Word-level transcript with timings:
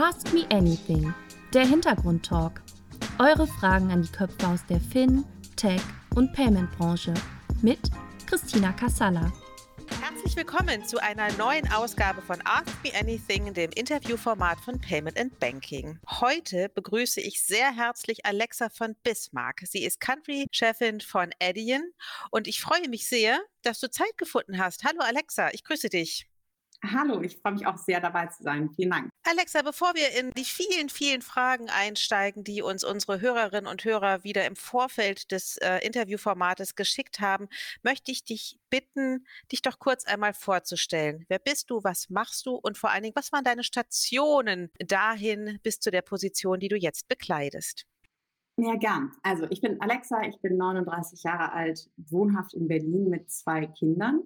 Ask 0.00 0.32
Me 0.32 0.46
Anything, 0.50 1.12
der 1.52 1.66
Hintergrundtalk. 1.66 2.62
Eure 3.18 3.48
Fragen 3.48 3.90
an 3.90 4.02
die 4.02 4.12
Köpfe 4.12 4.46
aus 4.46 4.64
der 4.66 4.80
Fin, 4.80 5.24
Tech 5.56 5.80
und 6.14 6.32
Payment-Branche 6.34 7.12
mit 7.62 7.80
Christina 8.24 8.70
Kassala. 8.70 9.32
Herzlich 10.00 10.36
willkommen 10.36 10.84
zu 10.84 11.02
einer 11.02 11.32
neuen 11.32 11.68
Ausgabe 11.72 12.22
von 12.22 12.38
Ask 12.44 12.68
Me 12.84 12.92
Anything, 12.94 13.52
dem 13.54 13.72
Interviewformat 13.72 14.60
von 14.60 14.80
Payment 14.80 15.18
and 15.18 15.36
Banking. 15.40 15.98
Heute 16.08 16.68
begrüße 16.68 17.20
ich 17.20 17.42
sehr 17.42 17.74
herzlich 17.74 18.24
Alexa 18.24 18.68
von 18.68 18.94
Bismarck. 19.02 19.62
Sie 19.64 19.82
ist 19.82 19.98
Country-Chefin 19.98 21.00
von 21.00 21.32
Adyen 21.42 21.92
und 22.30 22.46
ich 22.46 22.60
freue 22.60 22.88
mich 22.88 23.08
sehr, 23.08 23.40
dass 23.62 23.80
du 23.80 23.90
Zeit 23.90 24.16
gefunden 24.16 24.58
hast. 24.58 24.84
Hallo 24.84 25.00
Alexa, 25.00 25.48
ich 25.52 25.64
grüße 25.64 25.88
dich. 25.88 26.28
Hallo, 26.84 27.20
ich 27.22 27.36
freue 27.38 27.54
mich 27.54 27.66
auch 27.66 27.76
sehr 27.76 28.00
dabei 28.00 28.26
zu 28.26 28.44
sein. 28.44 28.70
Vielen 28.70 28.90
Dank. 28.90 29.10
Alexa, 29.24 29.62
bevor 29.62 29.94
wir 29.94 30.10
in 30.18 30.30
die 30.30 30.44
vielen, 30.44 30.88
vielen 30.88 31.22
Fragen 31.22 31.68
einsteigen, 31.68 32.44
die 32.44 32.62
uns 32.62 32.84
unsere 32.84 33.20
Hörerinnen 33.20 33.68
und 33.68 33.84
Hörer 33.84 34.22
wieder 34.22 34.46
im 34.46 34.54
Vorfeld 34.54 35.32
des 35.32 35.56
äh, 35.56 35.78
Interviewformates 35.84 36.76
geschickt 36.76 37.18
haben, 37.18 37.48
möchte 37.82 38.12
ich 38.12 38.24
dich 38.24 38.60
bitten, 38.70 39.26
dich 39.50 39.62
doch 39.62 39.80
kurz 39.80 40.04
einmal 40.04 40.34
vorzustellen. 40.34 41.24
Wer 41.28 41.40
bist 41.40 41.70
du, 41.70 41.82
was 41.82 42.10
machst 42.10 42.46
du 42.46 42.54
und 42.54 42.78
vor 42.78 42.90
allen 42.90 43.02
Dingen, 43.02 43.16
was 43.16 43.32
waren 43.32 43.44
deine 43.44 43.64
Stationen 43.64 44.70
dahin 44.78 45.58
bis 45.64 45.80
zu 45.80 45.90
der 45.90 46.02
Position, 46.02 46.60
die 46.60 46.68
du 46.68 46.76
jetzt 46.76 47.08
bekleidest? 47.08 47.86
Ja, 48.56 48.76
gern. 48.76 49.12
Also 49.22 49.46
ich 49.50 49.60
bin 49.60 49.80
Alexa, 49.80 50.22
ich 50.22 50.40
bin 50.40 50.56
39 50.56 51.24
Jahre 51.24 51.52
alt, 51.52 51.90
wohnhaft 51.96 52.54
in 52.54 52.68
Berlin 52.68 53.08
mit 53.08 53.30
zwei 53.30 53.66
Kindern 53.66 54.22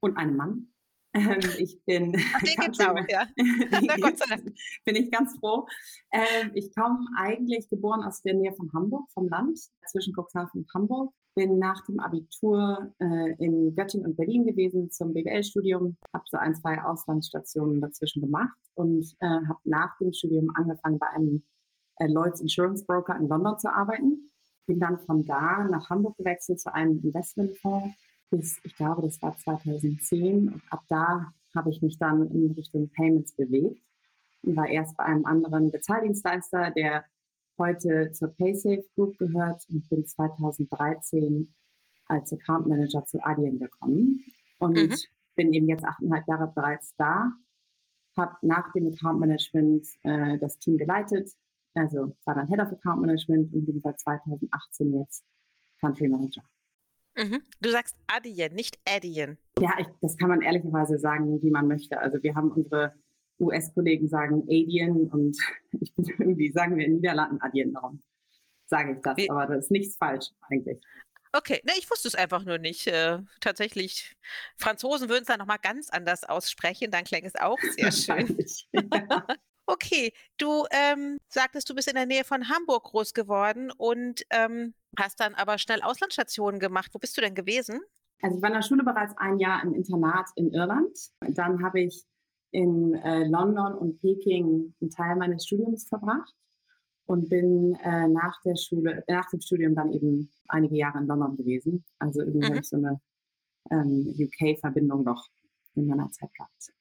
und 0.00 0.16
einem 0.16 0.36
Mann. 0.36 0.73
Ähm, 1.14 1.40
ich 1.58 1.80
bin, 1.84 2.12
ganz, 2.56 2.80
auch, 2.80 2.96
ja. 3.08 3.26
bin 4.84 4.96
ich 4.96 5.10
ganz 5.10 5.38
froh. 5.38 5.66
Ähm, 6.12 6.50
ich 6.54 6.74
komme 6.74 7.06
eigentlich 7.16 7.68
geboren 7.70 8.02
aus 8.02 8.22
der 8.22 8.34
Nähe 8.34 8.52
von 8.52 8.70
Hamburg, 8.72 9.08
vom 9.12 9.28
Land, 9.28 9.58
zwischen 9.86 10.12
Cuxhaven 10.12 10.62
und 10.62 10.74
Hamburg. 10.74 11.14
Bin 11.36 11.58
nach 11.58 11.84
dem 11.86 11.98
Abitur 11.98 12.92
äh, 13.00 13.34
in 13.44 13.74
Göttingen 13.74 14.06
und 14.06 14.16
Berlin 14.16 14.46
gewesen 14.46 14.90
zum 14.90 15.14
BWL-Studium, 15.14 15.96
habe 16.12 16.24
so 16.26 16.36
ein, 16.36 16.54
zwei 16.54 16.82
Auslandsstationen 16.82 17.80
dazwischen 17.80 18.22
gemacht 18.22 18.56
und 18.74 19.04
äh, 19.20 19.26
habe 19.26 19.58
nach 19.64 19.96
dem 19.98 20.12
Studium 20.12 20.50
angefangen, 20.54 20.98
bei 20.98 21.08
einem 21.08 21.44
äh, 21.96 22.06
Lloyds 22.06 22.40
Insurance 22.40 22.84
Broker 22.84 23.16
in 23.16 23.28
London 23.28 23.58
zu 23.58 23.72
arbeiten. 23.72 24.30
Bin 24.66 24.80
dann 24.80 24.98
von 25.00 25.24
da 25.24 25.64
nach 25.64 25.90
Hamburg 25.90 26.16
gewechselt 26.16 26.60
zu 26.60 26.72
einem 26.72 27.00
Investmentfonds 27.02 27.94
bis, 28.36 28.60
ich 28.64 28.76
glaube, 28.76 29.02
das 29.02 29.20
war 29.22 29.36
2010. 29.36 30.48
Und 30.48 30.62
ab 30.70 30.82
da 30.88 31.32
habe 31.54 31.70
ich 31.70 31.82
mich 31.82 31.98
dann 31.98 32.30
in 32.30 32.52
Richtung 32.52 32.90
Payments 32.90 33.32
bewegt 33.32 33.80
und 34.42 34.56
war 34.56 34.68
erst 34.68 34.96
bei 34.96 35.04
einem 35.04 35.24
anderen 35.24 35.70
Bezahldienstleister, 35.70 36.72
der 36.72 37.04
heute 37.58 38.10
zur 38.12 38.28
PaySafe 38.34 38.84
Group 38.94 39.16
gehört 39.18 39.64
und 39.68 39.88
bin 39.88 40.04
2013 40.04 41.54
als 42.06 42.32
Account 42.32 42.66
Manager 42.66 43.04
zu 43.04 43.24
Adyen 43.24 43.58
gekommen 43.58 44.24
und 44.58 44.76
mhm. 44.76 44.94
bin 45.36 45.52
eben 45.52 45.68
jetzt 45.68 45.84
achteinhalb 45.84 46.26
Jahre 46.26 46.52
bereits 46.52 46.94
da, 46.96 47.32
habe 48.16 48.36
nach 48.42 48.72
dem 48.72 48.92
Account 48.92 49.20
Management 49.20 49.86
äh, 50.02 50.38
das 50.38 50.58
Team 50.58 50.76
geleitet, 50.76 51.30
also 51.74 52.14
war 52.24 52.34
dann 52.34 52.48
Head 52.48 52.60
of 52.60 52.72
Account 52.72 53.00
Management 53.00 53.54
und 53.54 53.64
bin 53.64 53.80
seit 53.80 53.98
2018 54.00 54.98
jetzt 54.98 55.24
Country 55.80 56.08
Manager. 56.08 56.42
Mhm. 57.16 57.42
Du 57.60 57.70
sagst 57.70 57.96
Adyen, 58.06 58.54
nicht 58.54 58.78
Adyen. 58.88 59.38
Ja, 59.60 59.74
ich, 59.78 59.86
das 60.00 60.16
kann 60.16 60.28
man 60.28 60.42
ehrlicherweise 60.42 60.98
sagen, 60.98 61.40
wie 61.42 61.50
man 61.50 61.68
möchte. 61.68 61.98
Also 61.98 62.22
wir 62.22 62.34
haben 62.34 62.50
unsere 62.50 62.94
US-Kollegen 63.40 64.08
sagen 64.08 64.42
Adyen 64.48 65.08
und 65.10 65.36
ich 65.80 65.94
bin 65.94 66.04
irgendwie, 66.18 66.52
sagen 66.52 66.76
wir 66.76 66.86
in 66.86 66.96
Niederlanden 66.96 67.40
Adyen, 67.40 67.72
darum 67.72 68.02
sage 68.66 68.94
ich 68.94 69.02
das. 69.02 69.16
Wie? 69.16 69.30
Aber 69.30 69.46
das 69.46 69.64
ist 69.64 69.70
nichts 69.70 69.96
falsch 69.96 70.26
eigentlich. 70.48 70.80
Okay, 71.36 71.60
ne, 71.64 71.72
ich 71.76 71.90
wusste 71.90 72.06
es 72.06 72.14
einfach 72.14 72.44
nur 72.44 72.58
nicht. 72.58 72.86
Äh, 72.86 73.18
tatsächlich, 73.40 74.14
Franzosen 74.56 75.08
würden 75.08 75.22
es 75.22 75.26
dann 75.26 75.40
nochmal 75.40 75.58
ganz 75.60 75.90
anders 75.90 76.22
aussprechen, 76.22 76.92
dann 76.92 77.02
klingt 77.04 77.26
es 77.26 77.34
auch 77.34 77.58
sehr 77.76 77.90
schön. 77.92 78.38
ja. 78.72 79.26
Okay, 79.66 80.12
du 80.36 80.64
ähm, 80.70 81.18
sagtest, 81.28 81.68
du 81.70 81.74
bist 81.74 81.88
in 81.88 81.94
der 81.94 82.06
Nähe 82.06 82.24
von 82.24 82.48
Hamburg 82.48 82.84
groß 82.84 83.14
geworden 83.14 83.70
und 83.70 84.22
ähm, 84.30 84.74
hast 84.98 85.20
dann 85.20 85.34
aber 85.34 85.58
schnell 85.58 85.82
Auslandsstationen 85.82 86.60
gemacht. 86.60 86.90
Wo 86.92 86.98
bist 86.98 87.16
du 87.16 87.22
denn 87.22 87.34
gewesen? 87.34 87.80
Also 88.20 88.36
ich 88.36 88.42
war 88.42 88.50
in 88.50 88.54
der 88.54 88.62
Schule 88.62 88.84
bereits 88.84 89.16
ein 89.16 89.38
Jahr 89.38 89.62
im 89.62 89.74
Internat 89.74 90.26
in 90.36 90.52
Irland. 90.52 90.96
Dann 91.20 91.62
habe 91.62 91.80
ich 91.80 92.04
in 92.50 92.94
äh, 92.94 93.24
London 93.26 93.74
und 93.74 94.00
Peking 94.00 94.74
einen 94.80 94.90
Teil 94.90 95.16
meines 95.16 95.46
Studiums 95.46 95.88
verbracht 95.88 96.32
und 97.06 97.28
bin 97.28 97.74
äh, 97.82 98.08
nach 98.08 98.40
der 98.42 98.56
Schule, 98.56 99.02
nach 99.08 99.28
dem 99.30 99.40
Studium 99.40 99.74
dann 99.74 99.92
eben 99.92 100.30
einige 100.48 100.76
Jahre 100.76 100.98
in 100.98 101.06
London 101.06 101.36
gewesen. 101.36 101.84
Also 101.98 102.20
irgendwie 102.20 102.52
mhm. 102.52 102.62
so 102.62 102.76
eine 102.76 103.00
ähm, 103.70 104.14
UK-Verbindung 104.18 105.04
noch 105.04 105.26
in 105.74 105.86
meiner 105.86 106.10
Zeit 106.10 106.32
gehabt. 106.34 106.73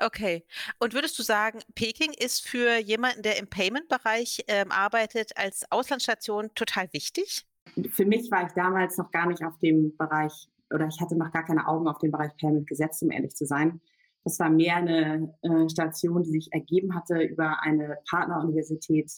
Okay. 0.00 0.44
Und 0.78 0.94
würdest 0.94 1.18
du 1.18 1.22
sagen, 1.22 1.60
Peking 1.74 2.12
ist 2.18 2.48
für 2.48 2.78
jemanden, 2.78 3.22
der 3.22 3.38
im 3.38 3.48
Payment-Bereich 3.48 4.44
ähm, 4.48 4.72
arbeitet, 4.72 5.36
als 5.36 5.70
Auslandsstation 5.70 6.50
total 6.54 6.88
wichtig? 6.92 7.46
Für 7.90 8.06
mich 8.06 8.30
war 8.30 8.46
ich 8.46 8.52
damals 8.52 8.96
noch 8.96 9.10
gar 9.10 9.26
nicht 9.26 9.44
auf 9.44 9.58
dem 9.58 9.96
Bereich 9.96 10.48
oder 10.72 10.86
ich 10.86 11.00
hatte 11.00 11.16
noch 11.16 11.32
gar 11.32 11.44
keine 11.44 11.66
Augen 11.68 11.86
auf 11.86 11.98
den 11.98 12.10
Bereich 12.10 12.34
Payment 12.36 12.66
gesetzt, 12.66 13.02
um 13.02 13.10
ehrlich 13.10 13.34
zu 13.34 13.44
sein. 13.44 13.80
Das 14.24 14.38
war 14.38 14.50
mehr 14.50 14.76
eine 14.76 15.34
äh, 15.42 15.68
Station, 15.68 16.22
die 16.22 16.30
sich 16.30 16.52
ergeben 16.52 16.94
hatte 16.94 17.22
über 17.22 17.62
eine 17.62 17.98
Partneruniversität 18.08 19.10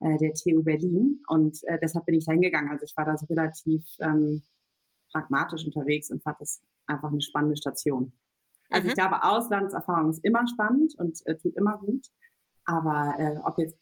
äh, 0.00 0.16
der 0.18 0.32
TU 0.34 0.62
Berlin. 0.62 1.22
Und 1.28 1.62
äh, 1.64 1.78
deshalb 1.80 2.06
bin 2.06 2.16
ich 2.16 2.24
da 2.24 2.32
hingegangen. 2.32 2.70
Also 2.70 2.84
ich 2.84 2.96
war 2.96 3.04
da 3.04 3.16
so 3.16 3.26
relativ 3.26 3.84
ähm, 4.00 4.42
pragmatisch 5.12 5.64
unterwegs 5.64 6.10
und 6.10 6.22
fand 6.22 6.40
das 6.40 6.62
einfach 6.86 7.10
eine 7.10 7.20
spannende 7.20 7.56
Station. 7.56 8.12
Also 8.70 8.84
mhm. 8.84 8.88
ich 8.90 8.94
glaube, 8.94 9.22
Auslandserfahrung 9.22 10.10
ist 10.10 10.24
immer 10.24 10.46
spannend 10.46 10.94
und 10.98 11.18
äh, 11.26 11.36
tut 11.36 11.56
immer 11.56 11.78
gut. 11.78 12.06
Aber 12.64 13.14
äh, 13.18 13.38
ob 13.44 13.58
jetzt 13.58 13.78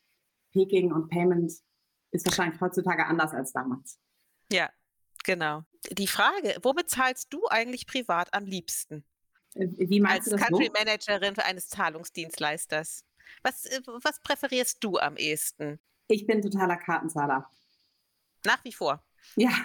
Peking 0.53 0.93
und 0.93 1.09
Payment 1.09 1.53
ist 2.13 2.27
wahrscheinlich 2.27 2.61
heutzutage 2.61 3.05
anders 3.05 3.33
als 3.33 3.53
damals. 3.53 3.99
Ja, 4.51 4.71
genau. 5.25 5.65
Die 5.91 6.07
Frage, 6.07 6.57
womit 6.63 6.89
zahlst 6.89 7.33
du 7.33 7.47
eigentlich 7.49 7.87
privat 7.87 8.33
am 8.33 8.45
liebsten? 8.45 9.05
Äh, 9.55 9.69
wie 9.77 10.01
meinst 10.01 10.33
als 10.33 10.43
Country 10.43 10.71
Managerin 10.73 11.39
eines 11.39 11.69
Zahlungsdienstleisters. 11.69 13.05
Was, 13.43 13.67
äh, 13.67 13.81
was 14.03 14.21
präferierst 14.23 14.83
du 14.83 14.99
am 14.99 15.17
ehesten? 15.17 15.81
Ich 16.09 16.27
bin 16.27 16.43
totaler 16.43 16.77
Kartenzahler. 16.77 17.51
Nach 18.45 18.65
wie 18.65 18.73
vor. 18.73 19.05
Ja. 19.37 19.51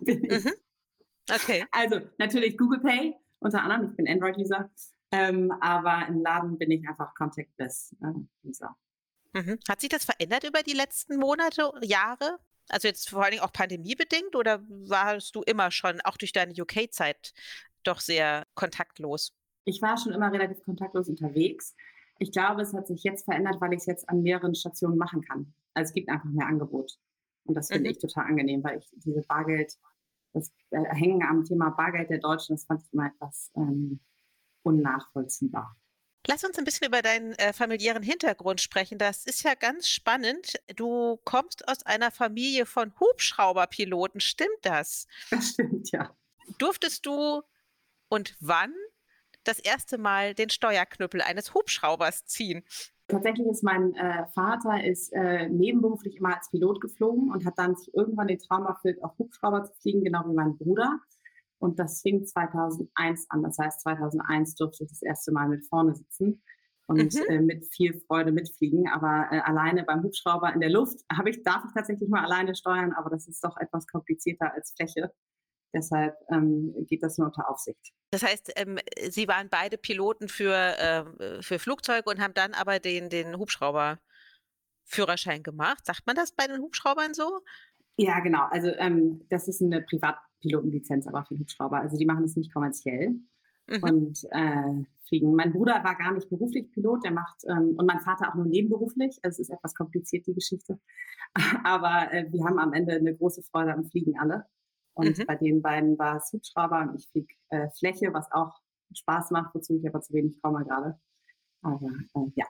Mhm. 0.00 0.52
Okay. 1.28 1.66
Also 1.72 2.00
natürlich 2.18 2.56
Google 2.56 2.78
Pay, 2.78 3.16
unter 3.40 3.62
anderem. 3.62 3.90
Ich 3.90 3.96
bin 3.96 4.08
Android-User. 4.08 4.70
Ähm, 5.10 5.50
aber 5.60 6.06
im 6.08 6.20
Laden 6.20 6.58
bin 6.58 6.70
ich 6.70 6.86
einfach 6.86 7.14
Contactless-User. 7.14 8.76
Äh, 9.34 9.42
mhm. 9.42 9.58
Hat 9.68 9.80
sich 9.80 9.88
das 9.88 10.04
verändert 10.04 10.44
über 10.44 10.62
die 10.62 10.74
letzten 10.74 11.16
Monate, 11.16 11.72
Jahre? 11.82 12.38
Also 12.68 12.88
jetzt 12.88 13.08
vor 13.08 13.22
allen 13.22 13.32
Dingen 13.32 13.42
auch 13.42 13.52
pandemiebedingt 13.52 14.36
oder 14.36 14.62
warst 14.68 15.34
du 15.34 15.42
immer 15.42 15.70
schon, 15.70 16.00
auch 16.02 16.18
durch 16.18 16.32
deine 16.32 16.52
UK-Zeit, 16.52 17.32
doch 17.82 18.00
sehr 18.00 18.46
kontaktlos? 18.54 19.32
Ich 19.64 19.80
war 19.80 19.96
schon 19.96 20.12
immer 20.12 20.30
relativ 20.30 20.62
kontaktlos 20.64 21.08
unterwegs. 21.08 21.74
Ich 22.18 22.32
glaube, 22.32 22.62
es 22.62 22.74
hat 22.74 22.86
sich 22.86 23.02
jetzt 23.04 23.24
verändert, 23.24 23.60
weil 23.60 23.72
ich 23.72 23.80
es 23.80 23.86
jetzt 23.86 24.08
an 24.08 24.22
mehreren 24.22 24.54
Stationen 24.54 24.98
machen 24.98 25.22
kann. 25.22 25.54
Also 25.72 25.90
es 25.90 25.94
gibt 25.94 26.10
einfach 26.10 26.28
mehr 26.28 26.46
Angebot. 26.46 26.98
Und 27.44 27.54
das 27.54 27.68
finde 27.68 27.88
mhm. 27.88 27.92
ich 27.92 27.98
total 27.98 28.26
angenehm, 28.26 28.62
weil 28.62 28.78
ich 28.78 28.90
diese 28.96 29.22
Bargeld 29.22 29.78
das 30.38 30.52
äh, 30.70 30.84
Hängen 30.94 31.22
am 31.22 31.44
Thema 31.44 31.70
Bargeld 31.70 32.10
der 32.10 32.18
Deutschen, 32.18 32.56
das 32.56 32.64
fand 32.64 32.82
ich 32.82 32.92
immer 32.92 33.06
etwas 33.06 33.50
ähm, 33.56 34.00
unnachvollziehbar. 34.62 35.76
Lass 36.26 36.44
uns 36.44 36.58
ein 36.58 36.64
bisschen 36.64 36.88
über 36.88 37.00
deinen 37.00 37.32
äh, 37.34 37.54
familiären 37.54 38.02
Hintergrund 38.02 38.60
sprechen. 38.60 38.98
Das 38.98 39.24
ist 39.24 39.44
ja 39.44 39.54
ganz 39.54 39.88
spannend. 39.88 40.60
Du 40.76 41.18
kommst 41.24 41.66
aus 41.66 41.86
einer 41.86 42.10
Familie 42.10 42.66
von 42.66 42.92
Hubschrauberpiloten. 43.00 44.20
Stimmt 44.20 44.58
das? 44.62 45.06
Das 45.30 45.50
stimmt, 45.50 45.90
ja. 45.90 46.14
Durftest 46.58 47.06
du 47.06 47.42
und 48.08 48.36
wann 48.40 48.74
das 49.44 49.58
erste 49.58 49.96
Mal 49.96 50.34
den 50.34 50.50
Steuerknüppel 50.50 51.22
eines 51.22 51.54
Hubschraubers 51.54 52.26
ziehen? 52.26 52.62
Tatsächlich 53.08 53.46
ist 53.46 53.64
mein 53.64 53.94
äh, 53.94 54.26
Vater 54.34 54.84
ist 54.84 55.12
äh, 55.14 55.48
nebenberuflich 55.48 56.18
immer 56.18 56.36
als 56.36 56.50
Pilot 56.50 56.80
geflogen 56.80 57.32
und 57.32 57.46
hat 57.46 57.54
dann 57.56 57.74
sich 57.74 57.92
irgendwann 57.94 58.28
den 58.28 58.38
Traum 58.38 58.66
erfüllt, 58.66 59.02
auf 59.02 59.18
Hubschrauber 59.18 59.64
zu 59.64 59.72
fliegen, 59.80 60.04
genau 60.04 60.24
wie 60.28 60.34
mein 60.34 60.58
Bruder. 60.58 60.98
Und 61.58 61.78
das 61.78 62.02
fing 62.02 62.24
2001 62.24 63.26
an. 63.30 63.42
Das 63.42 63.58
heißt, 63.58 63.80
2001 63.80 64.54
durfte 64.56 64.84
ich 64.84 64.90
das 64.90 65.02
erste 65.02 65.32
Mal 65.32 65.48
mit 65.48 65.66
vorne 65.66 65.94
sitzen 65.94 66.42
und 66.86 67.14
mhm. 67.14 67.22
äh, 67.28 67.40
mit 67.40 67.66
viel 67.72 67.98
Freude 68.06 68.30
mitfliegen. 68.30 68.88
Aber 68.88 69.28
äh, 69.30 69.40
alleine 69.40 69.84
beim 69.84 70.02
Hubschrauber 70.02 70.52
in 70.52 70.60
der 70.60 70.70
Luft 70.70 71.00
habe 71.10 71.30
ich, 71.30 71.42
darf 71.42 71.64
ich 71.66 71.72
tatsächlich 71.72 72.08
mal 72.08 72.24
alleine 72.24 72.54
steuern, 72.54 72.92
aber 72.92 73.10
das 73.10 73.26
ist 73.26 73.42
doch 73.42 73.56
etwas 73.56 73.86
komplizierter 73.86 74.52
als 74.52 74.74
Fläche. 74.76 75.10
Deshalb 75.72 76.14
ähm, 76.30 76.74
geht 76.88 77.02
das 77.02 77.18
nur 77.18 77.26
unter 77.26 77.50
Aufsicht. 77.50 77.92
Das 78.10 78.22
heißt, 78.22 78.52
ähm, 78.56 78.78
Sie 79.10 79.28
waren 79.28 79.48
beide 79.50 79.76
Piloten 79.76 80.28
für, 80.28 80.54
äh, 80.54 81.04
für 81.42 81.58
Flugzeuge 81.58 82.08
und 82.08 82.20
haben 82.20 82.32
dann 82.34 82.54
aber 82.54 82.78
den, 82.78 83.10
den 83.10 83.36
Hubschrauberführerschein 83.36 85.42
gemacht. 85.42 85.84
Sagt 85.84 86.06
man 86.06 86.16
das 86.16 86.32
bei 86.32 86.46
den 86.46 86.62
Hubschraubern 86.62 87.12
so? 87.12 87.42
Ja, 87.98 88.20
genau. 88.20 88.46
Also 88.50 88.68
ähm, 88.78 89.26
das 89.28 89.48
ist 89.48 89.60
eine 89.60 89.82
Privatpilotenlizenz 89.82 91.06
aber 91.06 91.24
für 91.24 91.38
Hubschrauber. 91.38 91.80
Also 91.80 91.98
die 91.98 92.06
machen 92.06 92.24
es 92.24 92.36
nicht 92.36 92.54
kommerziell 92.54 93.16
mhm. 93.66 93.82
und 93.82 94.24
äh, 94.30 94.84
fliegen. 95.06 95.34
Mein 95.34 95.52
Bruder 95.52 95.84
war 95.84 95.96
gar 95.96 96.12
nicht 96.12 96.30
beruflich 96.30 96.70
Pilot, 96.72 97.04
der 97.04 97.12
macht 97.12 97.42
ähm, 97.48 97.74
und 97.76 97.86
mein 97.86 98.00
Vater 98.00 98.30
auch 98.30 98.34
nur 98.34 98.46
nebenberuflich. 98.46 99.18
Also 99.22 99.42
es 99.42 99.48
ist 99.48 99.50
etwas 99.50 99.74
kompliziert 99.74 100.26
die 100.26 100.34
Geschichte, 100.34 100.80
aber 101.64 102.12
äh, 102.12 102.26
wir 102.30 102.44
haben 102.44 102.58
am 102.58 102.72
Ende 102.72 102.94
eine 102.94 103.14
große 103.14 103.42
Freude 103.42 103.74
am 103.74 103.84
Fliegen 103.84 104.18
alle. 104.18 104.46
Und 104.98 105.16
mhm. 105.16 105.26
bei 105.26 105.36
den 105.36 105.62
beiden 105.62 105.96
war 105.96 106.16
es 106.16 106.32
Hubschrauber 106.32 106.80
und 106.80 106.96
ich 106.96 107.08
fliege 107.08 107.32
äh, 107.50 107.68
Fläche, 107.78 108.12
was 108.12 108.30
auch 108.32 108.60
Spaß 108.92 109.30
macht, 109.30 109.54
wozu 109.54 109.76
ich 109.76 109.86
aber 109.86 110.00
zu 110.00 110.12
wenig 110.12 110.42
komme 110.42 110.64
gerade. 110.64 110.98
Aber 111.62 111.86
äh, 111.86 112.32
ja, 112.34 112.46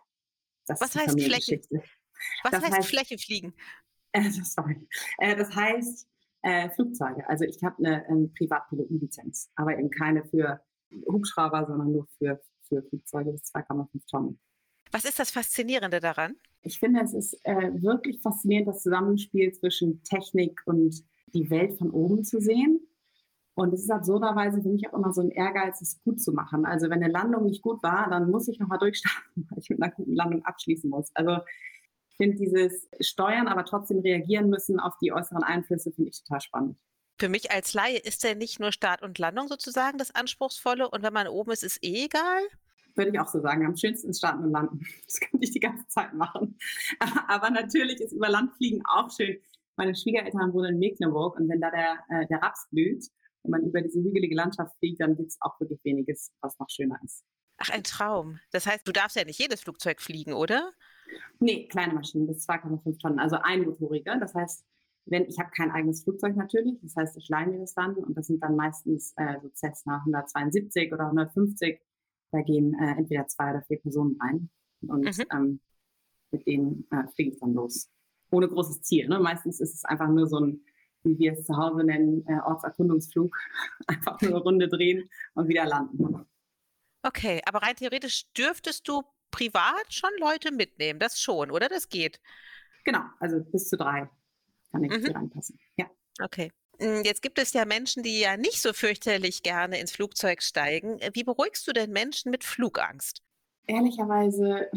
das 0.66 0.80
was 0.80 0.94
ist 0.94 1.02
heißt 1.02 1.20
Fläche? 1.20 1.60
Was 2.42 2.50
das 2.50 2.62
heißt, 2.64 2.72
heißt 2.72 2.88
Fläche 2.88 3.18
fliegen? 3.18 3.52
Äh, 4.12 4.30
sorry. 4.44 4.88
Äh, 5.18 5.36
das 5.36 5.54
heißt 5.54 6.08
äh, 6.40 6.70
Flugzeuge. 6.70 7.28
Also 7.28 7.44
ich 7.44 7.62
habe 7.62 7.76
eine 7.84 8.08
ähm, 8.08 8.32
Privatpilotenlizenz, 8.32 9.50
aber 9.54 9.78
eben 9.78 9.90
keine 9.90 10.24
für 10.24 10.62
Hubschrauber, 11.06 11.66
sondern 11.66 11.92
nur 11.92 12.06
für, 12.16 12.40
für 12.66 12.82
Flugzeuge 12.82 13.32
bis 13.32 13.42
2,5 13.54 14.10
Tonnen. 14.10 14.40
Was 14.90 15.04
ist 15.04 15.18
das 15.18 15.30
Faszinierende 15.30 16.00
daran? 16.00 16.36
Ich 16.62 16.78
finde, 16.78 17.02
es 17.02 17.12
ist 17.12 17.38
äh, 17.44 17.82
wirklich 17.82 18.22
faszinierend, 18.22 18.68
das 18.68 18.82
Zusammenspiel 18.82 19.52
zwischen 19.52 20.02
Technik 20.02 20.62
und 20.64 21.04
die 21.34 21.50
Welt 21.50 21.78
von 21.78 21.90
oben 21.90 22.24
zu 22.24 22.40
sehen. 22.40 22.80
Und 23.54 23.74
es 23.74 23.82
ist 23.82 23.90
absurderweise 23.90 24.62
für 24.62 24.68
mich 24.68 24.88
auch 24.88 24.96
immer 24.96 25.12
so 25.12 25.20
ein 25.20 25.30
Ehrgeiz, 25.30 25.80
es 25.80 26.00
gut 26.04 26.20
zu 26.22 26.32
machen. 26.32 26.64
Also 26.64 26.90
wenn 26.90 27.02
eine 27.02 27.12
Landung 27.12 27.44
nicht 27.44 27.60
gut 27.60 27.82
war, 27.82 28.08
dann 28.08 28.30
muss 28.30 28.46
ich 28.46 28.60
nochmal 28.60 28.78
durchstarten, 28.78 29.46
weil 29.50 29.58
ich 29.58 29.68
mit 29.68 29.82
einer 29.82 29.92
guten 29.92 30.14
Landung 30.14 30.44
abschließen 30.44 30.88
muss. 30.88 31.10
Also 31.14 31.38
ich 32.10 32.16
finde 32.16 32.36
dieses 32.36 32.88
Steuern, 33.00 33.48
aber 33.48 33.64
trotzdem 33.64 33.98
reagieren 33.98 34.48
müssen 34.48 34.78
auf 34.78 34.94
die 35.02 35.12
äußeren 35.12 35.42
Einflüsse, 35.42 35.90
finde 35.90 36.10
ich 36.10 36.22
total 36.22 36.40
spannend. 36.40 36.78
Für 37.18 37.28
mich 37.28 37.50
als 37.50 37.74
Laie 37.74 37.98
ist 37.98 38.22
ja 38.22 38.36
nicht 38.36 38.60
nur 38.60 38.70
Start 38.70 39.02
und 39.02 39.18
Landung 39.18 39.48
sozusagen 39.48 39.98
das 39.98 40.14
Anspruchsvolle 40.14 40.88
und 40.88 41.02
wenn 41.02 41.12
man 41.12 41.26
oben 41.26 41.50
ist, 41.50 41.64
ist 41.64 41.82
eh 41.82 42.04
egal? 42.04 42.42
Würde 42.94 43.10
ich 43.10 43.18
auch 43.18 43.28
so 43.28 43.40
sagen. 43.40 43.66
Am 43.66 43.76
schönsten 43.76 44.10
ist 44.10 44.18
Starten 44.18 44.44
und 44.44 44.52
Landen. 44.52 44.86
Das 45.06 45.18
könnte 45.18 45.44
ich 45.44 45.50
die 45.50 45.60
ganze 45.60 45.86
Zeit 45.88 46.14
machen. 46.14 46.56
Aber 47.28 47.50
natürlich 47.50 48.00
ist 48.00 48.12
über 48.12 48.28
Landfliegen 48.28 48.84
auch 48.86 49.10
schön 49.10 49.38
meine 49.78 49.94
Schwiegereltern 49.94 50.52
wohnen 50.52 50.74
in 50.74 50.78
Mecklenburg 50.78 51.38
und 51.38 51.48
wenn 51.48 51.60
da 51.60 51.70
der, 51.70 51.98
äh, 52.10 52.26
der 52.26 52.42
Raps 52.42 52.68
blüht 52.70 53.04
und 53.42 53.52
man 53.52 53.62
über 53.62 53.80
diese 53.80 54.00
hügelige 54.00 54.34
Landschaft 54.34 54.76
fliegt, 54.78 55.00
dann 55.00 55.16
gibt 55.16 55.30
es 55.30 55.38
auch 55.40 55.58
wirklich 55.60 55.82
weniges, 55.84 56.32
was 56.40 56.58
noch 56.58 56.68
schöner 56.68 56.98
ist. 57.04 57.24
Ach, 57.58 57.70
ein 57.70 57.84
Traum. 57.84 58.38
Das 58.52 58.66
heißt, 58.66 58.86
du 58.86 58.92
darfst 58.92 59.16
ja 59.16 59.24
nicht 59.24 59.38
jedes 59.38 59.62
Flugzeug 59.62 60.00
fliegen, 60.00 60.32
oder? 60.32 60.72
Nee, 61.40 61.66
kleine 61.68 61.94
Maschinen 61.94 62.26
bis 62.26 62.48
2,5 62.48 63.00
Tonnen, 63.00 63.18
also 63.18 63.36
einmotorige. 63.36 64.18
Das 64.20 64.34
heißt, 64.34 64.64
wenn 65.06 65.24
ich 65.24 65.38
habe 65.38 65.50
kein 65.56 65.70
eigenes 65.70 66.02
Flugzeug 66.02 66.36
natürlich, 66.36 66.78
das 66.82 66.94
heißt, 66.94 67.16
ich 67.16 67.28
leihe 67.28 67.46
mir 67.46 67.60
das 67.60 67.74
dann 67.74 67.94
und 67.94 68.16
das 68.16 68.26
sind 68.26 68.42
dann 68.42 68.56
meistens 68.56 69.14
äh, 69.16 69.40
so 69.40 69.48
Cessna 69.54 69.98
172 70.00 70.92
oder 70.92 71.04
150. 71.04 71.80
Da 72.30 72.42
gehen 72.42 72.74
äh, 72.74 72.98
entweder 72.98 73.26
zwei 73.26 73.50
oder 73.50 73.62
vier 73.62 73.80
Personen 73.80 74.18
rein 74.20 74.50
und 74.82 75.04
mhm. 75.04 75.24
ähm, 75.32 75.60
mit 76.30 76.46
denen 76.46 76.86
äh, 76.90 77.08
fliege 77.14 77.30
ich 77.30 77.40
dann 77.40 77.54
los 77.54 77.88
ohne 78.30 78.48
großes 78.48 78.82
Ziel. 78.82 79.08
Ne? 79.08 79.18
Meistens 79.18 79.60
ist 79.60 79.74
es 79.74 79.84
einfach 79.84 80.08
nur 80.08 80.26
so 80.26 80.40
ein, 80.40 80.60
wie 81.02 81.18
wir 81.18 81.32
es 81.32 81.44
zu 81.44 81.56
Hause 81.56 81.84
nennen, 81.84 82.24
äh, 82.26 82.40
Ortserkundungsflug. 82.44 83.34
einfach 83.86 84.20
nur 84.20 84.30
eine 84.30 84.40
Runde 84.40 84.68
drehen 84.68 85.08
und 85.34 85.48
wieder 85.48 85.66
landen. 85.66 86.26
Okay, 87.02 87.40
aber 87.46 87.62
rein 87.62 87.76
theoretisch 87.76 88.30
dürftest 88.32 88.88
du 88.88 89.02
privat 89.30 89.92
schon 89.92 90.10
Leute 90.18 90.52
mitnehmen. 90.52 90.98
Das 90.98 91.20
schon, 91.20 91.50
oder? 91.50 91.68
Das 91.68 91.88
geht. 91.88 92.20
Genau, 92.84 93.02
also 93.20 93.40
bis 93.40 93.68
zu 93.68 93.76
drei 93.76 94.08
kann 94.70 94.84
ich 94.84 94.90
mhm. 94.90 95.12
reinpassen. 95.12 95.58
Ja. 95.76 95.86
Okay. 96.22 96.50
Hm, 96.80 97.02
jetzt 97.04 97.22
gibt 97.22 97.38
es 97.38 97.52
ja 97.52 97.64
Menschen, 97.64 98.02
die 98.02 98.20
ja 98.20 98.36
nicht 98.36 98.62
so 98.62 98.72
fürchterlich 98.72 99.42
gerne 99.42 99.78
ins 99.80 99.92
Flugzeug 99.92 100.42
steigen. 100.42 101.00
Wie 101.12 101.24
beruhigst 101.24 101.66
du 101.66 101.72
denn 101.72 101.90
Menschen 101.90 102.30
mit 102.30 102.44
Flugangst? 102.44 103.22
Ehrlicherweise 103.66 104.70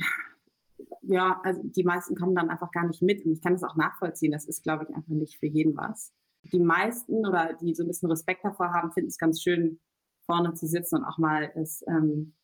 ja, 1.12 1.40
also 1.44 1.62
die 1.64 1.84
meisten 1.84 2.16
kommen 2.16 2.36
dann 2.36 2.50
einfach 2.50 2.72
gar 2.72 2.88
nicht 2.88 3.02
mit. 3.02 3.26
Und 3.26 3.34
ich 3.34 3.42
kann 3.42 3.54
das 3.54 3.64
auch 3.64 3.76
nachvollziehen. 3.76 4.32
Das 4.32 4.46
ist, 4.46 4.64
glaube 4.64 4.86
ich, 4.86 4.96
einfach 4.96 5.14
nicht 5.14 5.38
für 5.38 5.48
jeden 5.48 5.76
was. 5.76 6.14
Die 6.52 6.60
meisten 6.60 7.26
oder 7.26 7.54
die 7.54 7.76
so 7.76 7.84
ein 7.84 7.88
bisschen 7.88 8.10
Respekt 8.10 8.44
davor 8.44 8.74
haben, 8.74 8.92
finden 8.92 9.10
es 9.10 9.18
ganz 9.18 9.42
schön, 9.42 9.80
vorne 10.26 10.54
zu 10.54 10.68
sitzen 10.68 10.98
und 10.98 11.06
auch 11.06 11.18
mal 11.18 11.52
es 11.56 11.84
ähm, 11.88 12.36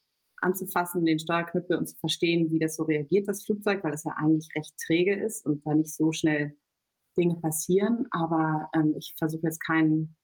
anzufassen, 0.41 1.05
den 1.05 1.19
Steuerknüppel 1.19 1.77
und 1.77 1.87
zu 1.87 1.95
verstehen, 1.97 2.51
wie 2.51 2.59
das 2.59 2.75
so 2.75 2.83
reagiert, 2.83 3.27
das 3.27 3.43
Flugzeug, 3.43 3.83
weil 3.83 3.93
es 3.93 4.03
ja 4.03 4.13
eigentlich 4.17 4.49
recht 4.55 4.75
träge 4.85 5.15
ist 5.15 5.45
und 5.45 5.65
da 5.65 5.73
nicht 5.73 5.93
so 5.93 6.11
schnell 6.11 6.55
Dinge 7.17 7.35
passieren. 7.35 8.05
Aber 8.11 8.69
ähm, 8.75 8.93
ich 8.97 9.15
versuche 9.17 9.43
jetzt 9.43 9.63
keinen 9.65 10.15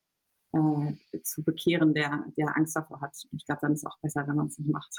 äh, 0.54 1.22
zu 1.24 1.44
bekehren, 1.44 1.94
der, 1.94 2.26
der 2.38 2.56
Angst 2.56 2.76
davor 2.76 3.02
hat. 3.02 3.16
Ich 3.32 3.46
glaube, 3.46 3.62
dann 3.62 3.74
ist 3.74 3.80
es 3.80 3.86
auch 3.86 4.00
besser, 4.02 4.28
wenn 4.28 4.36
man 4.36 4.48
es 4.48 4.60
nicht 4.60 4.72
macht. 4.72 4.96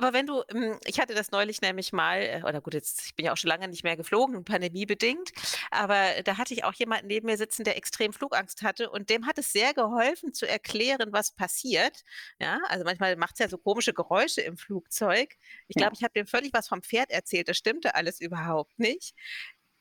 Aber 0.00 0.14
wenn 0.14 0.24
du, 0.26 0.42
hm, 0.50 0.78
ich 0.86 0.98
hatte 0.98 1.14
das 1.14 1.30
neulich 1.30 1.60
nämlich 1.60 1.92
mal, 1.92 2.22
äh, 2.22 2.42
oder 2.42 2.62
gut, 2.62 2.72
jetzt, 2.72 3.04
ich 3.04 3.14
bin 3.16 3.26
ja 3.26 3.32
auch 3.32 3.36
schon 3.36 3.48
lange 3.48 3.68
nicht 3.68 3.84
mehr 3.84 3.98
geflogen, 3.98 4.44
pandemiebedingt, 4.44 5.30
aber 5.70 6.22
da 6.24 6.38
hatte 6.38 6.54
ich 6.54 6.64
auch 6.64 6.72
jemanden 6.72 7.06
neben 7.08 7.26
mir 7.26 7.36
sitzen, 7.36 7.64
der 7.64 7.76
extrem 7.76 8.14
Flugangst 8.14 8.62
hatte 8.62 8.88
und 8.88 9.10
dem 9.10 9.26
hat 9.26 9.36
es 9.38 9.52
sehr 9.52 9.74
geholfen 9.74 10.32
zu 10.32 10.48
erklären, 10.48 11.12
was 11.12 11.32
passiert. 11.32 12.00
Ja, 12.38 12.60
also 12.68 12.82
manchmal 12.84 13.14
macht 13.16 13.34
es 13.34 13.40
ja 13.40 13.48
so 13.48 13.58
komische 13.58 13.92
Geräusche 13.92 14.40
im 14.40 14.56
Flugzeug. 14.56 15.36
Ich 15.68 15.76
glaube, 15.76 15.94
ich 15.94 16.02
habe 16.02 16.14
dem 16.14 16.26
völlig 16.26 16.54
was 16.54 16.68
vom 16.68 16.82
Pferd 16.82 17.10
erzählt, 17.10 17.48
das 17.48 17.58
stimmte 17.58 17.94
alles 17.94 18.20
überhaupt 18.22 18.78
nicht. 18.78 19.12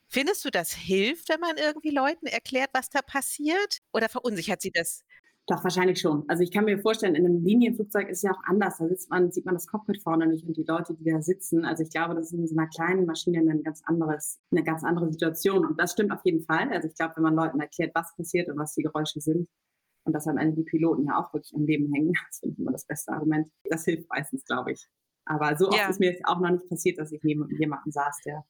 Findest 0.10 0.44
du, 0.44 0.50
das 0.50 0.74
hilft, 0.74 1.30
wenn 1.30 1.40
man 1.40 1.58
irgendwie 1.58 1.92
Leuten 1.92 2.26
erklärt, 2.28 2.72
was 2.74 2.90
da 2.90 3.02
passiert? 3.02 3.80
Oder 3.94 4.10
verunsichert 4.10 4.62
sie 4.62 4.72
das? 4.72 5.04
Doch, 5.50 5.64
wahrscheinlich 5.64 6.00
schon. 6.00 6.26
Also 6.28 6.44
ich 6.44 6.52
kann 6.52 6.66
mir 6.66 6.78
vorstellen, 6.78 7.16
in 7.16 7.26
einem 7.26 7.44
Linienflugzeug 7.44 8.08
ist 8.08 8.18
es 8.18 8.22
ja 8.22 8.32
auch 8.32 8.44
anders. 8.44 8.78
Da 8.78 8.88
sitzt 8.88 9.10
man, 9.10 9.32
sieht 9.32 9.46
man 9.46 9.56
das 9.56 9.66
Cockpit 9.66 10.00
vorne 10.00 10.28
nicht 10.28 10.46
und 10.46 10.56
die 10.56 10.64
Leute, 10.64 10.94
die 10.94 11.04
da 11.04 11.24
sitzen. 11.24 11.66
Also 11.66 11.82
ich 11.82 11.90
glaube, 11.90 12.14
das 12.14 12.28
ist 12.28 12.34
in 12.34 12.46
so 12.46 12.56
einer 12.56 12.68
kleinen 12.68 13.08
Maschine 13.08 13.40
ein 13.40 13.64
ganz 13.64 13.82
anderes, 13.84 14.40
eine 14.52 14.64
ganz 14.64 14.84
andere 14.84 15.12
Situation. 15.12 15.66
Und 15.66 15.80
das 15.80 15.94
stimmt 15.94 16.12
auf 16.12 16.20
jeden 16.24 16.44
Fall. 16.44 16.70
Also 16.72 16.88
ich 16.88 16.94
glaube, 16.94 17.16
wenn 17.16 17.24
man 17.24 17.34
Leuten 17.34 17.60
erklärt, 17.60 17.96
was 17.96 18.16
passiert 18.16 18.48
und 18.48 18.60
was 18.60 18.76
die 18.76 18.84
Geräusche 18.84 19.22
sind 19.22 19.50
und 20.04 20.14
dass 20.14 20.28
am 20.28 20.38
Ende 20.38 20.56
die 20.56 20.66
Piloten 20.66 21.06
ja 21.06 21.18
auch 21.20 21.34
wirklich 21.34 21.56
am 21.56 21.66
Leben 21.66 21.92
hängen, 21.92 22.14
das 22.30 22.42
finde 22.42 22.54
ich 22.54 22.60
immer 22.60 22.72
das 22.72 22.86
beste 22.86 23.12
Argument. 23.12 23.50
Das 23.64 23.86
hilft 23.86 24.08
meistens, 24.08 24.46
glaube 24.46 24.74
ich. 24.74 24.88
Aber 25.26 25.58
so 25.58 25.70
oft 25.70 25.80
ja. 25.80 25.90
ist 25.90 26.00
mir 26.00 26.12
jetzt 26.12 26.26
auch 26.26 26.40
noch 26.40 26.52
nicht 26.52 26.70
passiert, 26.70 27.00
dass 27.00 27.12
ich 27.12 27.24
neben 27.24 27.50
jemandem 27.58 27.92
saß, 27.92 28.22
der 28.24 28.46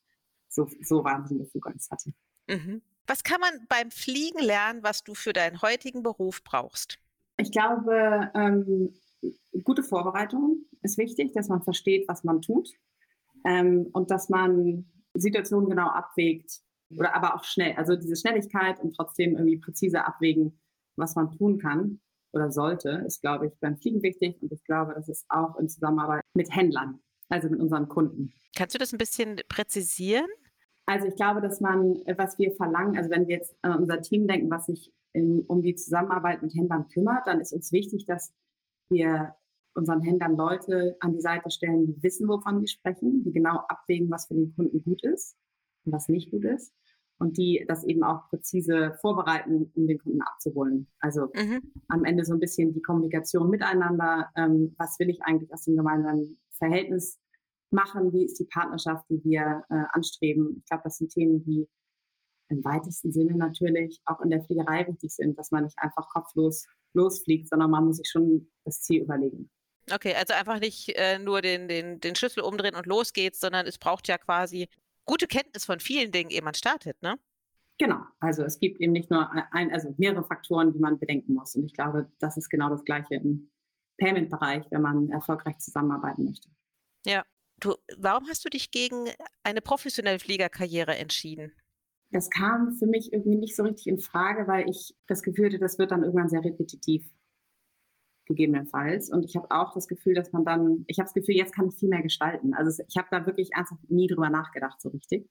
so, 0.49 0.67
so 0.81 1.05
wahnsinnige 1.05 1.49
Flugangst 1.49 1.89
hatte. 1.91 2.11
Mhm. 2.49 2.81
Was 3.09 3.23
kann 3.23 3.41
man 3.41 3.65
beim 3.67 3.89
Fliegen 3.89 4.37
lernen, 4.37 4.83
was 4.83 5.03
du 5.03 5.15
für 5.15 5.33
deinen 5.33 5.63
heutigen 5.63 6.03
Beruf 6.03 6.43
brauchst? 6.43 6.99
Ich 7.37 7.51
glaube, 7.51 8.29
ähm, 8.35 8.93
gute 9.63 9.81
Vorbereitung 9.81 10.65
ist 10.83 10.99
wichtig, 10.99 11.33
dass 11.33 11.47
man 11.47 11.63
versteht, 11.63 12.07
was 12.07 12.23
man 12.23 12.43
tut 12.43 12.69
ähm, 13.47 13.89
und 13.93 14.11
dass 14.11 14.29
man 14.29 14.85
Situationen 15.15 15.71
genau 15.71 15.87
abwägt 15.87 16.59
oder 16.95 17.15
aber 17.15 17.33
auch 17.33 17.43
schnell, 17.45 17.73
also 17.77 17.95
diese 17.95 18.15
Schnelligkeit 18.15 18.79
und 18.79 18.95
trotzdem 18.95 19.31
irgendwie 19.31 19.57
präzise 19.57 20.05
abwägen, 20.05 20.59
was 20.95 21.15
man 21.15 21.31
tun 21.31 21.57
kann 21.57 22.01
oder 22.31 22.51
sollte, 22.51 23.03
ist, 23.07 23.21
glaube 23.21 23.47
ich, 23.47 23.53
beim 23.59 23.77
Fliegen 23.77 24.03
wichtig 24.03 24.39
und 24.39 24.51
ich 24.51 24.63
glaube, 24.65 24.93
das 24.93 25.09
ist 25.09 25.25
auch 25.29 25.55
in 25.55 25.67
Zusammenarbeit 25.67 26.21
mit 26.35 26.55
Händlern, 26.55 26.99
also 27.29 27.49
mit 27.49 27.59
unseren 27.59 27.87
Kunden. 27.87 28.33
Kannst 28.55 28.75
du 28.75 28.79
das 28.79 28.93
ein 28.93 28.99
bisschen 28.99 29.41
präzisieren? 29.49 30.27
Also 30.89 31.05
ich 31.05 31.15
glaube, 31.15 31.39
dass 31.39 31.61
man, 31.61 31.97
äh, 32.07 32.17
was 32.17 32.39
wir 32.39 32.51
verlangen, 32.53 32.97
also 32.97 33.11
wenn 33.11 33.27
wir 33.27 33.35
jetzt 33.35 33.55
an 33.61 33.77
unser 33.81 34.01
Team 34.01 34.27
denken, 34.27 34.49
was 34.49 34.65
sich 34.65 34.91
in, 35.13 35.41
um 35.41 35.61
die 35.61 35.75
Zusammenarbeit 35.75 36.41
mit 36.41 36.55
Händlern 36.55 36.87
kümmert, 36.87 37.27
dann 37.27 37.39
ist 37.39 37.53
uns 37.53 37.71
wichtig, 37.71 38.05
dass 38.05 38.33
wir 38.89 39.35
unseren 39.75 40.01
Händlern 40.01 40.35
Leute 40.35 40.97
an 40.99 41.13
die 41.13 41.21
Seite 41.21 41.51
stellen, 41.51 41.85
die 41.85 42.01
wissen, 42.01 42.27
wovon 42.27 42.61
wir 42.61 42.67
sprechen, 42.67 43.23
die 43.23 43.31
genau 43.31 43.59
abwägen, 43.67 44.09
was 44.09 44.25
für 44.25 44.33
den 44.33 44.55
Kunden 44.55 44.83
gut 44.83 45.03
ist 45.03 45.37
und 45.85 45.93
was 45.93 46.09
nicht 46.09 46.31
gut 46.31 46.43
ist 46.43 46.73
und 47.19 47.37
die 47.37 47.63
das 47.67 47.83
eben 47.83 48.03
auch 48.03 48.27
präzise 48.29 48.97
vorbereiten, 48.99 49.71
um 49.75 49.85
den 49.85 49.99
Kunden 49.99 50.23
abzuholen. 50.23 50.87
Also 51.01 51.27
mhm. 51.35 51.71
am 51.89 52.03
Ende 52.03 52.25
so 52.25 52.33
ein 52.33 52.39
bisschen 52.39 52.73
die 52.73 52.81
Kommunikation 52.81 53.51
miteinander. 53.51 54.31
Ähm, 54.35 54.73
was 54.79 54.97
will 54.97 55.11
ich 55.11 55.21
eigentlich 55.21 55.53
aus 55.53 55.65
dem 55.65 55.75
gemeinsamen 55.75 56.39
Verhältnis 56.49 57.19
machen? 57.71 58.13
Wie 58.13 58.25
ist 58.25 58.39
die 58.39 58.45
Partnerschaft, 58.45 59.05
die 59.09 59.23
wir 59.23 59.63
äh, 59.69 59.83
anstreben? 59.91 60.57
Ich 60.57 60.65
glaube, 60.65 60.83
das 60.83 60.97
sind 60.97 61.11
Themen, 61.11 61.43
die 61.43 61.67
im 62.49 62.63
weitesten 62.63 63.11
Sinne 63.11 63.35
natürlich 63.35 64.01
auch 64.05 64.21
in 64.21 64.29
der 64.29 64.43
Fliegerei 64.43 64.87
wichtig 64.87 65.13
sind, 65.13 65.37
dass 65.37 65.51
man 65.51 65.63
nicht 65.63 65.77
einfach 65.77 66.09
kopflos 66.09 66.65
losfliegt, 66.93 67.47
sondern 67.47 67.69
man 67.69 67.85
muss 67.85 67.97
sich 67.97 68.09
schon 68.09 68.49
das 68.65 68.81
Ziel 68.81 69.03
überlegen. 69.03 69.49
Okay, 69.91 70.15
also 70.15 70.33
einfach 70.33 70.59
nicht 70.59 70.89
äh, 70.95 71.19
nur 71.19 71.41
den, 71.41 71.67
den, 71.67 71.99
den 71.99 72.15
Schlüssel 72.15 72.41
umdrehen 72.41 72.75
und 72.75 72.85
los 72.85 73.13
geht's, 73.13 73.39
sondern 73.39 73.65
es 73.65 73.77
braucht 73.77 74.07
ja 74.07 74.17
quasi 74.17 74.67
gute 75.05 75.27
Kenntnis 75.27 75.65
von 75.65 75.79
vielen 75.79 76.11
Dingen, 76.11 76.29
ehe 76.29 76.41
man 76.41 76.53
startet, 76.53 77.01
ne? 77.01 77.17
Genau, 77.79 78.01
also 78.19 78.43
es 78.43 78.59
gibt 78.59 78.81
eben 78.81 78.91
nicht 78.91 79.09
nur 79.09 79.31
ein, 79.53 79.71
also 79.71 79.95
mehrere 79.97 80.23
Faktoren, 80.25 80.73
die 80.73 80.79
man 80.79 80.99
bedenken 80.99 81.33
muss. 81.33 81.55
Und 81.55 81.63
ich 81.63 81.73
glaube, 81.73 82.11
das 82.19 82.35
ist 82.35 82.49
genau 82.49 82.69
das 82.69 82.83
Gleiche 82.83 83.15
im 83.15 83.49
Payment-Bereich, 83.99 84.65
wenn 84.69 84.81
man 84.81 85.09
erfolgreich 85.09 85.57
zusammenarbeiten 85.59 86.25
möchte. 86.25 86.49
Ja, 87.05 87.23
du, 87.59 87.75
warum 87.97 88.27
hast 88.27 88.43
du 88.45 88.49
dich 88.49 88.71
gegen 88.71 89.09
eine 89.43 89.61
professionelle 89.61 90.19
Fliegerkarriere 90.19 90.95
entschieden? 90.95 91.51
Das 92.11 92.29
kam 92.29 92.73
für 92.73 92.87
mich 92.87 93.13
irgendwie 93.13 93.37
nicht 93.37 93.55
so 93.55 93.63
richtig 93.63 93.87
in 93.87 93.99
Frage, 93.99 94.47
weil 94.47 94.69
ich 94.69 94.95
das 95.07 95.21
Gefühl 95.21 95.47
hatte, 95.47 95.59
das 95.59 95.77
wird 95.77 95.91
dann 95.91 96.03
irgendwann 96.03 96.29
sehr 96.29 96.43
repetitiv 96.43 97.07
gegebenenfalls. 98.25 99.11
Und 99.11 99.25
ich 99.25 99.35
habe 99.35 99.51
auch 99.51 99.73
das 99.73 99.87
Gefühl, 99.87 100.15
dass 100.15 100.31
man 100.31 100.45
dann, 100.45 100.85
ich 100.87 100.99
habe 100.99 101.07
das 101.07 101.13
Gefühl, 101.13 101.35
jetzt 101.35 101.53
kann 101.53 101.67
ich 101.67 101.75
viel 101.75 101.89
mehr 101.89 102.01
gestalten. 102.01 102.53
Also 102.53 102.83
ich 102.87 102.97
habe 102.97 103.07
da 103.11 103.25
wirklich 103.25 103.49
ernsthaft 103.53 103.89
nie 103.89 104.07
drüber 104.07 104.29
nachgedacht, 104.29 104.79
so 104.81 104.89
richtig. 104.89 105.29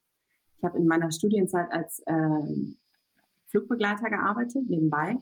Ich 0.59 0.65
habe 0.65 0.79
in 0.79 0.87
meiner 0.87 1.11
Studienzeit 1.11 1.71
als 1.71 2.01
äh, 2.07 2.75
Flugbegleiter 3.47 4.11
gearbeitet, 4.11 4.69
nebenbei. 4.69 5.17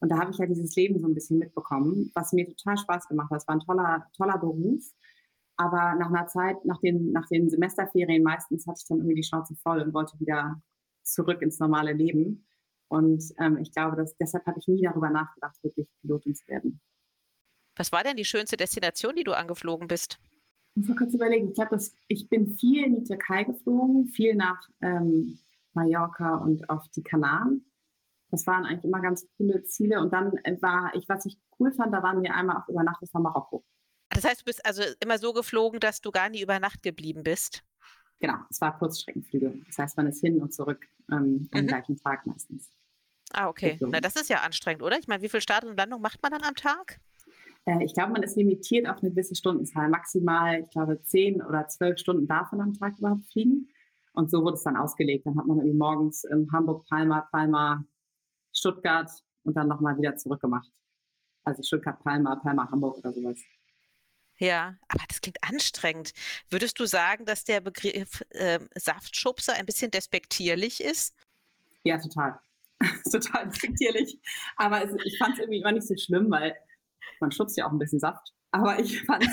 Und 0.00 0.10
da 0.10 0.18
habe 0.18 0.30
ich 0.30 0.38
ja 0.38 0.46
dieses 0.46 0.76
Leben 0.76 0.98
so 1.00 1.08
ein 1.08 1.14
bisschen 1.14 1.38
mitbekommen, 1.38 2.10
was 2.14 2.32
mir 2.32 2.46
total 2.46 2.76
Spaß 2.76 3.08
gemacht 3.08 3.30
hat. 3.30 3.40
Es 3.40 3.48
war 3.48 3.56
ein 3.56 3.60
toller, 3.60 4.06
toller 4.16 4.38
Beruf. 4.38 4.84
Aber 5.56 5.94
nach 5.94 6.08
einer 6.08 6.26
Zeit, 6.26 6.64
nach 6.64 6.80
den, 6.80 7.12
nach 7.12 7.26
den 7.28 7.48
Semesterferien 7.48 8.22
meistens, 8.22 8.66
hatte 8.66 8.78
ich 8.80 8.88
dann 8.88 8.98
irgendwie 8.98 9.16
die 9.16 9.22
Schnauze 9.22 9.54
voll 9.56 9.80
und 9.80 9.94
wollte 9.94 10.18
wieder 10.18 10.60
zurück 11.02 11.42
ins 11.42 11.58
normale 11.58 11.92
Leben. 11.92 12.46
Und 12.88 13.22
ähm, 13.38 13.58
ich 13.58 13.72
glaube, 13.72 13.96
dass, 13.96 14.16
deshalb 14.16 14.46
habe 14.46 14.58
ich 14.58 14.68
nie 14.68 14.82
darüber 14.82 15.10
nachgedacht, 15.10 15.56
wirklich 15.62 15.88
Pilotin 16.00 16.34
zu 16.34 16.46
werden. 16.48 16.80
Was 17.76 17.92
war 17.92 18.04
denn 18.04 18.16
die 18.16 18.24
schönste 18.24 18.56
Destination, 18.56 19.16
die 19.16 19.24
du 19.24 19.32
angeflogen 19.32 19.88
bist? 19.88 20.18
Ich 20.74 20.80
muss 20.80 20.88
mal 20.88 20.96
kurz 20.96 21.14
überlegen. 21.14 21.48
Ich 21.48 21.54
glaube, 21.54 21.78
ich 22.08 22.28
bin 22.28 22.54
viel 22.56 22.84
in 22.84 22.96
die 22.96 23.04
Türkei 23.04 23.44
geflogen, 23.44 24.06
viel 24.08 24.34
nach 24.34 24.68
ähm, 24.80 25.38
Mallorca 25.72 26.36
und 26.36 26.68
auf 26.68 26.88
die 26.88 27.02
Kanaren. 27.02 27.64
Das 28.30 28.46
waren 28.46 28.64
eigentlich 28.64 28.84
immer 28.84 29.00
ganz 29.00 29.28
coole 29.36 29.62
Ziele. 29.64 30.00
Und 30.00 30.12
dann 30.12 30.32
war 30.60 30.92
ich, 30.94 31.08
was 31.08 31.26
ich 31.26 31.38
cool 31.58 31.72
fand, 31.72 31.92
da 31.92 32.02
waren 32.02 32.22
wir 32.22 32.34
einmal 32.34 32.56
auch 32.56 32.68
über 32.68 32.82
Nacht, 32.82 33.02
das 33.02 33.14
war 33.14 33.20
Marokko. 33.20 33.64
Das 34.14 34.24
heißt, 34.24 34.40
du 34.40 34.44
bist 34.44 34.64
also 34.64 34.82
immer 35.00 35.18
so 35.18 35.32
geflogen, 35.32 35.80
dass 35.80 36.00
du 36.00 36.10
gar 36.10 36.28
nie 36.28 36.40
über 36.42 36.58
Nacht 36.58 36.82
geblieben 36.82 37.22
bist? 37.22 37.62
Genau, 38.20 38.36
es 38.48 38.60
war 38.60 38.78
Kurzstreckenflüge. 38.78 39.54
Das 39.66 39.78
heißt, 39.78 39.96
man 39.96 40.06
ist 40.06 40.20
hin 40.20 40.40
und 40.40 40.54
zurück 40.54 40.86
ähm, 41.10 41.48
am 41.52 41.62
mhm. 41.62 41.66
gleichen 41.66 41.96
Tag 41.96 42.24
meistens. 42.26 42.70
Ah, 43.32 43.48
okay. 43.48 43.72
Geflogen. 43.72 43.92
Na, 43.92 44.00
das 44.00 44.16
ist 44.16 44.30
ja 44.30 44.38
anstrengend, 44.42 44.82
oder? 44.82 44.98
Ich 44.98 45.08
meine, 45.08 45.22
wie 45.22 45.28
viel 45.28 45.40
Start 45.40 45.64
und 45.64 45.76
Landung 45.76 46.00
macht 46.00 46.22
man 46.22 46.32
dann 46.32 46.42
am 46.42 46.54
Tag? 46.54 47.00
Äh, 47.66 47.84
ich 47.84 47.94
glaube, 47.94 48.12
man 48.12 48.22
ist 48.22 48.36
limitiert 48.36 48.88
auf 48.88 49.02
eine 49.02 49.10
gewisse 49.10 49.34
Stundenzahl. 49.34 49.88
Maximal, 49.88 50.60
ich 50.60 50.70
glaube, 50.70 51.02
zehn 51.02 51.42
oder 51.42 51.66
zwölf 51.68 51.98
Stunden 51.98 52.26
darf 52.26 52.52
man 52.52 52.60
am 52.60 52.74
Tag 52.74 52.98
überhaupt 52.98 53.26
fliegen. 53.32 53.68
Und 54.12 54.30
so 54.30 54.42
wurde 54.42 54.54
es 54.54 54.62
dann 54.62 54.76
ausgelegt. 54.76 55.26
Dann 55.26 55.36
hat 55.36 55.46
man 55.46 55.58
irgendwie 55.58 55.76
morgens 55.76 56.24
in 56.24 56.50
Hamburg, 56.52 56.86
Palma, 56.88 57.28
Palma, 57.32 57.84
Stuttgart 58.52 59.10
und 59.42 59.56
dann 59.56 59.68
nochmal 59.68 59.98
wieder 59.98 60.16
zurückgemacht. 60.16 60.70
Also 61.44 61.62
Stuttgart, 61.62 61.98
Palma, 62.02 62.36
Palma, 62.36 62.70
Hamburg 62.70 62.98
oder 62.98 63.12
sowas. 63.12 63.40
Ja, 64.38 64.76
aber 64.88 65.04
das 65.08 65.20
klingt 65.20 65.38
anstrengend. 65.42 66.12
Würdest 66.50 66.78
du 66.80 66.86
sagen, 66.86 67.24
dass 67.24 67.44
der 67.44 67.60
Begriff 67.60 68.24
äh, 68.30 68.58
Saftschubser 68.74 69.54
ein 69.54 69.66
bisschen 69.66 69.90
despektierlich 69.90 70.82
ist? 70.82 71.14
Ja, 71.84 71.98
total. 71.98 72.38
total 73.10 73.48
despektierlich. 73.48 74.18
Aber 74.56 74.84
es, 74.84 74.92
ich 75.04 75.18
fand 75.18 75.34
es 75.34 75.40
irgendwie 75.40 75.60
immer 75.60 75.72
nicht 75.72 75.86
so 75.86 75.94
schlimm, 75.96 76.30
weil 76.30 76.56
man 77.20 77.30
schubst 77.30 77.56
ja 77.56 77.66
auch 77.66 77.72
ein 77.72 77.78
bisschen 77.78 78.00
Saft. 78.00 78.32
Aber 78.50 78.78
ich 78.80 79.02
fand 79.06 79.26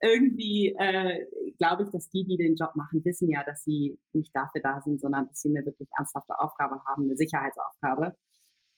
irgendwie, 0.00 0.74
äh, 0.78 1.26
glaube 1.58 1.84
ich, 1.84 1.90
dass 1.90 2.08
die, 2.08 2.24
die 2.24 2.36
den 2.36 2.56
Job 2.56 2.74
machen, 2.74 3.04
wissen 3.04 3.30
ja, 3.30 3.44
dass 3.44 3.64
sie 3.64 3.98
nicht 4.12 4.34
dafür 4.34 4.62
da 4.62 4.80
sind, 4.80 5.00
sondern 5.00 5.28
dass 5.28 5.42
sie 5.42 5.50
eine 5.50 5.64
wirklich 5.64 5.88
ernsthafte 5.96 6.38
Aufgabe 6.38 6.82
haben, 6.86 7.04
eine 7.04 7.16
Sicherheitsaufgabe. 7.16 8.16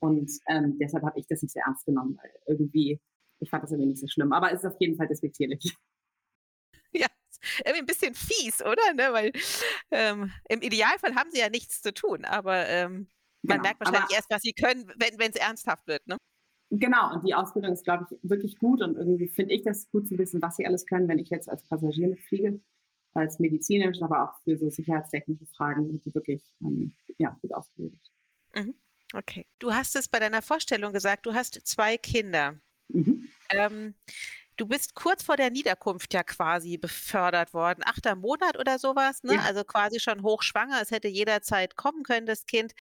Und 0.01 0.31
ähm, 0.49 0.79
deshalb 0.81 1.05
habe 1.05 1.19
ich 1.19 1.27
das 1.29 1.43
nicht 1.43 1.53
sehr 1.53 1.65
ernst 1.65 1.87
genommen, 1.87 2.19
weil 2.21 2.31
irgendwie, 2.49 3.01
ich 3.43 3.51
fand 3.51 3.65
das 3.65 3.73
irgendwie 3.73 3.91
nicht 3.91 4.01
so 4.01 4.07
schlimm. 4.07 4.33
Aber 4.33 4.53
es 4.53 4.61
ist 4.61 4.71
auf 4.71 4.81
jeden 4.81 4.97
Fall 4.97 5.09
despektierlich. 5.09 5.77
Ja, 6.95 7.07
irgendwie 7.65 7.79
ein 7.79 7.87
bisschen 7.87 8.15
fies, 8.15 8.61
oder? 8.61 8.93
Ne? 8.95 9.09
Weil 9.13 9.33
ähm, 9.91 10.31
im 10.51 10.61
Idealfall 10.61 11.15
haben 11.15 11.31
sie 11.31 11.39
ja 11.39 11.49
nichts 11.49 11.81
zu 11.81 11.95
tun, 11.95 12.27
aber 12.27 12.69
ähm, 12.69 13.09
man 13.41 13.57
genau, 13.57 13.63
merkt 13.63 13.81
wahrscheinlich 13.81 14.15
erst, 14.15 14.31
was 14.31 14.43
sie 14.43 14.53
können, 14.53 14.87
wenn 14.99 15.31
es 15.31 15.37
ernsthaft 15.37 15.87
wird. 15.87 16.07
Ne? 16.07 16.19
Genau, 16.69 17.15
und 17.15 17.27
die 17.27 17.35
Ausbildung 17.35 17.73
ist, 17.73 17.85
glaube 17.85 18.07
ich, 18.11 18.19
wirklich 18.29 18.59
gut 18.59 18.83
und 18.83 18.97
irgendwie 18.97 19.29
finde 19.29 19.55
ich 19.55 19.63
das 19.63 19.91
gut 19.91 20.07
zu 20.07 20.19
wissen, 20.19 20.43
was 20.43 20.57
sie 20.57 20.67
alles 20.67 20.85
können, 20.85 21.09
wenn 21.09 21.19
ich 21.19 21.31
jetzt 21.31 21.49
als 21.49 21.63
Passagier 21.65 22.09
mitfliege, 22.09 22.61
als 23.15 23.39
medizinisch, 23.39 24.03
aber 24.03 24.25
auch 24.25 24.43
für 24.45 24.59
so 24.59 24.69
sicherheitstechnische 24.69 25.47
Fragen 25.47 25.87
sind 25.87 26.05
die 26.05 26.15
wirklich 26.15 26.43
ähm, 26.61 26.95
ja, 27.17 27.37
gut 27.41 27.55
ausgebildet. 27.55 28.01
Mhm. 28.55 28.75
Okay. 29.15 29.47
Du 29.59 29.73
hast 29.73 29.97
es 29.97 30.09
bei 30.09 30.19
deiner 30.19 30.43
Vorstellung 30.43 30.93
gesagt, 30.93 31.25
du 31.27 31.35
hast 31.35 31.55
zwei 31.67 31.97
Kinder. 31.97 32.59
Mhm. 32.93 33.29
Ähm, 33.51 33.95
du 34.57 34.67
bist 34.67 34.95
kurz 34.95 35.23
vor 35.23 35.37
der 35.37 35.51
Niederkunft 35.51 36.15
ja 36.15 36.23
quasi 36.23 36.79
befördert 36.79 37.53
worden. 37.55 37.83
Achter 37.85 38.15
Monat 38.15 38.59
oder 38.59 38.79
sowas, 38.79 39.23
ne? 39.23 39.35
Ja. 39.35 39.41
Also 39.43 39.65
quasi 39.65 40.01
schon 40.01 40.23
hochschwanger. 40.23 40.81
Es 40.81 40.91
hätte 40.91 41.09
jederzeit 41.09 41.77
kommen 41.77 42.03
können, 42.03 42.27
das 42.27 42.47
Kind. 42.47 42.73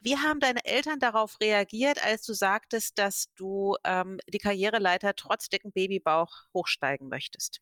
Wie 0.00 0.16
haben 0.16 0.40
deine 0.40 0.64
Eltern 0.64 1.00
darauf 1.00 1.40
reagiert, 1.40 2.04
als 2.04 2.24
du 2.24 2.32
sagtest, 2.32 2.98
dass 2.98 3.32
du 3.34 3.76
ähm, 3.84 4.18
die 4.28 4.38
Karriereleiter 4.38 5.14
trotz 5.16 5.48
dicken 5.48 5.72
Babybauch 5.72 6.32
hochsteigen 6.54 7.08
möchtest? 7.08 7.60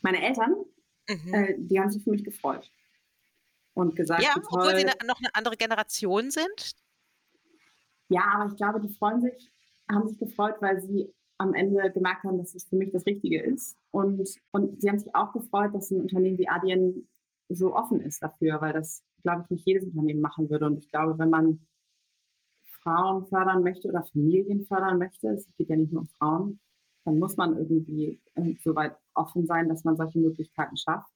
Meine 0.00 0.22
Eltern, 0.22 0.54
mhm. 1.08 1.34
äh, 1.34 1.54
die 1.58 1.78
haben 1.78 1.90
sich 1.90 2.02
für 2.02 2.10
mich 2.10 2.24
gefreut 2.24 2.70
und 3.74 3.94
gesagt, 3.94 4.22
ja, 4.22 4.34
obwohl 4.36 4.74
sie 4.76 4.84
ne, 4.84 4.94
noch 5.04 5.18
eine 5.18 5.34
andere 5.34 5.56
Generation 5.56 6.30
sind. 6.30 6.74
Ja, 8.08 8.22
aber 8.34 8.50
ich 8.50 8.56
glaube, 8.56 8.80
die 8.80 8.88
freuen 8.88 9.20
sich, 9.20 9.52
haben 9.90 10.08
sich 10.08 10.18
gefreut, 10.18 10.56
weil 10.60 10.80
sie 10.80 11.12
am 11.38 11.54
Ende 11.54 11.90
gemerkt 11.92 12.24
haben, 12.24 12.38
dass 12.38 12.54
es 12.54 12.64
für 12.64 12.76
mich 12.76 12.92
das 12.92 13.06
Richtige 13.06 13.42
ist. 13.42 13.76
Und, 13.90 14.26
und 14.52 14.80
sie 14.80 14.88
haben 14.88 14.98
sich 14.98 15.14
auch 15.14 15.32
gefreut, 15.32 15.74
dass 15.74 15.90
ein 15.90 16.00
Unternehmen 16.00 16.38
wie 16.38 16.48
Adyen 16.48 17.08
so 17.48 17.74
offen 17.74 18.00
ist 18.00 18.22
dafür, 18.22 18.60
weil 18.60 18.72
das 18.72 19.04
glaube 19.26 19.42
ich, 19.42 19.50
nicht 19.50 19.66
jedes 19.66 19.84
Unternehmen 19.84 20.20
machen 20.20 20.48
würde. 20.48 20.66
Und 20.66 20.78
ich 20.78 20.88
glaube, 20.88 21.18
wenn 21.18 21.30
man 21.30 21.66
Frauen 22.82 23.26
fördern 23.26 23.64
möchte 23.64 23.88
oder 23.88 24.04
Familien 24.04 24.64
fördern 24.66 24.98
möchte, 24.98 25.28
es 25.30 25.48
geht 25.58 25.68
ja 25.68 25.76
nicht 25.76 25.92
nur 25.92 26.02
um 26.02 26.08
Frauen, 26.18 26.60
dann 27.04 27.18
muss 27.18 27.36
man 27.36 27.56
irgendwie 27.56 28.20
äh, 28.34 28.54
so 28.62 28.76
weit 28.76 28.96
offen 29.14 29.44
sein, 29.46 29.68
dass 29.68 29.82
man 29.82 29.96
solche 29.96 30.20
Möglichkeiten 30.20 30.76
schafft. 30.76 31.10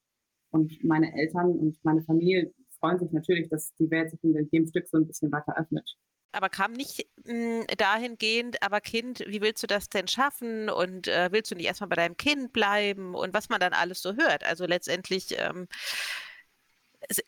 Und 0.51 0.83
meine 0.83 1.15
Eltern 1.15 1.51
und 1.57 1.77
meine 1.83 2.03
Familie 2.03 2.53
freuen 2.79 2.99
sich 2.99 3.11
natürlich, 3.13 3.47
dass 3.47 3.73
die 3.75 3.89
Welt 3.89 4.11
sich 4.11 4.21
in 4.23 4.49
dem 4.49 4.67
Stück 4.67 4.87
so 4.87 4.97
ein 4.97 5.07
bisschen 5.07 5.31
weiter 5.31 5.57
öffnet. 5.57 5.89
Aber 6.33 6.49
kam 6.49 6.71
nicht 6.71 7.07
mh, 7.25 7.33
hm, 7.33 7.65
dahingehend, 7.77 8.63
aber 8.63 8.81
Kind, 8.81 9.19
wie 9.27 9.41
willst 9.41 9.63
du 9.63 9.67
das 9.67 9.89
denn 9.89 10.07
schaffen? 10.07 10.69
Und 10.69 11.07
äh, 11.07 11.29
willst 11.31 11.51
du 11.51 11.55
nicht 11.55 11.65
erstmal 11.65 11.89
bei 11.89 11.95
deinem 11.95 12.17
Kind 12.17 12.53
bleiben? 12.53 13.15
Und 13.15 13.33
was 13.33 13.49
man 13.49 13.59
dann 13.59 13.73
alles 13.73 14.01
so 14.01 14.13
hört. 14.15 14.43
Also 14.45 14.65
letztendlich 14.65 15.35
ähm, 15.37 15.67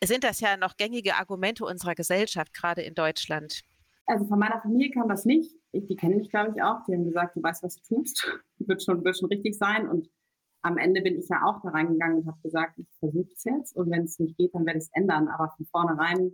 sind 0.02 0.24
das 0.24 0.40
ja 0.40 0.56
noch 0.56 0.76
gängige 0.76 1.16
Argumente 1.16 1.64
unserer 1.64 1.94
Gesellschaft, 1.94 2.54
gerade 2.54 2.82
in 2.82 2.94
Deutschland. 2.94 3.62
Also 4.06 4.26
von 4.26 4.38
meiner 4.38 4.60
Familie 4.60 4.90
kam 4.90 5.08
das 5.08 5.24
nicht. 5.24 5.54
Ich, 5.72 5.86
die 5.86 5.96
kennen 5.96 6.18
mich, 6.18 6.30
glaube 6.30 6.52
ich, 6.54 6.62
auch. 6.62 6.84
Die 6.86 6.92
haben 6.92 7.04
gesagt, 7.04 7.36
du 7.36 7.42
weißt, 7.42 7.62
was 7.62 7.76
du 7.76 7.96
tust. 7.96 8.26
wird, 8.58 8.82
schon, 8.82 9.04
wird 9.04 9.18
schon 9.18 9.28
richtig 9.28 9.56
sein. 9.56 9.88
Und 9.88 10.08
am 10.62 10.78
Ende 10.78 11.02
bin 11.02 11.18
ich 11.18 11.28
ja 11.28 11.42
auch 11.44 11.60
da 11.62 11.70
reingegangen 11.70 12.18
und 12.18 12.26
habe 12.26 12.40
gesagt, 12.42 12.78
ich 12.78 12.86
versuche 12.98 13.30
es 13.34 13.44
jetzt. 13.44 13.76
Und 13.76 13.90
wenn 13.90 14.04
es 14.04 14.18
nicht 14.18 14.36
geht, 14.36 14.54
dann 14.54 14.66
werde 14.66 14.78
ich 14.78 14.84
es 14.84 14.90
ändern. 14.92 15.28
Aber 15.28 15.52
von 15.56 15.66
vornherein 15.66 16.32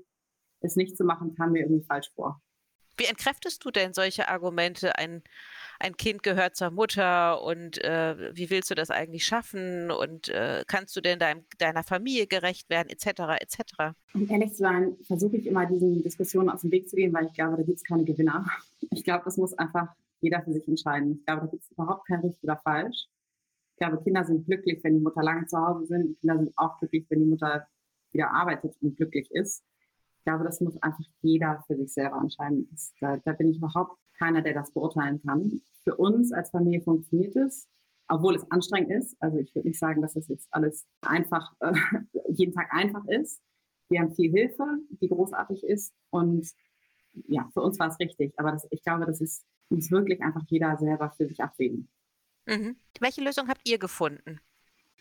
es 0.60 0.76
nicht 0.76 0.96
zu 0.96 1.04
machen, 1.04 1.34
kam 1.34 1.52
mir 1.52 1.60
irgendwie 1.60 1.84
falsch 1.84 2.10
vor. 2.14 2.40
Wie 3.00 3.06
entkräftest 3.06 3.64
du 3.64 3.70
denn 3.70 3.94
solche 3.94 4.28
Argumente? 4.28 4.98
Ein, 4.98 5.22
ein 5.78 5.96
Kind 5.96 6.22
gehört 6.22 6.54
zur 6.54 6.70
Mutter 6.70 7.42
und 7.42 7.82
äh, 7.82 8.36
wie 8.36 8.50
willst 8.50 8.70
du 8.70 8.74
das 8.74 8.90
eigentlich 8.90 9.24
schaffen 9.24 9.90
und 9.90 10.28
äh, 10.28 10.64
kannst 10.66 10.94
du 10.94 11.00
denn 11.00 11.18
dein, 11.18 11.46
deiner 11.56 11.82
Familie 11.82 12.26
gerecht 12.26 12.68
werden, 12.68 12.90
etc., 12.90 13.40
etc.? 13.40 13.96
Um 14.12 14.28
ehrlich 14.28 14.50
zu 14.50 14.58
sein, 14.58 14.98
versuche 15.04 15.38
ich 15.38 15.46
immer 15.46 15.64
diesen 15.64 16.02
Diskussionen 16.02 16.50
aus 16.50 16.60
dem 16.60 16.72
Weg 16.72 16.90
zu 16.90 16.96
gehen, 16.96 17.14
weil 17.14 17.24
ich 17.24 17.32
glaube, 17.32 17.56
da 17.56 17.62
gibt 17.62 17.78
es 17.78 17.84
keine 17.84 18.04
Gewinner. 18.04 18.44
Ich 18.90 19.02
glaube, 19.02 19.24
das 19.24 19.38
muss 19.38 19.54
einfach 19.54 19.88
jeder 20.20 20.42
für 20.42 20.52
sich 20.52 20.68
entscheiden. 20.68 21.12
Ich 21.20 21.24
glaube, 21.24 21.40
da 21.40 21.46
gibt 21.46 21.62
es 21.62 21.70
überhaupt 21.70 22.06
kein 22.06 22.20
richtig 22.20 22.44
oder 22.44 22.58
falsch. 22.58 23.06
Ich 23.72 23.78
glaube, 23.78 24.02
Kinder 24.02 24.24
sind 24.24 24.44
glücklich, 24.44 24.84
wenn 24.84 24.92
die 24.92 25.00
Mutter 25.00 25.22
lange 25.22 25.46
zu 25.46 25.56
Hause 25.56 25.86
sind. 25.86 26.20
Kinder 26.20 26.36
sind 26.36 26.52
auch 26.58 26.78
glücklich, 26.80 27.06
wenn 27.08 27.20
die 27.20 27.30
Mutter 27.30 27.66
wieder 28.12 28.30
arbeitet 28.30 28.76
und 28.82 28.98
glücklich 28.98 29.30
ist. 29.30 29.64
Ich 30.30 30.32
glaube, 30.32 30.44
das 30.44 30.60
muss 30.60 30.80
einfach 30.80 31.04
jeder 31.22 31.64
für 31.66 31.74
sich 31.74 31.92
selber 31.92 32.20
entscheiden. 32.20 32.68
Da, 33.00 33.16
da 33.16 33.32
bin 33.32 33.48
ich 33.48 33.56
überhaupt 33.56 33.98
keiner, 34.16 34.42
der 34.42 34.54
das 34.54 34.70
beurteilen 34.72 35.20
kann. 35.20 35.60
Für 35.82 35.96
uns 35.96 36.30
als 36.30 36.50
Familie 36.50 36.82
funktioniert 36.82 37.34
es, 37.34 37.66
obwohl 38.06 38.36
es 38.36 38.48
anstrengend 38.48 38.92
ist. 38.92 39.16
Also 39.20 39.38
ich 39.38 39.52
würde 39.56 39.66
nicht 39.66 39.80
sagen, 39.80 40.00
dass 40.02 40.12
das 40.12 40.28
jetzt 40.28 40.46
alles 40.52 40.86
einfach, 41.00 41.52
äh, 41.58 41.72
jeden 42.28 42.54
Tag 42.54 42.72
einfach 42.72 43.04
ist. 43.08 43.42
Wir 43.88 44.02
haben 44.02 44.14
viel 44.14 44.30
Hilfe, 44.30 44.62
die 45.00 45.08
großartig 45.08 45.64
ist. 45.64 45.92
Und 46.10 46.48
ja, 47.26 47.48
für 47.52 47.62
uns 47.62 47.80
war 47.80 47.88
es 47.88 47.98
richtig. 47.98 48.32
Aber 48.36 48.52
das, 48.52 48.68
ich 48.70 48.84
glaube, 48.84 49.06
das 49.06 49.20
ist, 49.20 49.44
muss 49.68 49.90
wirklich 49.90 50.22
einfach 50.22 50.44
jeder 50.46 50.76
selber 50.76 51.10
für 51.10 51.26
sich 51.26 51.42
abwägen. 51.42 51.88
Mhm. 52.46 52.76
Welche 53.00 53.24
Lösung 53.24 53.48
habt 53.48 53.68
ihr 53.68 53.80
gefunden? 53.80 54.38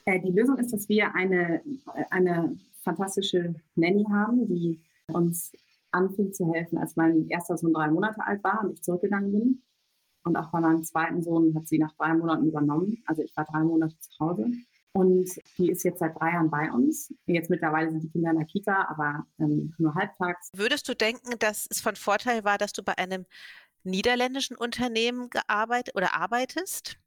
Äh, 0.05 0.21
die 0.21 0.31
Lösung 0.31 0.57
ist, 0.57 0.73
dass 0.73 0.89
wir 0.89 1.13
eine, 1.13 1.61
eine 2.09 2.57
fantastische 2.81 3.53
Nanny 3.75 4.05
haben, 4.09 4.47
die 4.47 4.81
uns 5.09 5.51
anfing 5.91 6.33
zu 6.33 6.51
helfen, 6.53 6.77
als 6.77 6.95
mein 6.95 7.27
erster 7.29 7.57
Sohn 7.57 7.73
drei 7.73 7.89
Monate 7.89 8.21
alt 8.25 8.43
war 8.43 8.61
und 8.63 8.73
ich 8.73 8.83
zurückgegangen 8.83 9.31
bin. 9.31 9.63
Und 10.23 10.35
auch 10.35 10.51
bei 10.51 10.59
meinem 10.59 10.83
zweiten 10.83 11.21
Sohn 11.21 11.55
hat 11.55 11.67
sie 11.67 11.79
nach 11.79 11.93
drei 11.95 12.13
Monaten 12.13 12.47
übernommen. 12.47 13.01
Also 13.05 13.23
ich 13.23 13.35
war 13.35 13.45
drei 13.45 13.63
Monate 13.63 13.97
zu 13.99 14.11
Hause. 14.19 14.47
Und 14.91 15.29
die 15.57 15.69
ist 15.69 15.83
jetzt 15.83 15.99
seit 15.99 16.19
drei 16.19 16.31
Jahren 16.31 16.49
bei 16.49 16.71
uns. 16.71 17.13
Jetzt 17.25 17.49
mittlerweile 17.49 17.91
sind 17.91 18.03
die 18.03 18.09
Kinder 18.09 18.31
in 18.31 18.37
der 18.37 18.45
Kita, 18.45 18.87
aber 18.89 19.25
ähm, 19.39 19.73
nur 19.77 19.95
halbtags. 19.95 20.49
Würdest 20.53 20.89
du 20.89 20.95
denken, 20.95 21.37
dass 21.39 21.67
es 21.69 21.79
von 21.79 21.95
Vorteil 21.95 22.43
war, 22.43 22.57
dass 22.57 22.73
du 22.73 22.83
bei 22.83 22.97
einem 22.97 23.25
niederländischen 23.83 24.57
Unternehmen 24.57 25.29
gearbeitet 25.29 25.95
oder 25.95 26.15
arbeitest? 26.15 26.99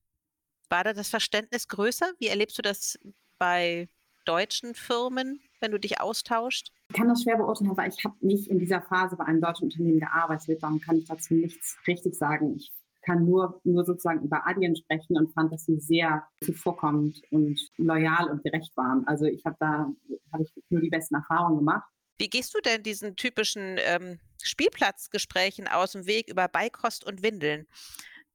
War 0.71 0.85
da 0.85 0.93
das 0.93 1.09
Verständnis 1.09 1.69
größer? 1.69 2.13
Wie 2.19 2.29
erlebst 2.29 2.57
du 2.57 2.63
das 2.63 2.99
bei 3.39 3.89
deutschen 4.25 4.75
Firmen, 4.75 5.41
wenn 5.61 5.73
du 5.73 5.79
dich 5.79 6.01
austauscht? 6.01 6.73
Ich 6.93 6.99
kann 6.99 7.09
das 7.09 7.23
schwer 7.23 7.39
beurteilen, 7.39 7.75
weil 7.75 7.89
ich 7.89 8.05
habe 8.05 8.15
nicht 8.21 8.49
in 8.49 8.59
dieser 8.59 8.83
Phase 8.83 9.17
bei 9.17 9.25
einem 9.25 9.41
deutschen 9.41 9.65
Unternehmen 9.65 9.99
gearbeitet. 9.99 10.63
Darum 10.63 10.79
kann 10.79 10.99
ich 10.99 11.07
dazu 11.07 11.33
nichts 11.33 11.79
richtig 11.87 12.15
sagen. 12.15 12.55
Ich 12.57 12.71
kann 13.01 13.25
nur, 13.25 13.63
nur 13.65 13.87
sozusagen 13.87 14.23
über 14.23 14.47
Adyen 14.47 14.77
sprechen 14.77 15.17
und 15.17 15.33
fand, 15.33 15.51
dass 15.55 15.65
sie 15.65 15.81
sehr 15.81 16.23
zuvorkommend 16.45 17.23
und 17.31 17.59
loyal 17.79 18.29
und 18.29 18.45
gerecht 18.45 18.77
waren. 18.77 19.07
Also 19.07 19.25
ich 19.25 19.43
habe 19.47 19.57
da 19.59 19.91
habe 20.35 20.43
ich 20.43 20.53
nur 20.69 20.83
die 20.83 20.91
besten 20.91 21.15
Erfahrungen 21.15 21.61
gemacht. 21.61 21.89
Wie 22.19 22.29
gehst 22.29 22.55
du 22.55 22.61
denn 22.61 22.83
diesen 22.83 23.17
typischen 23.17 23.79
ähm, 23.79 24.21
Spielplatzgesprächen 24.43 25.69
aus 25.69 25.93
dem 25.93 26.07
Weg 26.07 26.29
über 26.29 26.47
Beikost 26.47 27.07
und 27.07 27.23
Windeln? 27.23 27.67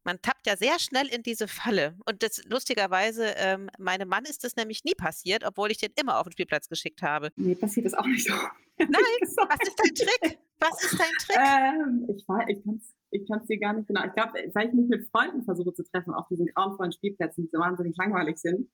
Man 0.08 0.22
tappt 0.22 0.48
ja 0.48 0.56
sehr 0.56 0.80
schnell 0.80 1.08
in 1.08 1.22
diese 1.22 1.50
Falle. 1.50 1.98
Und 2.06 2.24
das 2.24 2.42
lustigerweise, 2.46 3.26
ähm, 3.36 3.70
meinem 3.78 4.08
Mann 4.08 4.24
ist 4.24 4.46
das 4.46 4.56
nämlich 4.56 4.86
nie 4.86 4.96
passiert, 4.96 5.44
obwohl 5.46 5.70
ich 5.70 5.80
den 5.80 5.92
immer 6.00 6.18
auf 6.18 6.24
den 6.24 6.32
Spielplatz 6.32 6.70
geschickt 6.70 7.02
habe. 7.02 7.30
Nee, 7.36 7.56
passiert 7.56 7.88
das 7.88 7.94
auch 7.94 8.06
nicht 8.06 8.26
so. 8.26 8.34
Nein, 8.78 8.90
was 8.90 9.68
ist 9.68 9.78
dein 9.78 9.96
Trick? 9.96 10.40
Was 10.60 10.82
ist 10.82 10.98
dein 10.98 11.12
Trick? 11.20 11.38
Ähm, 11.38 12.06
ich 12.08 12.24
ich 12.48 12.64
kann 12.64 12.76
es 12.78 12.96
ich 13.12 13.28
kann's 13.28 13.48
dir 13.48 13.60
gar 13.60 13.74
nicht 13.74 13.90
genau. 13.90 14.06
Ich 14.06 14.14
glaube, 14.14 14.32
weil 14.54 14.68
ich 14.70 14.74
mich 14.74 14.88
mit 14.88 15.10
Freunden 15.10 15.44
versuche 15.44 15.74
zu 15.74 15.84
treffen 15.84 16.14
auf 16.14 16.26
diesen 16.30 16.46
grauenvollen 16.48 16.94
Spielplätzen, 16.94 17.44
die 17.44 17.50
so 17.52 17.60
wahnsinnig 17.60 17.98
langweilig 17.98 18.38
sind. 18.38 18.60
Und 18.60 18.70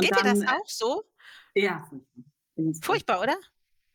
Geht 0.00 0.10
dann, 0.16 0.34
dir 0.34 0.44
das 0.44 0.48
auch 0.48 0.66
so? 0.66 1.04
Ja, 1.54 1.88
furchtbar. 2.56 2.82
Furchtbar, 2.82 3.22
oder? 3.22 3.36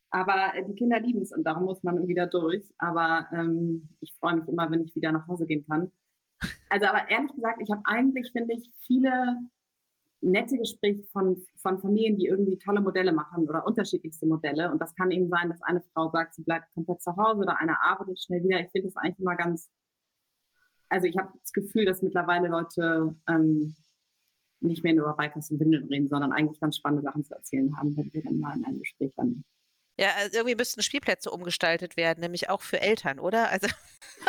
Aber 0.10 0.56
äh, 0.56 0.64
die 0.66 0.76
Kinder 0.76 1.02
lieben 1.02 1.22
es 1.22 1.34
und 1.34 1.44
darum 1.44 1.66
muss 1.66 1.84
man 1.84 2.08
wieder 2.08 2.28
durch. 2.28 2.64
Aber 2.78 3.28
ähm, 3.34 3.90
ich 4.00 4.14
freue 4.22 4.38
mich 4.38 4.48
immer, 4.48 4.72
wenn 4.72 4.86
ich 4.86 4.96
wieder 4.96 5.12
nach 5.12 5.28
Hause 5.28 5.46
gehen 5.46 5.66
kann. 5.68 5.92
Also, 6.70 6.86
aber 6.86 7.10
ehrlich 7.10 7.34
gesagt, 7.34 7.62
ich 7.62 7.72
habe 7.72 7.82
eigentlich, 7.86 8.32
finde 8.32 8.54
ich, 8.54 8.70
viele 8.86 9.38
nette 10.22 10.58
Gespräche 10.58 11.04
von, 11.12 11.46
von 11.58 11.80
Familien, 11.80 12.18
die 12.18 12.26
irgendwie 12.26 12.58
tolle 12.58 12.82
Modelle 12.82 13.12
machen 13.12 13.48
oder 13.48 13.66
unterschiedlichste 13.66 14.26
Modelle. 14.26 14.72
Und 14.72 14.82
das 14.82 14.96
kann 14.96 15.12
eben 15.12 15.30
sein, 15.30 15.50
dass 15.50 15.62
eine 15.62 15.82
Frau 15.94 16.10
sagt, 16.10 16.36
sie 16.36 16.44
bleibt 16.44 16.74
komplett 16.74 17.02
zu 17.02 17.16
Hause 17.16 17.42
oder 17.42 17.60
eine 17.60 17.82
arbeitet 17.82 18.20
schnell 18.20 18.44
wieder. 18.44 18.60
Ich 18.60 18.72
finde 18.72 18.88
das 18.88 18.98
eigentlich 18.98 19.20
immer 19.20 19.36
ganz, 19.36 19.70
also 20.90 21.08
ich 21.08 21.18
habe 21.18 21.32
das 21.40 21.54
Gefühl, 21.54 21.86
dass 21.86 22.02
mittlerweile 22.02 22.48
Leute 22.48 23.16
ähm, 23.28 23.76
nicht 24.60 24.84
mehr 24.84 24.94
nur 24.94 25.06
über 25.06 25.16
Bikers 25.16 25.52
und 25.52 25.60
Windeln 25.60 25.86
reden, 25.88 26.10
sondern 26.10 26.32
eigentlich 26.32 26.60
ganz 26.60 26.78
spannende 26.78 27.04
Sachen 27.04 27.24
zu 27.24 27.36
erzählen 27.36 27.78
haben, 27.78 27.96
wenn 27.96 28.12
wir 28.12 28.24
dann 28.24 28.40
mal 28.40 28.58
in 28.58 28.66
einem 28.66 28.80
Gespräch 28.80 29.14
dann 29.16 29.44
ja, 30.00 30.10
also 30.16 30.38
irgendwie 30.38 30.56
müssten 30.56 30.84
Spielplätze 30.84 31.32
umgestaltet 31.32 31.98
werden, 31.98 32.22
nämlich 32.22 32.50
auch 32.50 32.62
für 32.62 32.80
Eltern, 32.80 33.20
oder? 33.20 33.50
Also, 33.50 33.68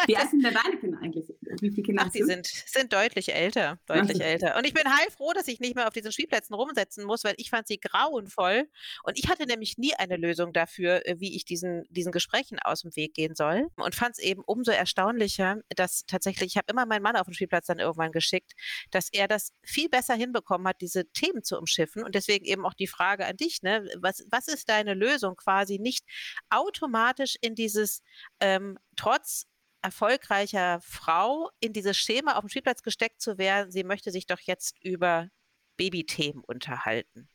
Wie 0.07 0.15
sind 0.31 0.43
denn 0.43 0.55
deine 0.55 0.79
Kinder 0.79 0.99
eigentlich? 1.03 1.29
Wie 1.61 1.71
viele 1.71 1.83
Kinder 1.83 2.05
Ach, 2.07 2.13
die 2.13 2.23
sind, 2.23 2.47
sind 2.47 2.93
deutlich 2.93 3.35
älter, 3.35 3.79
deutlich 3.87 4.21
also. 4.21 4.23
älter. 4.23 4.57
Und 4.57 4.67
ich 4.67 4.75
bin 4.75 4.85
heilfroh, 4.85 5.33
dass 5.33 5.47
ich 5.49 5.61
nicht 5.61 5.75
mehr 5.75 5.87
auf 5.87 5.93
diesen 5.93 6.11
Spielplätzen 6.11 6.55
rumsetzen 6.55 7.05
muss, 7.05 7.25
weil 7.25 7.35
ich 7.37 7.51
fand 7.51 7.69
sie 7.69 7.79
grauenvoll. 7.79 8.69
Und 9.05 9.19
ich 9.19 9.29
hatte 9.29 9.47
nämlich 9.47 9.79
nie 9.79 9.95
eine 9.95 10.17
Lösung 10.17 10.53
dafür, 10.53 11.07
äh, 11.07 11.21
wie 11.21 11.37
ich 11.37 11.45
diesen, 11.45 11.85
diesen 11.91 12.13
Gesprächen 12.13 12.59
aus 12.59 12.83
dem 12.83 12.97
Weg 12.97 13.15
gehen 13.15 13.35
soll. 13.35 13.69
Und 13.77 13.95
fand 13.95 14.13
es 14.13 14.19
eben 14.19 14.43
umso 14.45 14.73
erstaunlicher, 14.73 15.59
dass 15.77 16.07
tatsächlich, 16.07 16.53
ich 16.53 16.57
habe 16.57 16.71
immer 16.71 16.87
meinen 16.87 17.03
Mann 17.03 17.17
auf 17.17 17.27
den 17.27 17.35
Spielplatz 17.35 17.67
dann 17.67 17.79
irgendwann 17.79 18.13
geschickt, 18.13 18.53
dass 18.91 19.09
er 19.13 19.29
das 19.29 19.53
viel 19.63 19.89
besser 19.89 20.15
hinbekommen 20.15 20.67
hat, 20.67 20.81
diese 20.81 21.07
Themen 21.13 21.43
zu 21.45 21.59
umschiffen. 21.59 22.03
Und 22.03 22.15
deswegen 22.15 22.45
eben 22.45 22.65
auch 22.65 22.75
die 22.75 22.87
Frage 22.87 23.27
an 23.27 23.37
dich, 23.37 23.63
ne? 23.63 23.87
Was, 24.01 24.25
was 24.31 24.49
ist 24.49 24.69
deine 24.69 24.95
Lösung 24.95 25.37
quasi? 25.37 25.59
quasi 25.59 25.79
nicht 25.79 26.05
automatisch 26.51 27.37
in 27.41 27.55
dieses 27.55 28.03
ähm, 28.41 28.79
trotz 28.97 29.47
erfolgreicher 29.83 30.81
Frau 30.81 31.51
in 31.61 31.73
dieses 31.73 31.97
Schema 31.97 32.35
auf 32.35 32.41
dem 32.41 32.49
Spielplatz 32.49 32.83
gesteckt 32.83 33.21
zu 33.21 33.39
werden, 33.39 33.71
sie 33.71 33.85
möchte 33.85 34.11
sich 34.11 34.27
doch 34.27 34.41
jetzt 34.41 34.77
über 34.83 35.31
Babythemen 35.77 36.43
unterhalten. 36.45 37.29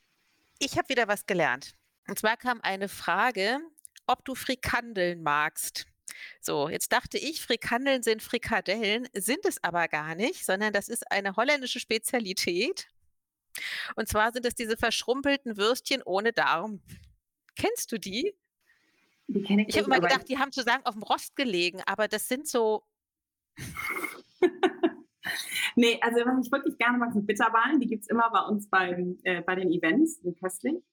Ich 0.59 0.77
habe 0.77 0.89
wieder 0.89 1.07
was 1.07 1.25
gelernt. 1.25 1.75
Und 2.07 2.19
zwar 2.19 2.37
kam 2.37 2.61
eine 2.61 2.89
Frage, 2.89 3.59
ob 4.07 4.25
du 4.25 4.35
Frikandeln 4.35 5.23
magst. 5.23 5.85
So, 6.41 6.69
jetzt 6.69 6.91
dachte 6.91 7.17
ich, 7.17 7.41
Frikandeln 7.41 8.03
sind 8.03 8.21
Frikadellen, 8.21 9.07
sind 9.13 9.45
es 9.45 9.63
aber 9.63 9.87
gar 9.87 10.15
nicht, 10.15 10.45
sondern 10.45 10.73
das 10.73 10.89
ist 10.89 11.09
eine 11.11 11.35
holländische 11.35 11.79
Spezialität. 11.79 12.87
Und 13.95 14.07
zwar 14.07 14.31
sind 14.31 14.45
es 14.45 14.55
diese 14.55 14.77
verschrumpelten 14.77 15.57
Würstchen 15.57 16.01
ohne 16.03 16.33
Darm. 16.33 16.81
Kennst 17.55 17.91
du 17.91 17.99
die? 17.99 18.35
Die 19.33 19.41
kenne 19.41 19.63
ich 19.63 19.69
Ich 19.69 19.77
habe 19.77 19.87
immer 19.87 19.99
gedacht, 19.99 20.29
die 20.29 20.37
haben 20.37 20.51
sozusagen 20.51 20.85
auf 20.85 20.93
dem 20.93 21.03
Rost 21.03 21.35
gelegen, 21.35 21.81
aber 21.85 22.07
das 22.07 22.27
sind 22.27 22.47
so. 22.47 22.83
nee, 25.75 25.99
also 26.01 26.25
was 26.25 26.45
ich 26.45 26.51
wirklich 26.51 26.77
gerne 26.77 26.97
mag, 26.97 27.13
sind 27.13 27.25
Bitterballen. 27.25 27.79
Die 27.79 27.87
gibt 27.87 28.03
es 28.03 28.09
immer 28.09 28.29
bei 28.31 28.41
uns 28.41 28.69
beim, 28.69 29.17
äh, 29.23 29.41
bei 29.41 29.55
den 29.55 29.71
Events 29.71 30.19
in 30.19 30.35
Köstlich. 30.35 30.83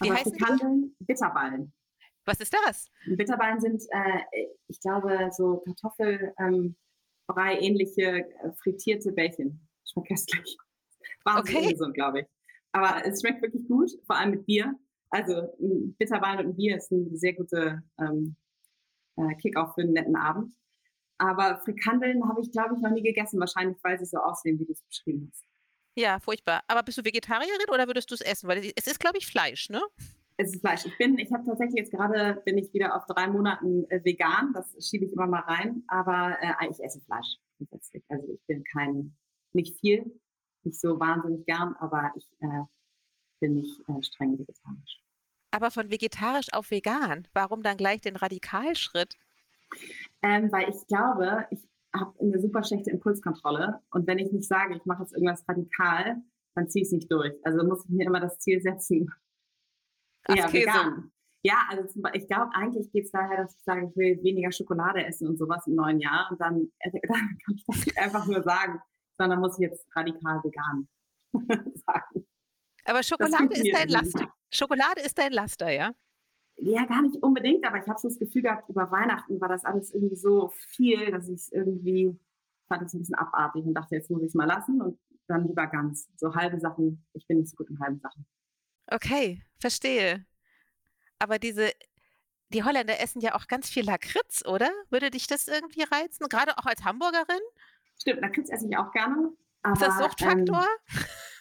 Wie 0.00 0.10
aber 0.10 0.18
heißen 0.18 0.32
die? 0.32 1.04
Bitterballen. 1.04 1.72
Was 2.24 2.40
ist 2.40 2.54
das? 2.54 2.90
Bitterballen 3.06 3.60
sind, 3.60 3.82
äh, 3.90 4.46
ich 4.68 4.80
glaube, 4.80 5.30
so 5.32 5.62
Kartoffelbrei 5.64 6.32
ähm, 6.38 6.76
ähnliche 7.28 8.02
äh, 8.02 8.52
frittierte 8.62 9.12
Bällchen. 9.12 9.68
Schmeckt 9.84 10.08
köstlich. 10.08 10.56
Wahnsinnig 11.24 11.62
okay. 11.62 11.72
gesund, 11.72 11.94
glaube 11.94 12.20
ich. 12.20 12.26
Aber 12.72 13.04
es 13.04 13.20
schmeckt 13.20 13.42
wirklich 13.42 13.66
gut, 13.68 13.90
vor 14.06 14.16
allem 14.16 14.30
mit 14.30 14.46
Bier. 14.46 14.74
Also 15.12 15.54
Bitterwein 15.98 16.46
und 16.46 16.56
Bier 16.56 16.78
ist 16.78 16.90
ein 16.90 17.14
sehr 17.16 17.34
guter 17.34 17.82
ähm, 18.00 18.34
äh, 19.16 19.34
Kick-Off 19.36 19.74
für 19.74 19.82
einen 19.82 19.92
netten 19.92 20.16
Abend. 20.16 20.54
Aber 21.18 21.60
Frikandeln 21.64 22.26
habe 22.28 22.40
ich, 22.40 22.50
glaube 22.50 22.74
ich, 22.74 22.80
noch 22.80 22.90
nie 22.90 23.02
gegessen. 23.02 23.38
Wahrscheinlich, 23.38 23.76
weil 23.82 23.98
sie 23.98 24.06
so 24.06 24.16
aussehen, 24.16 24.58
wie 24.58 24.64
du 24.64 24.72
es 24.72 24.82
beschrieben 24.82 25.30
hast. 25.30 25.44
Ja, 25.94 26.18
furchtbar. 26.18 26.62
Aber 26.66 26.82
bist 26.82 26.96
du 26.96 27.04
Vegetarierin 27.04 27.68
oder 27.70 27.86
würdest 27.86 28.10
du 28.10 28.14
es 28.14 28.22
essen? 28.22 28.48
Weil 28.48 28.72
es 28.74 28.86
ist, 28.86 28.98
glaube 28.98 29.18
ich, 29.18 29.26
Fleisch, 29.26 29.68
ne? 29.68 29.82
Es 30.38 30.54
ist 30.54 30.60
Fleisch. 30.60 30.86
Ich 30.86 30.96
bin, 30.96 31.18
ich 31.18 31.30
habe 31.30 31.44
tatsächlich 31.44 31.78
jetzt 31.78 31.92
gerade, 31.92 32.40
bin 32.46 32.56
ich 32.56 32.72
wieder 32.72 32.96
auf 32.96 33.04
drei 33.06 33.28
Monaten 33.28 33.84
äh, 33.90 34.02
vegan. 34.02 34.54
Das 34.54 34.74
schiebe 34.80 35.04
ich 35.04 35.12
immer 35.12 35.26
mal 35.26 35.40
rein. 35.40 35.84
Aber 35.88 36.38
äh, 36.40 36.70
ich 36.70 36.82
esse 36.82 37.02
Fleisch 37.02 37.36
grundsätzlich. 37.58 38.02
Also 38.08 38.32
ich 38.32 38.40
bin 38.46 38.64
kein, 38.64 39.14
nicht 39.52 39.78
viel, 39.78 40.18
nicht 40.64 40.80
so 40.80 40.98
wahnsinnig 40.98 41.44
gern, 41.44 41.76
aber 41.78 42.12
ich 42.16 42.26
äh, 42.40 42.64
bin 43.40 43.54
nicht 43.56 43.78
äh, 43.88 44.02
streng 44.02 44.38
vegetarisch. 44.38 45.01
Aber 45.52 45.70
von 45.70 45.90
vegetarisch 45.90 46.52
auf 46.52 46.70
vegan, 46.70 47.28
warum 47.34 47.62
dann 47.62 47.76
gleich 47.76 48.00
den 48.00 48.16
Radikalschritt? 48.16 49.14
Ähm, 50.22 50.50
weil 50.50 50.68
ich 50.68 50.86
glaube, 50.86 51.46
ich 51.50 51.60
habe 51.94 52.18
eine 52.20 52.40
super 52.40 52.64
schlechte 52.64 52.90
Impulskontrolle 52.90 53.80
und 53.90 54.06
wenn 54.06 54.18
ich 54.18 54.32
nicht 54.32 54.48
sage, 54.48 54.74
ich 54.74 54.84
mache 54.86 55.02
jetzt 55.02 55.12
irgendwas 55.12 55.46
radikal, 55.46 56.22
dann 56.54 56.68
ziehe 56.68 56.82
ich 56.82 56.88
es 56.88 56.92
nicht 56.92 57.12
durch. 57.12 57.32
Also 57.44 57.64
muss 57.64 57.84
ich 57.84 57.90
mir 57.90 58.06
immer 58.06 58.20
das 58.20 58.38
Ziel 58.38 58.60
setzen. 58.60 59.10
Ja, 60.28 60.52
vegan. 60.52 61.12
Ja, 61.44 61.66
also 61.68 61.84
zum, 61.88 62.02
ich 62.12 62.26
glaube, 62.28 62.50
eigentlich 62.54 62.90
geht 62.92 63.06
es 63.06 63.10
daher, 63.10 63.42
dass 63.42 63.56
ich 63.56 63.64
sage, 63.64 63.88
ich 63.88 63.96
will 63.96 64.22
weniger 64.22 64.52
Schokolade 64.52 65.04
essen 65.04 65.26
und 65.26 65.38
sowas 65.38 65.66
im 65.66 65.74
neuen 65.74 65.98
Jahr. 65.98 66.28
Und 66.30 66.40
dann, 66.40 66.70
äh, 66.78 66.90
dann 67.08 67.38
kann 67.44 67.54
ich 67.56 67.64
das 67.66 67.84
nicht 67.84 67.98
einfach 67.98 68.26
nur 68.26 68.42
sagen, 68.42 68.80
sondern 69.18 69.40
muss 69.40 69.58
ich 69.58 69.68
jetzt 69.68 69.84
radikal 69.94 70.40
vegan 70.44 70.88
sagen. 71.86 72.26
Aber 72.84 73.02
Schokolade 73.02 73.54
ist 73.54 73.72
dein 73.72 73.88
Laster. 73.88 74.32
Schokolade 74.50 75.00
ist 75.00 75.18
dein 75.18 75.32
Laster, 75.32 75.70
ja? 75.70 75.92
Ja, 76.56 76.84
gar 76.84 77.02
nicht 77.02 77.16
unbedingt, 77.22 77.64
aber 77.66 77.78
ich 77.78 77.88
habe 77.88 77.98
so 77.98 78.08
das 78.08 78.18
Gefühl 78.18 78.42
gehabt, 78.42 78.68
über 78.68 78.90
Weihnachten 78.90 79.40
war 79.40 79.48
das 79.48 79.64
alles 79.64 79.92
irgendwie 79.92 80.16
so 80.16 80.48
viel, 80.48 81.10
dass 81.10 81.28
ich 81.28 81.34
es 81.34 81.52
irgendwie 81.52 82.18
fand 82.72 82.86
es 82.86 82.94
ein 82.94 83.00
bisschen 83.00 83.14
abartig 83.16 83.64
und 83.64 83.74
dachte, 83.74 83.96
jetzt 83.96 84.10
muss 84.10 84.22
ich 84.22 84.28
es 84.28 84.34
mal 84.34 84.46
lassen 84.46 84.80
und 84.80 84.98
dann 85.28 85.46
lieber 85.46 85.66
ganz. 85.66 86.08
So 86.16 86.34
halbe 86.34 86.58
Sachen, 86.58 87.04
ich 87.12 87.26
bin 87.26 87.38
nicht 87.38 87.50
so 87.50 87.56
gut 87.56 87.70
in 87.70 87.78
halben 87.80 88.00
Sachen. 88.00 88.26
Okay, 88.86 89.42
verstehe. 89.58 90.24
Aber 91.18 91.38
diese, 91.38 91.70
die 92.48 92.64
Holländer 92.64 93.00
essen 93.00 93.20
ja 93.20 93.34
auch 93.34 93.46
ganz 93.46 93.68
viel 93.68 93.84
Lakritz, 93.84 94.44
oder? 94.46 94.70
Würde 94.90 95.10
dich 95.10 95.26
das 95.26 95.48
irgendwie 95.48 95.82
reizen? 95.82 96.28
Gerade 96.28 96.58
auch 96.58 96.66
als 96.66 96.84
Hamburgerin? 96.84 97.40
Stimmt, 98.00 98.20
Lakritz 98.20 98.50
esse 98.50 98.66
ich 98.68 98.76
auch 98.76 98.90
gerne. 98.92 99.32
Aber, 99.62 99.74
ist 99.74 99.82
das 99.82 99.98
Suchtfaktor? 99.98 100.66
Ähm, 100.66 100.96
äh, 100.96 101.31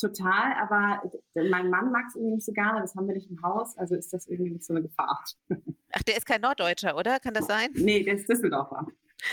total, 0.00 0.52
aber 0.54 1.10
mein 1.34 1.70
Mann 1.70 1.90
mag 1.90 2.04
es 2.08 2.14
irgendwie 2.14 2.34
nicht 2.34 2.44
so 2.44 2.52
gerne, 2.52 2.80
das 2.80 2.94
haben 2.94 3.06
wir 3.06 3.14
nicht 3.14 3.30
im 3.30 3.42
Haus, 3.42 3.76
also 3.78 3.94
ist 3.94 4.12
das 4.12 4.26
irgendwie 4.26 4.52
nicht 4.52 4.64
so 4.64 4.72
eine 4.72 4.82
Gefahr. 4.82 5.24
Ach, 5.92 6.02
der 6.02 6.16
ist 6.16 6.26
kein 6.26 6.40
Norddeutscher, 6.40 6.96
oder? 6.96 7.20
Kann 7.20 7.34
das 7.34 7.46
sein? 7.46 7.70
Nee, 7.74 8.02
der 8.02 8.14
ist 8.14 8.28
Düsseldorfer. 8.28 8.86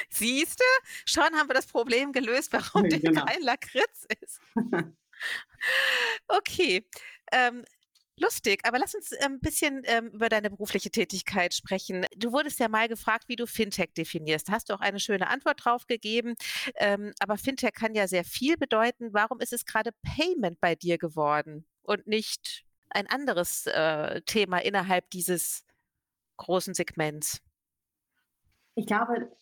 Siehst 0.09 0.59
du? 0.59 0.87
Schon 1.05 1.35
haben 1.35 1.49
wir 1.49 1.55
das 1.55 1.67
Problem 1.67 2.11
gelöst, 2.11 2.53
warum 2.53 2.83
der 2.89 2.99
genau. 2.99 3.25
kein 3.25 3.41
Lakritz 3.41 4.07
ist. 4.21 4.39
okay. 6.27 6.87
Ähm, 7.31 7.63
Lustig, 8.19 8.61
aber 8.63 8.77
lass 8.77 8.93
uns 8.93 9.11
ein 9.11 9.33
ähm, 9.33 9.39
bisschen 9.39 9.81
ähm, 9.85 10.09
über 10.09 10.29
deine 10.29 10.51
berufliche 10.51 10.91
Tätigkeit 10.91 11.53
sprechen. 11.53 12.05
Du 12.15 12.31
wurdest 12.31 12.59
ja 12.59 12.69
mal 12.69 12.87
gefragt, 12.87 13.23
wie 13.27 13.35
du 13.35 13.47
Fintech 13.47 13.93
definierst. 13.97 14.51
Hast 14.51 14.69
du 14.69 14.75
auch 14.75 14.81
eine 14.81 14.99
schöne 14.99 15.27
Antwort 15.27 15.65
drauf 15.65 15.87
gegeben. 15.87 16.35
Ähm, 16.75 17.13
aber 17.19 17.37
Fintech 17.37 17.73
kann 17.73 17.95
ja 17.95 18.07
sehr 18.07 18.23
viel 18.23 18.55
bedeuten. 18.55 19.13
Warum 19.13 19.39
ist 19.39 19.51
es 19.51 19.65
gerade 19.65 19.91
Payment 20.03 20.61
bei 20.61 20.75
dir 20.75 20.99
geworden 20.99 21.65
und 21.81 22.05
nicht 22.05 22.65
ein 22.91 23.07
anderes 23.07 23.65
äh, 23.65 24.21
Thema 24.21 24.59
innerhalb 24.59 25.09
dieses 25.09 25.63
großen 26.37 26.75
Segments? 26.75 27.41
Ich 28.75 28.85
glaube, 28.85 29.35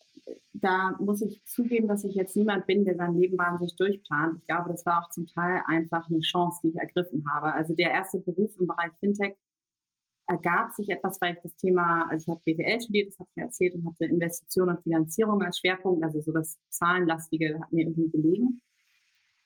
da 0.61 0.95
muss 0.99 1.21
ich 1.21 1.43
zugeben, 1.45 1.87
dass 1.87 2.03
ich 2.03 2.15
jetzt 2.15 2.35
niemand 2.35 2.67
bin, 2.67 2.85
der 2.85 2.95
sein 2.95 3.15
Leben 3.15 3.37
wahnsinnig 3.37 3.75
durchplant. 3.75 4.37
Ich 4.39 4.47
glaube, 4.47 4.69
das 4.69 4.85
war 4.85 5.03
auch 5.03 5.09
zum 5.09 5.25
Teil 5.27 5.61
einfach 5.65 6.07
eine 6.09 6.19
Chance, 6.19 6.61
die 6.63 6.69
ich 6.69 6.75
ergriffen 6.75 7.25
habe. 7.33 7.53
Also 7.53 7.75
der 7.75 7.91
erste 7.91 8.19
Beruf 8.19 8.51
im 8.59 8.67
Bereich 8.67 8.91
Fintech 8.99 9.35
ergab 10.27 10.71
sich 10.73 10.89
etwas, 10.89 11.19
weil 11.19 11.33
ich 11.33 11.41
das 11.41 11.55
Thema, 11.55 12.07
also 12.09 12.23
ich 12.23 12.29
habe 12.29 12.41
BWL 12.45 12.81
studiert, 12.81 13.07
das 13.09 13.19
habe 13.19 13.29
ich 13.31 13.35
mir 13.35 13.43
erzählt, 13.43 13.75
und 13.75 13.85
hatte 13.85 14.05
Investition 14.05 14.69
und 14.69 14.83
Finanzierung 14.83 15.41
als 15.41 15.59
Schwerpunkt, 15.59 16.03
also 16.03 16.21
so 16.21 16.31
das 16.31 16.57
Zahlenlastige 16.69 17.59
hat 17.59 17.71
mir 17.71 17.81
irgendwie 17.85 18.09
gelegen. 18.09 18.61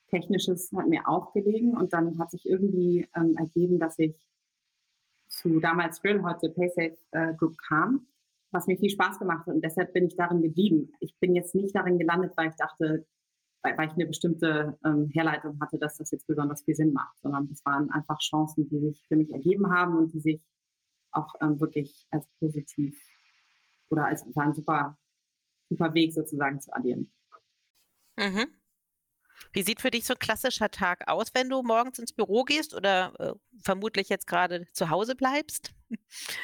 Technisches 0.09 0.71
hat 0.75 0.87
mir 0.87 1.07
auch 1.07 1.33
gelegen 1.33 1.75
und 1.75 1.93
dann 1.93 2.19
hat 2.19 2.31
sich 2.31 2.45
irgendwie 2.45 3.07
ähm, 3.15 3.35
ergeben, 3.37 3.79
dass 3.79 3.97
ich 3.97 4.15
zu 5.27 5.59
damals 5.59 6.01
Grill, 6.01 6.21
heute 6.23 6.49
PaySafe 6.49 6.97
äh, 7.11 7.33
Group 7.33 7.57
kam 7.67 8.05
was 8.55 8.67
mir 8.67 8.77
viel 8.77 8.89
Spaß 8.89 9.19
gemacht 9.19 9.45
hat. 9.45 9.53
Und 9.53 9.63
deshalb 9.63 9.93
bin 9.93 10.07
ich 10.07 10.15
darin 10.15 10.41
geblieben. 10.41 10.93
Ich 10.99 11.15
bin 11.19 11.35
jetzt 11.35 11.53
nicht 11.53 11.75
darin 11.75 11.99
gelandet, 11.99 12.33
weil 12.37 12.49
ich 12.49 12.55
dachte, 12.55 13.05
weil, 13.61 13.77
weil 13.77 13.87
ich 13.87 13.93
eine 13.93 14.05
bestimmte 14.05 14.77
ähm, 14.85 15.09
Herleitung 15.13 15.59
hatte, 15.59 15.77
dass 15.77 15.97
das 15.97 16.11
jetzt 16.11 16.25
besonders 16.25 16.63
viel 16.63 16.75
Sinn 16.75 16.93
macht, 16.93 17.19
sondern 17.19 17.49
es 17.51 17.63
waren 17.65 17.91
einfach 17.91 18.19
Chancen, 18.19 18.67
die 18.69 18.79
sich 18.79 19.05
für 19.07 19.15
mich 19.15 19.31
ergeben 19.31 19.71
haben 19.71 19.97
und 19.97 20.13
die 20.13 20.21
sich 20.21 20.41
auch 21.11 21.33
ähm, 21.41 21.59
wirklich 21.59 22.07
als 22.11 22.27
positiv 22.39 22.97
oder 23.89 24.05
als 24.05 24.25
ein 24.35 24.53
super, 24.53 24.97
super 25.69 25.93
Weg 25.93 26.13
sozusagen 26.13 26.59
zu 26.61 26.73
addieren. 26.73 27.11
Mhm. 28.17 28.47
Wie 29.51 29.63
sieht 29.63 29.81
für 29.81 29.91
dich 29.91 30.05
so 30.05 30.13
ein 30.13 30.19
klassischer 30.19 30.69
Tag 30.69 31.07
aus, 31.07 31.33
wenn 31.33 31.49
du 31.49 31.61
morgens 31.61 31.99
ins 31.99 32.13
Büro 32.13 32.43
gehst 32.43 32.73
oder 32.73 33.13
äh, 33.19 33.33
vermutlich 33.61 34.09
jetzt 34.09 34.27
gerade 34.27 34.65
zu 34.71 34.89
Hause 34.89 35.15
bleibst? 35.15 35.74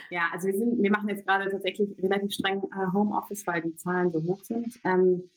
Ja, 0.10 0.30
also 0.34 0.48
wir, 0.48 0.58
sind, 0.58 0.82
wir 0.82 0.92
machen 0.92 1.10
jetzt 1.10 1.26
gerade 1.26 1.50
tatsächlich 1.50 1.98
relativ 2.02 2.32
streng 2.34 2.64
äh, 2.64 2.94
Homeoffice, 2.94 3.46
weil 3.48 3.62
die 3.62 3.76
Zahlen 3.76 4.12
so 4.12 4.22
hoch 4.24 4.44
sind. 4.44 4.80
Ähm, 4.84 5.30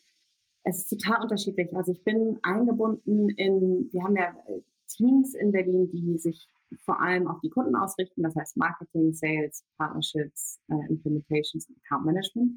es 0.64 0.78
ist 0.78 0.88
total 0.88 1.22
unterschiedlich. 1.22 1.74
Also 1.76 1.92
ich 1.92 2.02
bin 2.02 2.38
eingebunden 2.42 3.28
in, 3.30 3.88
wir 3.92 4.02
haben 4.02 4.16
ja 4.16 4.34
äh, 4.48 4.60
Teams 4.88 5.34
in 5.34 5.52
Berlin, 5.52 5.90
die 5.90 6.18
sich 6.18 6.48
vor 6.84 7.00
allem 7.00 7.28
auf 7.28 7.40
die 7.40 7.50
Kunden 7.50 7.76
ausrichten, 7.76 8.22
das 8.22 8.34
heißt 8.34 8.56
Marketing, 8.56 9.12
Sales, 9.12 9.64
Partnerships, 9.76 10.58
äh, 10.68 10.88
Implementations 10.88 11.68
und 11.68 11.76
Account 11.84 12.06
Management. 12.06 12.52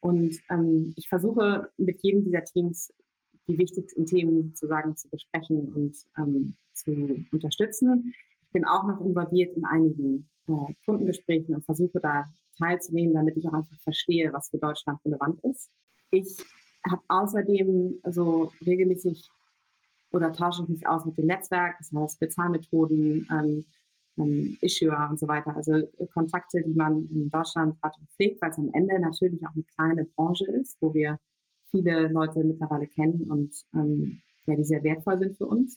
Und 0.00 0.38
ähm, 0.50 0.92
ich 0.96 1.08
versuche 1.08 1.70
mit 1.76 2.02
jedem 2.02 2.24
dieser 2.24 2.44
Teams 2.44 2.92
die 3.48 3.58
wichtigsten 3.58 4.04
Themen 4.04 4.42
sozusagen 4.48 4.96
zu 4.96 5.08
besprechen 5.08 5.72
und 5.72 5.96
ähm, 6.18 6.54
zu 6.74 7.24
unterstützen. 7.32 8.14
Ich 8.48 8.52
bin 8.52 8.64
auch 8.64 8.84
noch 8.84 9.00
involviert 9.02 9.54
in 9.56 9.64
einigen 9.66 10.28
äh, 10.48 10.74
Kundengesprächen 10.86 11.54
und 11.54 11.64
versuche 11.64 12.00
da 12.00 12.24
teilzunehmen, 12.56 13.14
damit 13.14 13.36
ich 13.36 13.46
auch 13.46 13.52
einfach 13.52 13.78
verstehe, 13.82 14.32
was 14.32 14.48
für 14.48 14.58
Deutschland 14.58 14.98
relevant 15.04 15.38
ist. 15.44 15.70
Ich 16.10 16.38
habe 16.88 17.02
außerdem 17.08 18.00
so 18.10 18.50
regelmäßig 18.64 19.28
oder 20.12 20.32
tausche 20.32 20.62
ich 20.62 20.68
mich 20.68 20.86
aus 20.86 21.04
mit 21.04 21.18
dem 21.18 21.26
Netzwerk, 21.26 21.76
das 21.78 21.92
heißt 21.92 22.18
Bezahlmethoden, 22.20 23.28
ähm, 23.30 23.64
ähm, 24.16 24.56
Issuer 24.62 25.08
und 25.10 25.20
so 25.20 25.28
weiter. 25.28 25.54
Also 25.54 25.86
Kontakte, 26.14 26.62
die 26.62 26.72
man 26.72 27.06
in 27.10 27.28
Deutschland 27.28 27.76
hat 27.82 27.96
und 27.98 28.10
pflegt, 28.12 28.40
weil 28.40 28.50
es 28.50 28.58
am 28.58 28.70
Ende 28.72 28.98
natürlich 28.98 29.46
auch 29.46 29.54
eine 29.54 29.64
kleine 29.74 30.04
Branche 30.04 30.46
ist, 30.52 30.78
wo 30.80 30.94
wir 30.94 31.18
viele 31.70 32.08
Leute 32.08 32.42
mittlerweile 32.42 32.86
kennen 32.86 33.30
und 33.30 33.54
ähm, 33.74 34.22
ja, 34.46 34.56
die 34.56 34.64
sehr 34.64 34.82
wertvoll 34.82 35.18
sind 35.18 35.36
für 35.36 35.46
uns. 35.46 35.76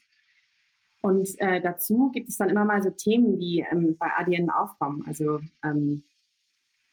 Und 1.02 1.28
äh, 1.40 1.62
dazu 1.62 2.12
gibt 2.12 2.30
es 2.30 2.38
dann 2.38 2.50
immer 2.50 2.64
mal 2.64 2.82
so 2.84 2.92
Themen, 2.92 3.40
die 3.40 3.66
ähm, 3.72 3.98
bei 3.98 4.08
ADN 4.18 4.50
aufkommen, 4.52 5.04
also 5.08 5.40
ähm, 5.64 6.04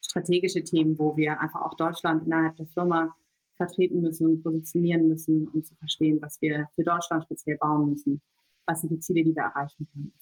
strategische 0.01 0.65
Themen, 0.65 0.99
wo 0.99 1.17
wir 1.17 1.39
einfach 1.41 1.61
auch 1.61 1.75
Deutschland 1.75 2.25
innerhalb 2.25 2.57
der 2.57 2.67
Firma 2.67 3.15
vertreten 3.57 4.01
müssen 4.01 4.27
und 4.27 4.43
positionieren 4.43 5.09
müssen, 5.09 5.49
um 5.49 5.63
zu 5.63 5.75
verstehen, 5.75 6.23
was 6.23 6.41
wir 6.41 6.69
für 6.75 6.85
Deutschland 6.85 7.25
speziell 7.25 7.59
bauen 7.59 7.91
müssen, 7.91 8.23
was 8.67 8.81
sind 8.81 8.91
die 8.91 9.01
Ziele, 9.01 9.25
die 9.25 9.35
wir 9.35 9.43
erreichen 9.43 9.87
können. 9.93 10.13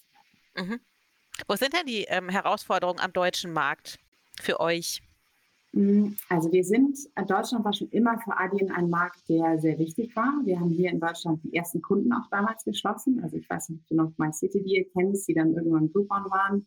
Mhm. 0.56 0.80
Wo 1.46 1.54
sind 1.54 1.74
denn 1.74 1.86
die 1.86 2.04
ähm, 2.04 2.28
Herausforderungen 2.28 2.98
am 2.98 3.12
deutschen 3.12 3.52
Markt 3.52 3.98
für 4.40 4.58
euch? 4.58 5.02
Mm, 5.76 6.16
also 6.30 6.50
wir 6.52 6.64
sind, 6.64 6.98
Deutschland 7.28 7.62
war 7.62 7.74
schon 7.74 7.90
immer 7.90 8.18
für 8.20 8.34
Adyen 8.34 8.70
ein 8.70 8.88
Markt, 8.88 9.28
der 9.28 9.58
sehr 9.58 9.78
wichtig 9.78 10.16
war. 10.16 10.32
Wir 10.44 10.58
haben 10.58 10.70
hier 10.70 10.90
in 10.90 11.00
Deutschland 11.00 11.44
die 11.44 11.54
ersten 11.54 11.82
Kunden 11.82 12.10
auch 12.14 12.26
damals 12.30 12.64
geschlossen. 12.64 13.20
Also 13.22 13.36
ich 13.36 13.48
weiß 13.48 13.68
nicht, 13.68 13.82
ob 13.82 13.88
du 13.88 13.94
noch 13.94 14.12
My 14.16 14.32
City 14.32 14.62
Deal 14.62 14.86
kennst, 14.94 15.28
die 15.28 15.34
dann 15.34 15.52
irgendwann 15.52 15.92
Groupon 15.92 16.24
waren. 16.30 16.66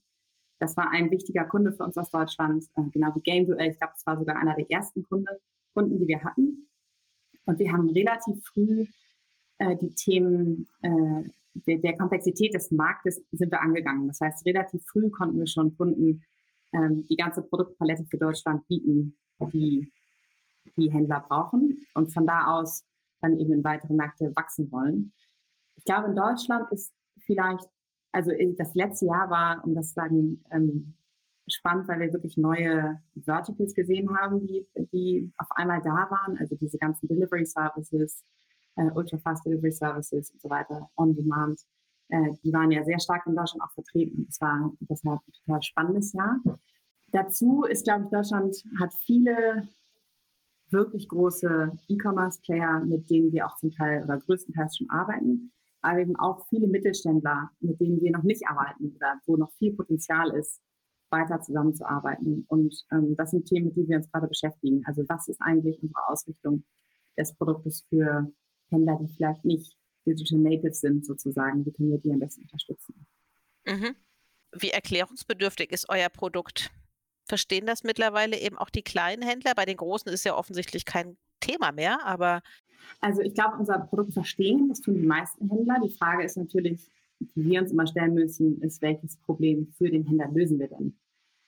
Das 0.60 0.78
war 0.78 0.92
ein 0.92 1.10
wichtiger 1.10 1.46
Kunde 1.46 1.74
für 1.74 1.86
uns 1.86 1.98
aus 1.98 2.12
Deutschland, 2.12 2.66
äh, 2.76 2.84
genau 2.92 3.16
wie 3.16 3.22
Game 3.22 3.48
Duel. 3.48 3.72
Ich 3.72 3.80
glaube, 3.80 3.94
das 3.96 4.06
war 4.06 4.20
sogar 4.20 4.36
einer 4.36 4.56
der 4.56 4.70
ersten 4.70 5.04
Kunde, 5.04 5.40
Kunden, 5.74 5.98
die 5.98 6.08
wir 6.08 6.24
hatten. 6.24 6.70
Und 7.46 7.58
wir 7.58 7.72
haben 7.72 7.90
relativ 7.90 8.46
früh 8.46 8.86
äh, 9.58 9.76
die 9.78 9.96
Themen 9.96 10.68
äh, 10.84 11.24
der, 11.56 11.78
der 11.80 11.98
Komplexität 11.98 12.54
des 12.54 12.70
Marktes 12.70 13.24
sind 13.32 13.52
wir 13.52 13.62
angegangen. 13.62 14.08
Das 14.08 14.22
heißt, 14.22 14.46
relativ 14.46 14.84
früh 14.86 15.10
konnten 15.10 15.40
wir 15.40 15.48
schon 15.48 15.76
Kunden 15.76 16.22
ähm, 16.74 17.06
die 17.08 17.16
ganze 17.16 17.42
Produktpalette 17.42 18.06
für 18.06 18.18
Deutschland 18.18 18.68
bieten, 18.68 19.18
die 19.54 19.92
die 20.78 20.92
Händler 20.92 21.26
brauchen 21.28 21.86
und 21.94 22.14
von 22.14 22.26
da 22.26 22.46
aus 22.48 22.86
dann 23.22 23.38
eben 23.38 23.54
in 23.54 23.64
weitere 23.64 23.94
Märkte 23.94 24.32
wachsen 24.36 24.72
wollen. 24.72 25.14
Ich 25.76 25.84
glaube, 25.84 26.08
in 26.08 26.16
Deutschland 26.16 26.72
ist 26.72 26.94
vielleicht, 27.20 27.66
also 28.12 28.32
das 28.58 28.74
letzte 28.76 29.08
Jahr 29.08 29.30
war, 29.30 29.64
um 29.66 29.76
das 29.76 29.90
zu 29.90 29.94
sagen, 29.96 30.44
ähm, 30.52 30.94
spannend, 31.48 31.88
weil 31.88 32.00
wir 32.00 32.14
wirklich 32.14 32.38
neue 32.38 33.02
Verticals 33.16 33.74
gesehen 33.74 34.16
haben, 34.18 34.46
die, 34.46 34.68
die 34.92 35.32
auf 35.38 35.48
einmal 35.52 35.82
da 35.82 36.08
waren. 36.10 36.38
Also 36.38 36.56
diese 36.56 36.78
ganzen 36.78 37.08
Delivery 37.08 37.46
Services, 37.46 38.24
äh, 38.76 38.90
Ultra 38.94 39.18
Fast 39.18 39.46
Delivery 39.46 39.72
Services 39.72 40.32
und 40.32 40.42
so 40.42 40.50
weiter, 40.50 40.90
On 40.96 41.16
Demand 41.16 41.60
äh, 42.10 42.34
die 42.44 42.54
waren 42.54 42.72
ja 42.72 42.84
sehr 42.84 43.00
stark 43.00 43.26
in 43.26 43.36
Deutschland 43.36 43.64
auch 43.64 43.74
vertreten. 43.74 44.26
Das 44.28 44.42
war 44.42 44.74
deshalb 44.82 45.22
ein 45.28 45.34
total 45.46 45.62
spannendes 45.62 46.14
Jahr. 46.14 46.40
Dazu 47.12 47.64
ist, 47.64 47.86
glaube 47.86 48.04
ich, 48.04 48.10
Deutschland 48.10 48.56
hat 48.80 48.94
viele 49.06 49.68
wirklich 50.70 51.08
große 51.08 51.72
E-Commerce-Player, 51.88 52.82
mit 52.86 53.10
denen 53.10 53.32
wir 53.32 53.48
auch 53.48 53.56
zum 53.58 53.72
Teil 53.72 54.04
oder 54.04 54.20
größtenteils 54.20 54.78
schon 54.78 54.90
arbeiten, 54.90 55.52
aber 55.82 56.00
eben 56.00 56.16
auch 56.16 56.46
viele 56.50 56.68
Mittelständler, 56.68 57.50
mit 57.60 57.80
denen 57.80 58.02
wir 58.02 58.12
noch 58.12 58.24
nicht 58.24 58.48
arbeiten 58.48 58.94
oder 58.96 59.20
wo 59.26 59.38
noch 59.38 59.52
viel 59.54 59.74
Potenzial 59.74 60.30
ist, 60.32 60.62
weiter 61.10 61.42
zusammenzuarbeiten. 61.42 62.46
Und 62.48 62.76
ähm, 62.92 63.16
das 63.16 63.32
sind 63.32 63.46
Themen, 63.46 63.68
mit 63.68 63.78
denen 63.78 63.90
wir 63.90 63.98
uns 63.98 64.12
gerade 64.12 64.28
beschäftigen. 64.28 64.84
Also 64.86 65.04
was 65.08 65.28
ist 65.28 65.42
eigentlich 65.42 65.82
unsere 65.82 66.08
Ausrichtung 66.08 66.64
des 67.18 67.34
Produktes 67.34 67.84
für 67.90 68.32
Händler, 68.70 69.00
die 69.02 69.08
vielleicht 69.08 69.44
nicht 69.44 69.79
Digital 70.16 70.40
Natives 70.40 70.82
sind 70.82 71.06
sozusagen. 71.06 71.66
Wie 71.66 71.72
können 71.72 71.92
wir 71.92 71.98
die 72.00 72.12
am 72.12 72.20
besten 72.20 72.44
unterstützen? 72.44 73.06
Mhm. 73.66 73.96
Wie 74.52 74.70
erklärungsbedürftig 74.70 75.72
ist 75.72 75.90
euer 75.90 76.10
Produkt? 76.10 76.72
Verstehen 77.26 77.66
das 77.66 77.84
mittlerweile 77.84 78.40
eben 78.40 78.58
auch 78.58 78.70
die 78.70 78.82
kleinen 78.82 79.22
Händler? 79.22 79.54
Bei 79.56 79.66
den 79.66 79.78
großen 79.78 80.12
ist 80.12 80.26
ja 80.26 80.36
offensichtlich 80.36 80.86
kein 80.86 81.18
Thema 81.40 81.72
mehr, 81.72 82.04
aber. 82.06 82.42
Also 83.02 83.22
ich 83.22 83.34
glaube, 83.34 83.58
unser 83.58 83.80
Produkt 83.80 84.14
verstehen, 84.14 84.70
das 84.70 84.82
tun 84.82 84.96
die 84.96 85.08
meisten 85.08 85.50
Händler. 85.50 85.80
Die 85.84 85.94
Frage 85.96 86.24
ist 86.24 86.38
natürlich, 86.38 86.90
die 87.20 87.46
wir 87.46 87.62
uns 87.62 87.72
immer 87.72 87.86
stellen 87.86 88.14
müssen, 88.14 88.62
ist, 88.62 88.82
welches 88.82 89.18
Problem 89.18 89.72
für 89.78 89.90
den 89.90 90.06
Händler 90.06 90.30
lösen 90.32 90.60
wir 90.60 90.68
denn? 90.68 90.98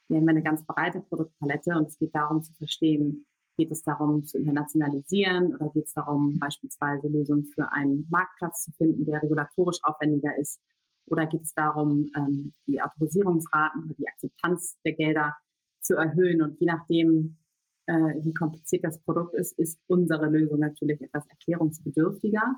Wir 0.08 0.18
haben 0.18 0.30
eine 0.30 0.44
ganz 0.44 0.64
breite 0.66 1.00
Produktpalette 1.00 1.72
und 1.72 1.88
es 1.88 1.98
geht 1.98 2.14
darum 2.14 2.44
zu 2.44 2.54
verstehen, 2.54 3.26
Geht 3.62 3.72
es 3.72 3.84
darum, 3.84 4.26
zu 4.26 4.40
internationalisieren 4.40 5.56
oder 5.56 5.70
geht 5.70 5.86
es 5.86 5.94
darum, 5.94 6.40
beispielsweise 6.40 7.08
Lösungen 7.08 7.46
für 7.46 7.72
einen 7.72 8.08
Marktplatz 8.10 8.64
zu 8.64 8.72
finden, 8.72 9.06
der 9.06 9.22
regulatorisch 9.22 9.78
aufwendiger 9.84 10.36
ist? 10.36 10.60
Oder 11.06 11.28
geht 11.28 11.44
es 11.44 11.54
darum, 11.54 12.10
ähm, 12.18 12.54
die 12.66 12.82
Autorisierungsraten 12.82 13.84
oder 13.84 13.94
die 13.94 14.08
Akzeptanz 14.08 14.80
der 14.84 14.94
Gelder 14.94 15.38
zu 15.80 15.94
erhöhen? 15.94 16.42
Und 16.42 16.60
je 16.60 16.66
nachdem, 16.66 17.38
äh, 17.86 17.94
wie 18.24 18.34
kompliziert 18.34 18.84
das 18.84 18.98
Produkt 19.04 19.36
ist, 19.36 19.60
ist 19.60 19.80
unsere 19.86 20.26
Lösung 20.26 20.58
natürlich 20.58 21.00
etwas 21.00 21.28
erklärungsbedürftiger. 21.28 22.56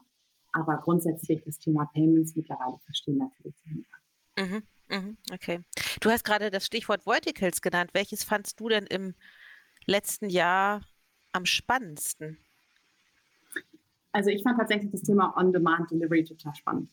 Aber 0.53 0.77
grundsätzlich 0.77 1.43
das 1.43 1.59
Thema 1.59 1.83
Payments 1.93 2.33
mittlerweile 2.37 2.77
verstehen 2.85 3.17
natürlich 3.17 3.57
die 3.65 3.85
mhm, 4.39 4.63
mhm, 4.89 5.17
okay. 5.33 5.59
Du 5.99 6.09
hast 6.09 6.23
gerade 6.23 6.49
das 6.49 6.65
Stichwort 6.65 7.03
Verticals 7.03 7.61
genannt. 7.61 7.89
Welches 7.91 8.23
fandst 8.23 8.57
du 8.61 8.69
denn 8.69 8.85
im 8.85 9.15
letzten 9.85 10.29
Jahr 10.29 10.79
am 11.33 11.45
spannendsten? 11.45 12.37
Also 14.11 14.29
ich 14.29 14.43
fand 14.43 14.59
tatsächlich 14.59 14.91
das 14.91 15.01
Thema 15.01 15.35
On-Demand-Delivery 15.37 16.23
total 16.23 16.55
spannend. 16.55 16.89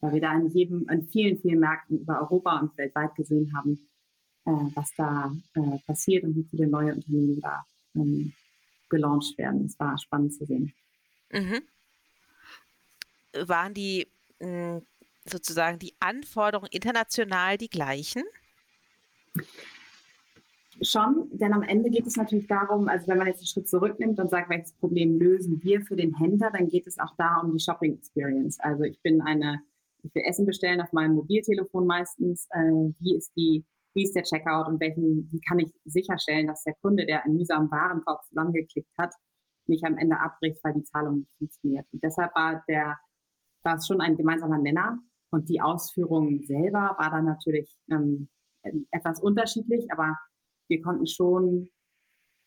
weil 0.00 0.12
wir 0.12 0.20
da 0.20 0.32
in 0.34 0.46
jedem, 0.50 0.88
in 0.88 1.08
vielen, 1.08 1.40
vielen 1.40 1.58
Märkten 1.58 1.98
über 1.98 2.20
Europa 2.20 2.60
und 2.60 2.76
weltweit 2.78 3.16
gesehen 3.16 3.52
haben, 3.56 3.88
äh, 4.44 4.50
was 4.74 4.94
da 4.96 5.34
äh, 5.54 5.78
passiert 5.86 6.22
und 6.22 6.36
wie 6.36 6.44
viele 6.44 6.68
neue 6.68 6.94
Unternehmen 6.94 7.40
da 7.40 7.64
ähm, 7.96 8.32
gelauncht 8.88 9.36
werden. 9.38 9.64
Es 9.64 9.78
war 9.80 9.98
spannend 9.98 10.34
zu 10.34 10.46
sehen. 10.46 10.72
Mhm. 11.32 11.62
Waren 13.32 13.74
die 13.74 14.06
mh, 14.38 14.76
hm, 14.76 14.86
sozusagen 15.24 15.78
die 15.78 15.94
Anforderungen 16.00 16.70
international 16.70 17.58
die 17.58 17.68
gleichen? 17.68 18.24
Schon, 20.80 21.28
denn 21.32 21.52
am 21.52 21.62
Ende 21.62 21.90
geht 21.90 22.06
es 22.06 22.16
natürlich 22.16 22.46
darum, 22.46 22.88
also 22.88 23.08
wenn 23.08 23.18
man 23.18 23.26
jetzt 23.26 23.38
einen 23.38 23.46
Schritt 23.46 23.68
zurücknimmt 23.68 24.20
und 24.20 24.30
sagt, 24.30 24.48
welches 24.48 24.72
Problem 24.74 25.18
lösen 25.18 25.62
wir 25.62 25.80
für 25.80 25.96
den 25.96 26.14
Händler, 26.14 26.50
dann 26.52 26.68
geht 26.68 26.86
es 26.86 26.98
auch 26.98 27.14
da 27.16 27.40
um 27.40 27.52
die 27.52 27.62
Shopping 27.62 27.94
Experience. 27.94 28.60
Also 28.60 28.84
ich 28.84 29.00
bin 29.02 29.20
eine, 29.20 29.60
ich 30.02 30.14
will 30.14 30.22
Essen 30.24 30.46
bestellen 30.46 30.80
auf 30.80 30.92
meinem 30.92 31.14
Mobiltelefon 31.14 31.86
meistens. 31.86 32.46
Äh, 32.50 32.92
wie 33.00 33.16
ist 33.16 33.32
die, 33.36 33.64
wie 33.94 34.04
ist 34.04 34.14
der 34.14 34.22
Checkout 34.22 34.68
und 34.68 34.80
welchen, 34.80 35.28
wie 35.32 35.40
kann 35.40 35.58
ich 35.58 35.72
sicherstellen, 35.84 36.46
dass 36.46 36.62
der 36.62 36.74
Kunde, 36.80 37.06
der 37.06 37.24
einen 37.24 37.36
mühsamen 37.36 37.70
Warenkorb 37.70 38.24
zusammengeklickt 38.26 38.96
hat, 38.98 39.14
nicht 39.66 39.84
am 39.84 39.98
Ende 39.98 40.20
abbricht, 40.20 40.60
weil 40.62 40.74
die 40.74 40.84
Zahlung 40.84 41.18
nicht 41.18 41.32
funktioniert. 41.38 41.86
Und 41.92 42.04
deshalb 42.04 42.34
war 42.36 42.62
der, 42.68 42.98
war 43.64 43.76
es 43.76 43.86
schon 43.86 44.00
ein 44.00 44.16
gemeinsamer 44.16 44.58
Nenner. 44.58 44.98
Und 45.30 45.48
die 45.48 45.60
Ausführung 45.60 46.40
selber 46.42 46.94
war 46.98 47.10
dann 47.10 47.24
natürlich 47.24 47.76
ähm, 47.90 48.28
etwas 48.90 49.20
unterschiedlich, 49.20 49.90
aber 49.92 50.16
wir 50.68 50.82
konnten 50.82 51.06
schon 51.06 51.70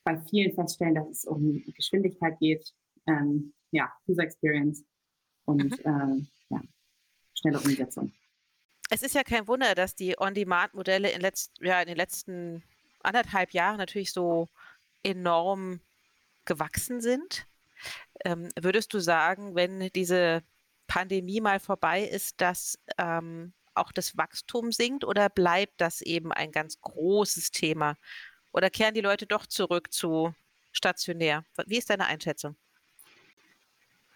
bei 0.04 0.20
vielen 0.30 0.54
feststellen, 0.54 0.96
dass 0.96 1.10
es 1.10 1.26
um 1.26 1.64
Geschwindigkeit 1.76 2.40
geht, 2.40 2.74
ähm, 3.08 3.54
ja, 3.72 3.92
User 4.08 4.24
Experience 4.24 4.84
und 5.46 5.64
mhm. 5.64 5.74
äh, 5.84 6.28
ja, 6.50 6.62
schnelle 7.34 7.60
Umsetzung. 7.60 8.12
Es 8.90 9.04
ist 9.04 9.16
ja 9.16 9.24
kein 9.24 9.48
Wunder, 9.48 9.74
dass 9.74 9.96
die 9.96 10.20
On-Demand-Modelle 10.20 11.12
in, 11.12 11.22
ja, 11.62 11.82
in 11.82 11.88
den 11.88 11.98
letzten 11.98 12.64
anderthalb 13.00 13.52
Jahren 13.52 13.78
natürlich 13.78 14.12
so 14.12 14.50
enorm 15.04 15.80
gewachsen 16.46 17.02
sind. 17.02 17.48
Ähm, 18.26 18.50
würdest 18.60 18.94
du 18.94 19.00
sagen, 19.00 19.56
wenn 19.56 19.90
diese 19.96 20.44
Pandemie 20.88 21.42
mal 21.42 21.60
vorbei 21.60 22.04
ist, 22.04 22.42
dass 22.42 22.78
ähm, 22.98 23.54
auch 23.76 23.92
das 23.92 24.18
Wachstum 24.18 24.72
sinkt 24.72 25.04
oder 25.04 25.30
bleibt 25.30 25.80
das 25.80 26.02
eben 26.02 26.32
ein 26.32 26.52
ganz 26.52 26.80
großes 26.82 27.52
Thema? 27.52 27.98
Oder 28.52 28.70
kehren 28.70 28.94
die 28.94 29.02
Leute 29.02 29.26
doch 29.26 29.46
zurück 29.46 29.92
zu 29.94 30.34
stationär? 30.72 31.46
Wie 31.68 31.78
ist 31.78 31.90
deine 31.90 32.06
Einschätzung? 32.06 32.56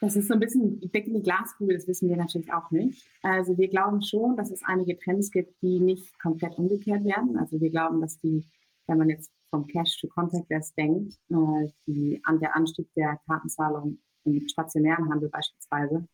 Das 0.01 0.15
ist 0.15 0.27
so 0.27 0.33
ein 0.33 0.39
bisschen 0.39 0.79
Blick 0.79 1.07
in 1.07 1.15
die 1.15 1.23
Glaskugel, 1.23 1.77
das 1.77 1.87
wissen 1.87 2.09
wir 2.09 2.17
natürlich 2.17 2.51
auch 2.51 2.69
nicht. 2.69 3.07
Also 3.21 3.57
wir 3.57 3.69
glauben 3.69 4.01
schon, 4.01 4.35
dass 4.35 4.51
es 4.51 4.61
einige 4.63 4.97
Trends 4.99 5.31
gibt, 5.31 5.61
die 5.61 5.79
nicht 5.79 6.19
komplett 6.19 6.57
umgekehrt 6.57 7.05
werden. 7.05 7.37
Also 7.37 7.59
wir 7.61 7.69
glauben, 7.69 8.01
dass 8.01 8.19
die, 8.19 8.45
wenn 8.87 8.97
man 8.97 9.09
jetzt 9.09 9.31
vom 9.49 9.65
Cash 9.67 9.97
to 10.01 10.07
Contactless 10.07 10.73
denkt, 10.75 11.17
äh, 11.29 11.71
die, 11.87 12.19
an 12.25 12.39
der 12.39 12.55
Anstieg 12.55 12.93
der 12.95 13.19
Kartenzahlung 13.25 13.99
im 14.25 14.47
stationären 14.47 15.09
Handel 15.09 15.29
beispielsweise, 15.29 16.05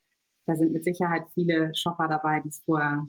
da 0.46 0.56
sind 0.56 0.74
mit 0.74 0.84
Sicherheit 0.84 1.24
viele 1.34 1.74
Shopper 1.74 2.08
dabei, 2.08 2.40
die 2.42 2.50
es 2.50 2.62
vorher 2.66 3.08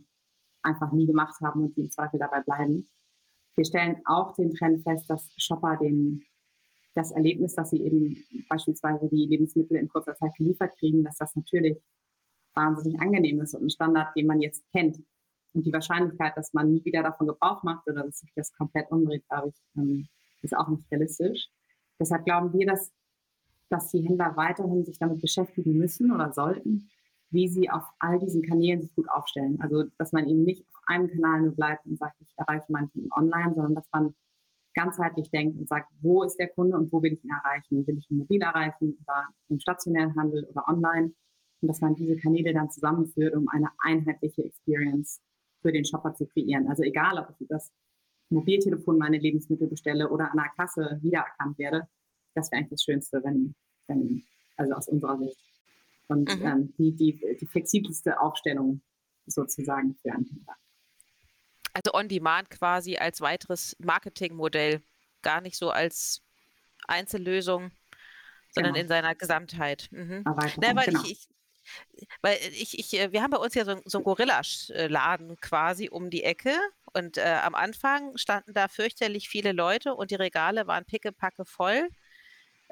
einfach 0.62 0.92
nie 0.92 1.06
gemacht 1.06 1.40
haben 1.40 1.64
und 1.64 1.76
die 1.76 1.82
im 1.82 1.90
Zweifel 1.90 2.18
dabei 2.18 2.40
bleiben. 2.40 2.88
Wir 3.56 3.64
stellen 3.64 4.00
auch 4.06 4.34
den 4.34 4.54
Trend 4.54 4.82
fest, 4.82 5.08
dass 5.08 5.32
Shopper 5.36 5.76
den, 5.76 6.24
das 6.94 7.10
Erlebnis, 7.10 7.54
dass 7.54 7.70
sie 7.70 7.82
eben 7.82 8.16
beispielsweise 8.48 9.08
die 9.08 9.26
Lebensmittel 9.26 9.76
in 9.76 9.88
kurzer 9.88 10.14
Zeit 10.14 10.34
geliefert 10.36 10.76
kriegen, 10.78 11.04
dass 11.04 11.16
das 11.16 11.34
natürlich 11.36 11.78
wahnsinnig 12.54 13.00
angenehm 13.00 13.40
ist 13.40 13.54
und 13.54 13.64
ein 13.64 13.70
Standard, 13.70 14.14
den 14.16 14.26
man 14.26 14.40
jetzt 14.40 14.64
kennt. 14.72 15.02
Und 15.54 15.66
die 15.66 15.72
Wahrscheinlichkeit, 15.72 16.36
dass 16.36 16.54
man 16.54 16.72
nie 16.72 16.84
wieder 16.84 17.02
davon 17.02 17.26
Gebrauch 17.26 17.62
macht 17.62 17.86
oder 17.86 18.04
dass 18.04 18.20
sich 18.20 18.32
das 18.34 18.52
komplett 18.54 18.90
umdreht, 18.90 19.24
glaube 19.28 19.48
ich, 19.48 19.54
ähm, 19.76 20.08
ist 20.40 20.56
auch 20.56 20.68
nicht 20.68 20.90
realistisch. 20.90 21.48
Deshalb 21.98 22.24
glauben 22.24 22.52
wir, 22.52 22.66
dass, 22.66 22.90
dass 23.68 23.90
die 23.90 24.00
Händler 24.00 24.36
weiterhin 24.36 24.84
sich 24.84 24.98
damit 24.98 25.20
beschäftigen 25.20 25.74
müssen 25.74 26.10
oder 26.10 26.32
sollten, 26.32 26.90
wie 27.32 27.48
sie 27.48 27.70
auf 27.70 27.84
all 27.98 28.18
diesen 28.18 28.42
Kanälen 28.42 28.82
sich 28.82 28.94
gut 28.94 29.08
aufstellen. 29.10 29.58
Also, 29.60 29.84
dass 29.98 30.12
man 30.12 30.28
eben 30.28 30.44
nicht 30.44 30.64
auf 30.74 30.82
einem 30.86 31.08
Kanal 31.08 31.42
nur 31.42 31.54
bleibt 31.54 31.86
und 31.86 31.98
sagt, 31.98 32.16
ich 32.20 32.32
erreiche 32.36 32.66
manchen 32.68 33.08
online, 33.12 33.54
sondern 33.54 33.74
dass 33.74 33.88
man 33.92 34.14
ganzheitlich 34.74 35.30
denkt 35.30 35.58
und 35.58 35.68
sagt, 35.68 35.90
wo 36.00 36.22
ist 36.22 36.36
der 36.36 36.48
Kunde 36.48 36.76
und 36.76 36.92
wo 36.92 37.02
will 37.02 37.12
ich 37.14 37.24
ihn 37.24 37.30
erreichen? 37.30 37.86
Will 37.86 37.98
ich 37.98 38.10
ihn 38.10 38.18
mobil 38.18 38.40
erreichen 38.40 38.96
oder 39.02 39.26
im 39.48 39.58
stationären 39.58 40.14
Handel 40.16 40.44
oder 40.44 40.68
online? 40.68 41.12
Und 41.60 41.68
dass 41.68 41.80
man 41.80 41.94
diese 41.94 42.16
Kanäle 42.16 42.52
dann 42.52 42.70
zusammenführt, 42.70 43.34
um 43.34 43.48
eine 43.48 43.68
einheitliche 43.78 44.44
Experience 44.44 45.20
für 45.62 45.72
den 45.72 45.84
Shopper 45.84 46.14
zu 46.14 46.26
kreieren. 46.26 46.68
Also 46.68 46.82
egal, 46.82 47.18
ob 47.18 47.34
ich 47.38 47.46
das 47.48 47.70
Mobiltelefon 48.30 48.98
meine 48.98 49.18
Lebensmittel 49.18 49.68
bestelle 49.68 50.10
oder 50.10 50.30
an 50.30 50.38
der 50.38 50.50
Kasse 50.56 50.98
wiedererkannt 51.02 51.58
werde, 51.58 51.88
das 52.34 52.50
wäre 52.50 52.60
eigentlich 52.60 52.70
das 52.70 52.82
Schönste, 52.82 53.22
wenn, 53.22 53.54
wenn 53.86 54.22
also 54.56 54.74
aus 54.74 54.88
unserer 54.88 55.18
Sicht 55.18 55.51
und 56.12 56.38
mhm. 56.38 56.46
ähm, 56.46 56.74
die, 56.78 56.94
die, 56.94 57.36
die 57.40 57.46
flexibelste 57.46 58.20
Aufstellung 58.20 58.82
sozusagen 59.26 59.94
für 59.96 60.12
Anwender. 60.12 60.54
Also 61.72 61.94
On-Demand 61.94 62.50
quasi 62.50 62.96
als 62.98 63.20
weiteres 63.20 63.76
Marketingmodell, 63.78 64.82
gar 65.22 65.40
nicht 65.40 65.56
so 65.56 65.70
als 65.70 66.22
Einzellösung, 66.86 67.70
sondern 68.50 68.74
genau. 68.74 68.82
in 68.82 68.88
seiner 68.88 69.14
Gesamtheit. 69.14 69.88
Mhm. 69.90 70.22
Na, 70.24 70.76
weil 70.76 70.84
genau. 70.84 71.02
ich, 71.04 71.12
ich 71.12 71.28
weil 72.20 72.38
ich, 72.50 72.78
ich, 72.78 72.98
äh, 72.98 73.12
wir 73.12 73.22
haben 73.22 73.30
bei 73.30 73.38
uns 73.38 73.54
ja 73.54 73.64
so, 73.64 73.80
so 73.84 73.98
einen 73.98 74.04
Gorilla-Laden 74.04 75.36
quasi 75.40 75.88
um 75.88 76.10
die 76.10 76.24
Ecke 76.24 76.54
und 76.92 77.18
äh, 77.18 77.38
am 77.42 77.54
Anfang 77.54 78.16
standen 78.16 78.52
da 78.52 78.68
fürchterlich 78.68 79.28
viele 79.28 79.52
Leute 79.52 79.94
und 79.94 80.10
die 80.10 80.16
Regale 80.16 80.66
waren 80.66 80.84
pickepacke 80.84 81.44
voll 81.44 81.88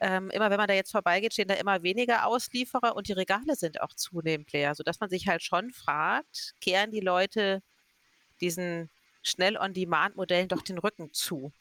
ähm, 0.01 0.31
immer 0.31 0.51
wenn 0.51 0.57
man 0.57 0.69
da 0.69 0.75
jetzt 0.75 0.93
vorbeigeht, 0.93 1.35
stehen 1.35 1.49
da 1.49 1.55
immer 1.55 1.83
weniger 1.83 2.27
Auslieferer 2.27 2.97
und 2.97 3.09
die 3.09 3.13
Regale 3.13 3.55
sind 3.55 3.81
auch 3.83 3.93
zunehmend 3.93 4.51
leer, 4.53 4.75
sodass 4.75 4.99
man 4.99 5.11
sich 5.11 5.29
halt 5.29 5.43
schon 5.43 5.71
fragt, 5.71 6.55
kehren 6.61 6.91
die 6.91 7.01
Leute 7.01 7.63
diesen 8.41 8.89
Schnell-on-Demand-Modellen 9.23 10.49
doch 10.49 10.63
den 10.63 10.79
Rücken 10.79 11.13
zu? 11.13 11.53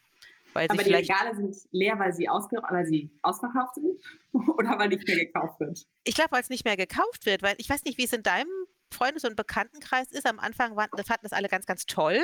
Weil 0.54 0.68
Aber 0.70 0.84
die 0.84 0.94
Regale 0.94 1.36
sind 1.36 1.56
leer, 1.72 2.00
weil 2.00 2.14
sie, 2.14 2.28
weil 2.28 2.86
sie 2.86 3.12
ausverkauft 3.22 3.76
sind 3.76 4.00
oder 4.58 4.80
weil 4.80 4.88
nicht 4.88 5.06
mehr 5.06 5.18
gekauft 5.18 5.60
wird? 5.60 5.86
Ich 6.06 6.16
glaube, 6.16 6.32
weil 6.32 6.42
es 6.42 6.50
nicht 6.50 6.66
mehr 6.66 6.78
gekauft 6.78 7.26
wird, 7.26 7.44
weil 7.44 7.56
ich 7.58 7.70
weiß 7.70 7.84
nicht, 7.84 7.98
wie 7.98 8.06
es 8.06 8.14
in 8.14 8.24
deinem 8.24 8.50
Freundes- 8.92 9.26
und 9.26 9.36
Bekanntenkreis 9.36 10.12
ist. 10.12 10.26
Am 10.26 10.40
Anfang 10.40 10.76
waren, 10.76 10.90
fanden 11.06 11.24
das 11.24 11.34
alle 11.34 11.50
ganz, 11.50 11.66
ganz 11.68 11.86
toll, 11.86 12.20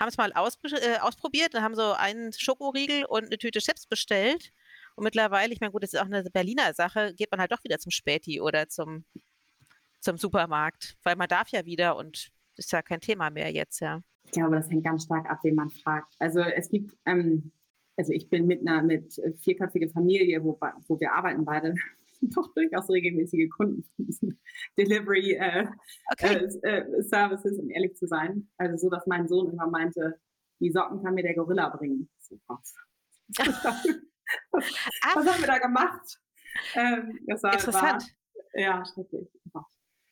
haben 0.00 0.08
es 0.08 0.16
mal 0.16 0.32
aus, 0.32 0.56
äh, 0.64 0.98
ausprobiert 1.00 1.54
und 1.54 1.62
haben 1.62 1.74
so 1.74 1.92
einen 1.92 2.32
Schokoriegel 2.32 3.04
und 3.04 3.26
eine 3.26 3.38
Tüte 3.38 3.58
Chips 3.58 3.86
bestellt 3.86 4.52
und 4.98 5.04
mittlerweile, 5.04 5.52
ich 5.52 5.60
meine, 5.60 5.70
gut, 5.70 5.84
das 5.84 5.92
ist 5.92 6.00
auch 6.00 6.06
eine 6.06 6.24
Berliner 6.24 6.74
Sache, 6.74 7.14
geht 7.14 7.30
man 7.30 7.38
halt 7.38 7.52
doch 7.52 7.62
wieder 7.62 7.78
zum 7.78 7.92
Späti 7.92 8.40
oder 8.40 8.68
zum, 8.68 9.04
zum 10.00 10.16
Supermarkt, 10.16 10.96
weil 11.04 11.14
man 11.14 11.28
darf 11.28 11.50
ja 11.50 11.64
wieder 11.64 11.96
und 11.96 12.30
ist 12.56 12.72
ja 12.72 12.82
kein 12.82 13.00
Thema 13.00 13.30
mehr 13.30 13.52
jetzt, 13.52 13.80
ja. 13.80 14.00
Ich 14.24 14.32
glaube, 14.32 14.56
das 14.56 14.68
hängt 14.68 14.84
ganz 14.84 15.04
stark 15.04 15.30
ab, 15.30 15.38
wen 15.44 15.54
man 15.54 15.70
fragt. 15.70 16.14
Also 16.18 16.40
es 16.40 16.68
gibt, 16.68 16.96
ähm, 17.06 17.52
also 17.96 18.12
ich 18.12 18.28
bin 18.28 18.48
mit 18.48 18.66
einer 18.66 18.82
mit 18.82 19.14
vierköpfiger 19.38 19.88
Familie, 19.90 20.42
wo, 20.42 20.58
wo 20.88 20.98
wir 20.98 21.12
arbeiten 21.12 21.44
beide, 21.44 21.76
doch 22.20 22.52
durchaus 22.54 22.90
regelmäßige 22.90 23.48
Kunden 23.50 23.84
von 23.84 24.04
diesen 24.04 24.40
Delivery 24.76 25.34
äh, 25.34 25.68
okay. 26.10 26.48
äh, 26.64 26.78
äh, 26.80 27.02
Services, 27.02 27.56
um 27.56 27.70
ehrlich 27.70 27.94
zu 27.94 28.08
sein. 28.08 28.48
Also 28.56 28.88
so, 28.88 28.90
dass 28.90 29.06
mein 29.06 29.28
Sohn 29.28 29.52
immer 29.52 29.68
meinte, 29.68 30.18
die 30.58 30.72
Socken 30.72 31.04
kann 31.04 31.14
mir 31.14 31.22
der 31.22 31.36
Gorilla 31.36 31.68
bringen. 31.68 32.08
So, 32.18 32.40
was, 34.50 34.64
was 35.14 35.26
haben 35.26 35.40
wir 35.40 35.46
da 35.46 35.58
gemacht? 35.58 36.18
Ähm, 36.74 37.18
war, 37.26 37.52
Interessant. 37.52 38.02
War, 38.02 38.60
ja, 38.60 38.84
schrecklich. 38.84 39.28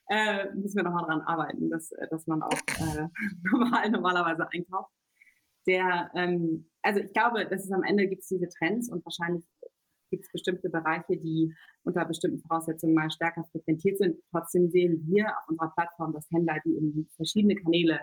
Äh, 0.09 0.55
müssen 0.55 0.77
wir 0.77 0.85
nochmal 0.85 1.05
dran 1.05 1.21
arbeiten, 1.23 1.69
dass, 1.69 1.91
dass 2.11 2.27
man 2.29 2.43
auch 2.43 2.53
äh, 2.53 3.09
normal, 3.51 3.91
normalerweise 3.91 4.49
einkauft. 4.53 4.93
Der, 5.67 6.11
ähm, 6.15 6.71
also 6.83 7.01
ich 7.01 7.13
glaube, 7.13 7.45
dass 7.47 7.65
es 7.65 7.73
am 7.73 7.83
Ende 7.83 8.07
gibt 8.07 8.23
es 8.23 8.29
diese 8.29 8.49
Trends 8.49 8.89
und 8.89 9.05
wahrscheinlich 9.05 9.45
gibt 10.11 10.25
es 10.25 10.31
bestimmte 10.31 10.71
Bereiche, 10.71 11.17
die 11.17 11.53
unter 11.83 12.05
bestimmten 12.05 12.41
Voraussetzungen 12.41 12.95
mal 12.95 13.11
stärker 13.11 13.45
frequentiert 13.51 13.99
sind. 13.99 14.23
Trotzdem 14.31 14.71
sehen 14.71 15.05
wir 15.09 15.27
auf 15.27 15.49
unserer 15.49 15.73
Plattform, 15.73 16.13
dass 16.13 16.31
Händler, 16.31 16.61
die 16.65 16.77
eben 16.77 17.11
verschiedene 17.17 17.57
Kanäle 17.57 18.01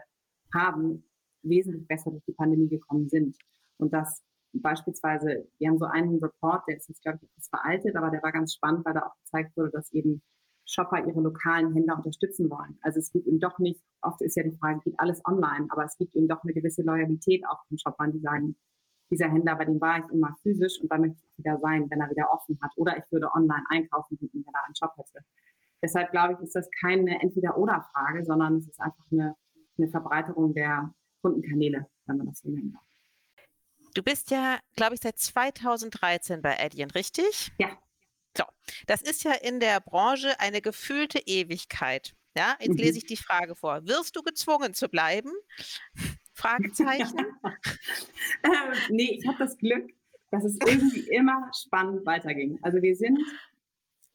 haben, 0.54 1.10
wesentlich 1.44 1.88
besser 1.88 2.12
durch 2.12 2.24
die 2.26 2.34
Pandemie 2.34 2.68
gekommen 2.68 3.08
sind. 3.08 3.38
Und 3.78 3.94
dass 3.94 4.22
beispielsweise, 4.62 5.48
wir 5.58 5.70
haben 5.70 5.78
so 5.78 5.86
einen 5.86 6.20
Report, 6.20 6.64
der 6.68 6.78
ist 6.78 6.90
jetzt, 6.90 7.02
glaube 7.02 7.20
ich, 7.22 7.30
etwas 7.30 7.50
veraltet, 7.50 7.96
aber 7.96 8.10
der 8.10 8.22
war 8.24 8.32
ganz 8.32 8.54
spannend, 8.54 8.86
weil 8.86 8.94
da 8.94 9.02
auch 9.02 9.16
gezeigt 9.24 9.56
wurde, 9.58 9.72
dass 9.72 9.92
eben 9.92 10.22
Shopper 10.66 11.06
ihre 11.06 11.22
lokalen 11.22 11.74
Händler 11.74 11.98
unterstützen 11.98 12.50
wollen. 12.50 12.78
Also 12.82 13.00
es 13.00 13.12
gibt 13.12 13.28
eben 13.28 13.40
doch 13.40 13.60
nicht, 13.60 13.82
oft 14.02 14.22
ist 14.22 14.36
ja 14.36 14.44
die 14.44 14.56
Frage, 14.58 14.80
geht 14.84 15.00
alles 15.00 15.22
online, 15.26 15.68
aber 15.70 15.84
es 15.84 15.98
gibt 15.98 16.16
eben 16.16 16.28
doch 16.28 16.44
eine 16.44 16.54
gewisse 16.54 16.84
Loyalität 16.84 17.46
auch 17.48 17.66
von 17.68 17.78
Shoppern, 17.78 18.12
die 18.12 18.20
sagen, 18.20 18.56
dieser 19.12 19.30
Händler, 19.30 19.56
bei 19.56 19.66
dem 19.66 19.80
war 19.80 20.00
ich 20.00 20.12
immer 20.12 20.36
physisch 20.42 20.80
und 20.82 20.92
da 20.92 20.98
möchte 20.98 21.18
ich 21.18 21.38
wieder 21.38 21.60
sein, 21.60 21.90
wenn 21.90 22.02
er 22.02 22.10
wieder 22.10 22.32
offen 22.32 22.58
hat. 22.62 22.72
Oder 22.78 22.98
ich 22.98 23.04
würde 23.12 23.32
online 23.34 23.64
einkaufen, 23.70 24.18
wenn 24.20 24.44
er 24.54 24.66
einen 24.66 24.76
Shop 24.76 24.94
hätte. 24.98 25.24
Deshalb 25.84 26.12
glaube 26.12 26.34
ich, 26.34 26.40
ist 26.40 26.56
das 26.56 26.70
keine 26.82 27.22
Entweder-Oder-Frage, 27.22 28.24
sondern 28.24 28.58
es 28.58 28.68
ist 28.68 28.80
einfach 28.80 29.06
eine, 29.12 29.36
eine 29.78 29.90
Verbreiterung 29.90 30.54
der 30.54 30.94
Kundenkanäle, 31.22 31.86
wenn 32.06 32.18
man 32.18 32.28
das 32.28 32.40
so 32.40 32.50
nennen 32.50 32.72
darf. 32.72 32.93
Du 33.94 34.02
bist 34.02 34.32
ja, 34.32 34.60
glaube 34.76 34.96
ich, 34.96 35.02
seit 35.02 35.20
2013 35.20 36.42
bei 36.42 36.60
Adyen, 36.60 36.90
richtig? 36.92 37.52
Ja. 37.60 37.78
So, 38.36 38.44
das 38.88 39.02
ist 39.02 39.24
ja 39.24 39.34
in 39.34 39.60
der 39.60 39.80
Branche 39.80 40.40
eine 40.40 40.62
gefühlte 40.62 41.20
Ewigkeit. 41.20 42.16
Ja, 42.36 42.56
jetzt 42.60 42.80
lese 42.80 42.94
mhm. 42.94 42.98
ich 42.98 43.06
die 43.06 43.18
Frage 43.18 43.56
vor. 43.56 43.86
Wirst 43.86 44.16
du 44.16 44.24
gezwungen 44.24 44.74
zu 44.74 44.90
bleiben? 44.90 45.32
Fragezeichen. 46.34 47.20
ähm, 48.44 48.74
nee, 48.90 49.20
ich 49.20 49.28
habe 49.28 49.38
das 49.38 49.56
Glück, 49.58 49.92
dass 50.32 50.44
es 50.44 50.58
irgendwie 50.66 51.08
immer 51.12 51.52
spannend 51.56 52.06
weiterging. 52.08 52.58
Also 52.64 52.82
wir 52.82 52.96
sind, 52.96 53.20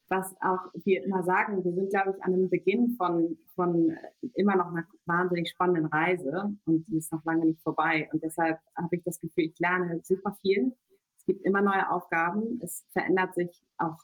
was 0.09 0.35
auch 0.41 0.61
wir 0.85 1.05
immer 1.05 1.23
sagen, 1.23 1.63
wir 1.65 1.73
sind, 1.73 1.91
glaube 1.91 2.15
ich, 2.17 2.25
an 2.25 2.33
einem 2.33 2.49
Beginn 2.49 2.97
von, 2.97 3.37
von 3.55 3.97
immer 4.35 4.57
noch 4.57 4.69
einer 4.69 4.87
wahnsinnig 5.07 5.51
spannenden 5.51 5.87
Reise 5.87 6.55
und 6.65 6.87
die 6.89 6.97
ist 6.97 7.13
noch 7.13 7.25
lange 7.25 7.45
nicht 7.45 7.61
vorbei. 7.63 8.09
Und 8.13 8.23
deshalb 8.23 8.59
habe 8.77 8.97
ich 8.97 9.03
das 9.05 9.21
Gefühl, 9.21 9.45
ich 9.45 9.59
lerne 9.59 10.01
super 10.03 10.37
viel. 10.41 10.75
Es 11.19 11.27
gibt 11.27 11.45
immer 11.45 11.61
neue 11.61 11.91
Aufgaben. 11.91 12.59
Es 12.63 12.87
verändert 12.93 13.35
sich 13.35 13.63
auch, 13.77 13.99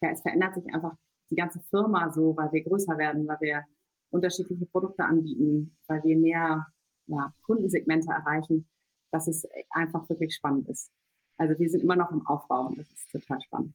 ja, 0.00 0.10
es 0.10 0.22
verändert 0.22 0.54
sich 0.54 0.72
einfach 0.72 0.96
die 1.30 1.36
ganze 1.36 1.60
Firma 1.60 2.10
so, 2.10 2.34
weil 2.36 2.50
wir 2.52 2.64
größer 2.64 2.96
werden, 2.96 3.28
weil 3.28 3.40
wir 3.40 3.64
unterschiedliche 4.10 4.64
Produkte 4.66 5.04
anbieten, 5.04 5.76
weil 5.86 6.02
wir 6.04 6.16
mehr 6.16 6.66
ja, 7.06 7.34
Kundensegmente 7.42 8.10
erreichen, 8.10 8.66
dass 9.10 9.28
es 9.28 9.46
einfach 9.70 10.08
wirklich 10.08 10.34
spannend 10.34 10.68
ist. 10.68 10.90
Also 11.36 11.58
wir 11.58 11.68
sind 11.68 11.82
immer 11.82 11.96
noch 11.96 12.10
im 12.10 12.26
Aufbau 12.26 12.66
und 12.66 12.78
das 12.78 12.90
ist 12.90 13.10
total 13.10 13.40
spannend. 13.42 13.74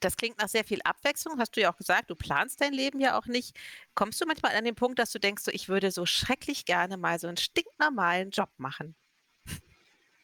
Das 0.00 0.16
klingt 0.16 0.38
nach 0.38 0.48
sehr 0.48 0.64
viel 0.64 0.80
Abwechslung. 0.84 1.38
Hast 1.38 1.56
du 1.56 1.60
ja 1.60 1.72
auch 1.72 1.76
gesagt, 1.76 2.10
du 2.10 2.14
planst 2.14 2.60
dein 2.60 2.72
Leben 2.72 3.00
ja 3.00 3.18
auch 3.18 3.26
nicht. 3.26 3.58
Kommst 3.94 4.20
du 4.20 4.26
manchmal 4.26 4.54
an 4.54 4.64
den 4.64 4.74
Punkt, 4.74 4.98
dass 4.98 5.12
du 5.12 5.18
denkst, 5.18 5.42
so, 5.42 5.50
ich 5.50 5.68
würde 5.68 5.90
so 5.90 6.06
schrecklich 6.06 6.64
gerne 6.64 6.96
mal 6.96 7.18
so 7.18 7.26
einen 7.26 7.36
stinknormalen 7.36 8.30
Job 8.30 8.50
machen? 8.58 8.94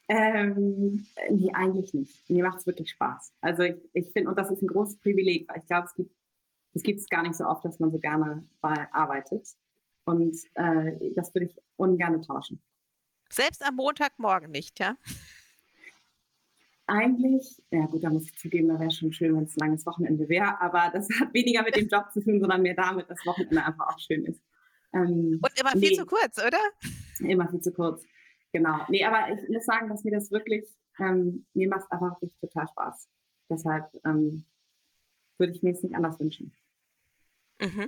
Ähm, 0.09 1.07
nee, 1.31 1.51
eigentlich 1.55 1.95
nicht. 1.95 2.29
Mir 2.29 2.45
macht 2.45 2.59
es 2.59 2.67
wirklich 2.67 2.91
Spaß. 2.91 3.33
Also 3.41 3.63
ich, 3.63 3.77
ich 3.95 4.13
finde, 4.13 4.29
und 4.29 4.39
das 4.39 4.51
ist 4.51 4.63
ein 4.63 4.69
großes 4.69 4.99
Privileg, 4.99 5.49
weil 5.49 5.61
ich 5.61 5.67
glaube, 5.67 5.87
es 5.87 5.95
gibt 5.95 6.15
es 6.75 6.83
gibt 6.83 7.01
es 7.01 7.09
gar 7.09 7.23
nicht 7.23 7.37
so 7.37 7.45
oft, 7.47 7.65
dass 7.65 7.79
man 7.79 7.91
so 7.91 7.99
gerne 7.99 8.47
mal 8.61 8.89
arbeitet. 8.93 9.49
Und 10.05 10.37
äh, 10.55 11.13
das 11.15 11.33
würde 11.35 11.47
ich 11.47 11.57
ungern 11.77 12.21
tauschen. 12.23 12.61
Selbst 13.31 13.65
am 13.65 13.77
Montagmorgen 13.77 14.51
nicht, 14.51 14.81
ja? 14.81 14.97
Eigentlich, 16.87 17.63
ja 17.71 17.87
gut, 17.87 18.05
da 18.05 18.11
muss 18.11 18.27
ich 18.27 18.37
zugeben, 18.37 18.69
da 18.69 18.79
wäre 18.79 18.91
schon 18.91 19.13
schön, 19.13 19.35
wenn 19.35 19.45
es 19.45 19.57
ein 19.57 19.61
langes 19.61 19.87
Wochenende 19.87 20.29
wäre, 20.29 20.61
aber 20.61 20.91
das 20.93 21.09
hat 21.21 21.33
weniger 21.33 21.63
mit 21.63 21.77
dem 21.77 21.89
Job 21.89 22.13
zu 22.13 22.21
tun, 22.21 22.41
sondern 22.41 22.63
mehr 22.63 22.75
damit, 22.75 23.09
dass 23.09 23.25
Wochenende 23.25 23.65
einfach 23.65 23.87
auch 23.87 23.99
schön 23.99 24.25
ist. 24.27 24.43
Ähm, 24.93 25.41
Und 25.43 25.61
immer 25.61 25.71
viel 25.71 25.91
nee, 25.91 25.97
zu 25.97 26.05
kurz, 26.05 26.39
oder? 26.39 26.61
Immer 27.21 27.49
viel 27.49 27.61
zu 27.61 27.73
kurz. 27.73 28.05
Genau. 28.53 28.85
Nee, 28.89 29.05
aber 29.05 29.33
ich 29.33 29.49
muss 29.49 29.65
sagen, 29.65 29.89
dass 29.89 30.05
mir 30.05 30.13
das 30.13 30.31
wirklich, 30.31 30.65
ähm, 31.01 31.47
mir 31.55 31.69
macht 31.69 31.91
einfach 31.91 32.21
wirklich 32.21 32.39
total 32.41 32.69
Spaß. 32.69 33.09
Deshalb 33.49 33.91
ähm, 34.05 34.45
würde 35.39 35.53
ich 35.53 35.63
mir 35.63 35.73
es 35.73 35.83
nicht 35.83 35.95
anders 35.95 36.21
wünschen. 36.21 36.53
Mhm. 37.61 37.87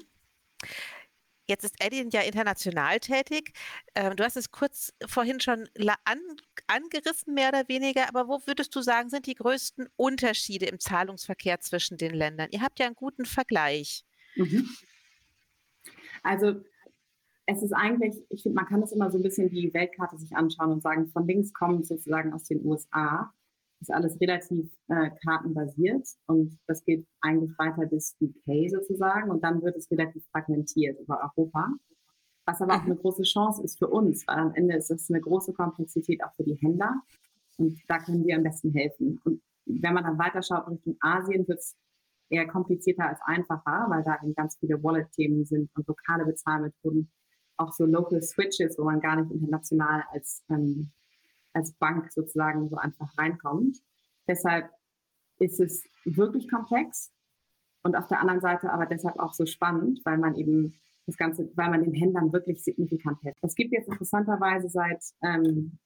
Jetzt 1.48 1.64
ist 1.64 1.76
Edin 1.84 2.10
ja 2.10 2.22
international 2.22 2.98
tätig. 2.98 3.52
Ähm, 3.94 4.16
du 4.16 4.24
hast 4.24 4.36
es 4.36 4.50
kurz 4.50 4.92
vorhin 5.06 5.40
schon 5.40 5.68
an, 6.04 6.20
angerissen, 6.66 7.34
mehr 7.34 7.50
oder 7.50 7.68
weniger. 7.68 8.08
Aber 8.08 8.28
wo 8.28 8.46
würdest 8.46 8.74
du 8.74 8.80
sagen, 8.80 9.10
sind 9.10 9.26
die 9.26 9.34
größten 9.34 9.88
Unterschiede 9.96 10.66
im 10.66 10.80
Zahlungsverkehr 10.80 11.60
zwischen 11.60 11.96
den 11.96 12.14
Ländern? 12.14 12.48
Ihr 12.50 12.62
habt 12.62 12.78
ja 12.78 12.86
einen 12.86 12.96
guten 12.96 13.24
Vergleich. 13.24 14.04
Mhm. 14.34 14.68
Also 16.22 16.60
es 17.46 17.62
ist 17.62 17.72
eigentlich, 17.72 18.16
ich 18.28 18.42
finde, 18.42 18.56
man 18.56 18.66
kann 18.66 18.80
das 18.80 18.92
immer 18.92 19.10
so 19.10 19.18
ein 19.18 19.22
bisschen 19.22 19.48
die 19.48 19.72
Weltkarte 19.72 20.18
sich 20.18 20.34
anschauen 20.36 20.72
und 20.72 20.82
sagen, 20.82 21.08
von 21.08 21.26
links 21.26 21.52
kommen 21.52 21.84
sozusagen 21.84 22.32
aus 22.32 22.44
den 22.44 22.64
USA. 22.64 23.32
Ist 23.86 23.94
alles 23.94 24.20
relativ 24.20 24.68
äh, 24.88 25.10
kartenbasiert 25.24 26.08
und 26.26 26.58
das 26.66 26.84
geht 26.84 27.06
eigentlich 27.20 27.56
weiter 27.56 27.86
bis 27.86 28.16
UK 28.20 28.68
sozusagen 28.68 29.30
und 29.30 29.44
dann 29.44 29.62
wird 29.62 29.76
es 29.76 29.88
relativ 29.92 30.24
fragmentiert 30.32 30.98
über 30.98 31.20
Europa. 31.22 31.68
Was 32.46 32.60
aber 32.60 32.74
auch 32.74 32.82
mhm. 32.82 32.92
eine 32.92 32.96
große 32.96 33.22
Chance 33.22 33.62
ist 33.62 33.78
für 33.78 33.86
uns, 33.86 34.26
weil 34.26 34.38
am 34.38 34.54
Ende 34.54 34.74
ist 34.76 34.90
das 34.90 35.08
eine 35.08 35.20
große 35.20 35.52
Komplexität 35.52 36.24
auch 36.24 36.34
für 36.34 36.42
die 36.42 36.56
Händler 36.56 37.00
und 37.58 37.80
da 37.86 37.98
können 37.98 38.26
wir 38.26 38.34
am 38.34 38.42
besten 38.42 38.72
helfen. 38.72 39.20
Und 39.24 39.40
wenn 39.66 39.94
man 39.94 40.02
dann 40.02 40.18
weiterschaut 40.18 40.68
Richtung 40.68 40.96
Asien, 40.98 41.46
wird 41.46 41.60
es 41.60 41.76
eher 42.28 42.48
komplizierter 42.48 43.06
als 43.06 43.20
einfacher, 43.24 43.86
weil 43.88 44.02
da 44.02 44.18
eben 44.20 44.34
ganz 44.34 44.56
viele 44.58 44.82
Wallet-Themen 44.82 45.44
sind 45.44 45.70
und 45.76 45.86
lokale 45.86 46.24
Bezahlmethoden 46.24 47.08
auch 47.56 47.72
so 47.72 47.84
Local 47.84 48.20
Switches, 48.20 48.76
wo 48.78 48.84
man 48.84 49.00
gar 49.00 49.14
nicht 49.14 49.30
international 49.30 50.02
als, 50.10 50.42
ähm, 50.50 50.90
als 51.56 51.72
Bank 51.72 52.12
sozusagen 52.12 52.68
so 52.68 52.76
einfach 52.76 53.16
reinkommt. 53.18 53.78
Deshalb 54.28 54.70
ist 55.38 55.58
es 55.60 55.84
wirklich 56.04 56.48
komplex 56.48 57.12
und 57.82 57.96
auf 57.96 58.06
der 58.06 58.20
anderen 58.20 58.40
Seite 58.40 58.72
aber 58.72 58.86
deshalb 58.86 59.18
auch 59.18 59.32
so 59.32 59.46
spannend, 59.46 60.00
weil 60.04 60.18
man 60.18 60.34
eben 60.36 60.78
das 61.06 61.16
Ganze, 61.16 61.50
weil 61.54 61.70
man 61.70 61.82
den 61.82 61.94
Händlern 61.94 62.32
wirklich 62.32 62.62
signifikant 62.62 63.20
hilft. 63.22 63.38
Es 63.42 63.54
gibt 63.54 63.72
jetzt 63.72 63.88
interessanterweise 63.88 64.68
seit 64.68 65.02
ähm, 65.22 65.78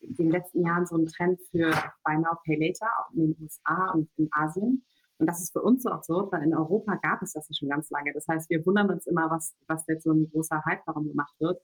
den 0.00 0.30
letzten 0.30 0.64
Jahren 0.64 0.86
so 0.86 0.96
einen 0.96 1.06
Trend 1.06 1.40
für 1.50 1.70
Buy 2.04 2.18
Now, 2.18 2.36
Pay 2.44 2.56
Later, 2.56 2.86
auch 3.00 3.12
in 3.14 3.32
den 3.32 3.42
USA 3.42 3.92
und 3.92 4.10
in 4.16 4.28
Asien. 4.32 4.84
Und 5.18 5.26
das 5.26 5.40
ist 5.40 5.52
für 5.52 5.62
uns 5.62 5.82
so 5.82 5.90
absurd, 5.90 6.32
weil 6.32 6.42
in 6.42 6.54
Europa 6.54 6.94
gab 6.96 7.22
es 7.22 7.32
das 7.32 7.48
schon 7.56 7.68
ganz 7.68 7.90
lange. 7.90 8.12
Das 8.12 8.26
heißt, 8.26 8.48
wir 8.50 8.64
wundern 8.64 8.90
uns 8.90 9.06
immer, 9.06 9.30
was, 9.30 9.54
was 9.66 9.86
jetzt 9.86 10.04
so 10.04 10.12
ein 10.12 10.30
großer 10.30 10.62
Hype 10.64 10.84
darum 10.86 11.08
gemacht 11.08 11.34
wird. 11.38 11.60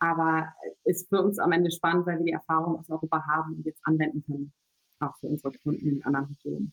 Aber 0.00 0.54
ist 0.84 1.08
für 1.08 1.22
uns 1.22 1.38
am 1.38 1.52
Ende 1.52 1.70
spannend, 1.70 2.06
weil 2.06 2.18
wir 2.18 2.24
die 2.24 2.32
Erfahrung 2.32 2.78
aus 2.78 2.88
Europa 2.88 3.24
haben 3.26 3.56
und 3.56 3.66
jetzt 3.66 3.80
anwenden 3.84 4.22
können, 4.24 4.52
auch 5.00 5.16
für 5.18 5.26
unsere 5.26 5.52
Kunden 5.58 5.88
in 5.88 6.04
anderen 6.04 6.26
Regionen. 6.26 6.72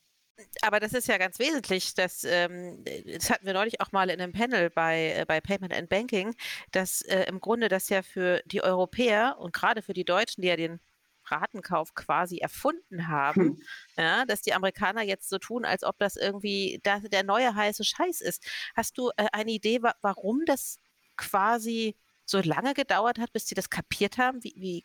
Aber 0.62 0.80
das 0.80 0.94
ist 0.94 1.08
ja 1.08 1.18
ganz 1.18 1.40
wesentlich. 1.40 1.94
Das, 1.94 2.24
ähm, 2.24 2.84
das 3.06 3.30
hatten 3.30 3.46
wir 3.46 3.54
neulich 3.54 3.80
auch 3.82 3.92
mal 3.92 4.10
in 4.10 4.20
einem 4.20 4.34
Panel 4.34 4.70
bei, 4.70 5.14
äh, 5.20 5.26
bei 5.26 5.40
Payment 5.40 5.74
and 5.74 5.90
Banking, 5.90 6.36
dass 6.72 7.02
äh, 7.04 7.26
im 7.28 7.40
Grunde 7.40 7.70
das 7.70 7.90
ja 7.90 8.02
für 8.02 8.42
die 8.46 8.62
Europäer 8.62 9.38
und 9.40 9.54
gerade 9.54 9.82
für 9.82 9.94
die 9.94 10.06
Deutschen, 10.06 10.42
die 10.42 10.50
ja 10.50 10.58
den 10.58 10.80
Ratenkauf 11.28 11.96
quasi 11.96 12.38
erfunden 12.38 13.08
haben, 13.08 13.42
hm. 13.42 13.62
ja, 13.98 14.26
dass 14.26 14.42
die 14.42 14.54
Amerikaner 14.54 15.02
jetzt 15.02 15.30
so 15.30 15.38
tun, 15.40 15.66
als 15.66 15.84
ob 15.84 15.98
das 15.98 16.18
irgendwie 16.18 16.80
das, 16.84 17.04
der 17.04 17.24
neue 17.24 17.56
heiße 17.56 17.84
Scheiß 17.84 18.22
ist. 18.22 18.46
Hast 18.76 18.98
du 18.98 19.10
äh, 19.18 19.28
eine 19.32 19.52
Idee, 19.52 19.82
wa 19.82 19.94
warum 20.02 20.44
das 20.46 20.80
quasi 21.18 21.96
so 22.26 22.40
lange 22.40 22.74
gedauert 22.74 23.20
hat, 23.20 23.32
bis 23.34 23.48
sie 23.48 23.56
das 23.56 23.70
kapiert 23.70 24.18
haben, 24.18 24.44
wie, 24.44 24.54
wie 24.58 24.84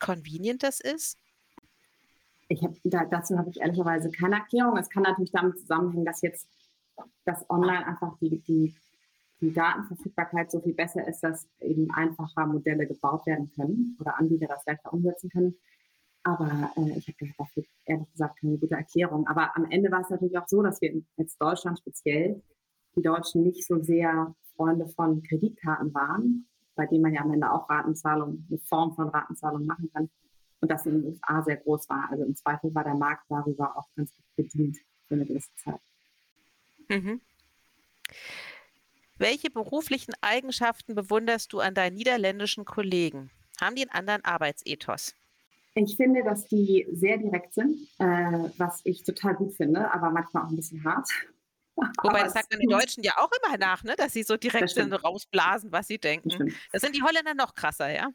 convenient 0.00 0.62
das 0.62 0.80
ist? 0.80 1.18
Ich 2.48 2.62
hab, 2.62 2.74
da, 2.84 3.04
dazu 3.04 3.36
habe 3.36 3.50
ich 3.50 3.60
ehrlicherweise 3.60 4.10
keine 4.10 4.36
Erklärung. 4.36 4.76
Es 4.78 4.88
kann 4.88 5.02
natürlich 5.02 5.32
damit 5.32 5.58
zusammenhängen, 5.58 6.06
dass 6.06 6.22
jetzt 6.22 6.48
das 7.24 7.48
Online 7.50 7.86
einfach 7.86 8.16
die, 8.18 8.40
die, 8.40 8.74
die 9.40 9.52
Datenverfügbarkeit 9.52 10.50
so 10.50 10.60
viel 10.60 10.72
besser 10.72 11.06
ist, 11.06 11.20
dass 11.20 11.46
eben 11.60 11.90
einfacher 11.90 12.46
Modelle 12.46 12.86
gebaut 12.86 13.26
werden 13.26 13.50
können 13.54 13.96
oder 14.00 14.18
Anbieter 14.18 14.46
das 14.46 14.64
leichter 14.66 14.92
umsetzen 14.92 15.28
können. 15.28 15.56
Aber 16.24 16.70
äh, 16.76 16.98
ich 16.98 17.08
habe 17.08 17.32
dafür 17.36 17.64
ehrlich 17.84 18.10
gesagt 18.12 18.40
keine 18.40 18.58
gute 18.58 18.74
Erklärung. 18.74 19.26
Aber 19.26 19.54
am 19.56 19.70
Ende 19.70 19.90
war 19.90 20.00
es 20.00 20.10
natürlich 20.10 20.38
auch 20.38 20.48
so, 20.48 20.62
dass 20.62 20.80
wir 20.80 21.02
als 21.18 21.36
Deutschland 21.36 21.78
speziell 21.78 22.42
die 22.96 23.02
Deutschen 23.02 23.44
nicht 23.44 23.66
so 23.66 23.80
sehr 23.82 24.34
Freunde 24.56 24.88
von 24.88 25.22
Kreditkarten 25.22 25.94
waren, 25.94 26.48
bei 26.78 26.86
denen 26.86 27.02
man 27.02 27.12
ja 27.12 27.22
am 27.22 27.32
Ende 27.32 27.50
auch 27.50 27.68
Ratenzahlung, 27.68 28.46
eine 28.48 28.58
Form 28.60 28.94
von 28.94 29.08
Ratenzahlung 29.08 29.66
machen 29.66 29.90
kann. 29.92 30.08
Und 30.60 30.70
das 30.70 30.86
in 30.86 31.02
den 31.02 31.04
USA 31.04 31.42
sehr 31.42 31.56
groß 31.56 31.88
war. 31.88 32.08
Also 32.10 32.24
im 32.24 32.36
Zweifel 32.36 32.72
war 32.72 32.84
der 32.84 32.94
Markt 32.94 33.24
darüber 33.28 33.76
auch 33.76 33.88
ganz 33.96 34.14
gut 34.14 34.24
bedient 34.36 34.78
für 35.06 35.14
eine 35.14 35.26
gewisse 35.26 35.54
Zeit. 35.56 35.80
Mhm. 36.88 37.20
Welche 39.18 39.50
beruflichen 39.50 40.14
Eigenschaften 40.20 40.94
bewunderst 40.94 41.52
du 41.52 41.58
an 41.58 41.74
deinen 41.74 41.96
niederländischen 41.96 42.64
Kollegen? 42.64 43.30
Haben 43.60 43.74
die 43.74 43.82
einen 43.82 43.90
anderen 43.90 44.24
Arbeitsethos? 44.24 45.14
Ich 45.74 45.96
finde, 45.96 46.22
dass 46.22 46.46
die 46.46 46.86
sehr 46.92 47.18
direkt 47.18 47.54
sind, 47.54 47.76
äh, 47.98 48.50
was 48.56 48.80
ich 48.84 49.02
total 49.02 49.34
gut 49.34 49.54
finde, 49.54 49.92
aber 49.92 50.10
manchmal 50.10 50.44
auch 50.44 50.50
ein 50.50 50.56
bisschen 50.56 50.84
hart. 50.84 51.08
Wobei, 52.02 52.22
das 52.22 52.32
sagt 52.32 52.50
man 52.50 52.60
den 52.60 52.68
Deutschen 52.68 53.02
ja 53.02 53.12
auch 53.18 53.30
immer 53.42 53.56
nach, 53.56 53.84
ne? 53.84 53.94
dass 53.96 54.12
sie 54.12 54.22
so 54.22 54.36
direkt 54.36 54.70
sind, 54.70 54.92
rausblasen, 54.92 55.72
was 55.72 55.86
sie 55.86 55.98
denken. 55.98 56.30
Das, 56.30 56.54
das, 56.72 56.82
sind 56.82 56.96
die 56.96 57.02
Holländer 57.02 57.34
noch 57.34 57.54
krasser, 57.54 57.90
ja? 57.90 58.10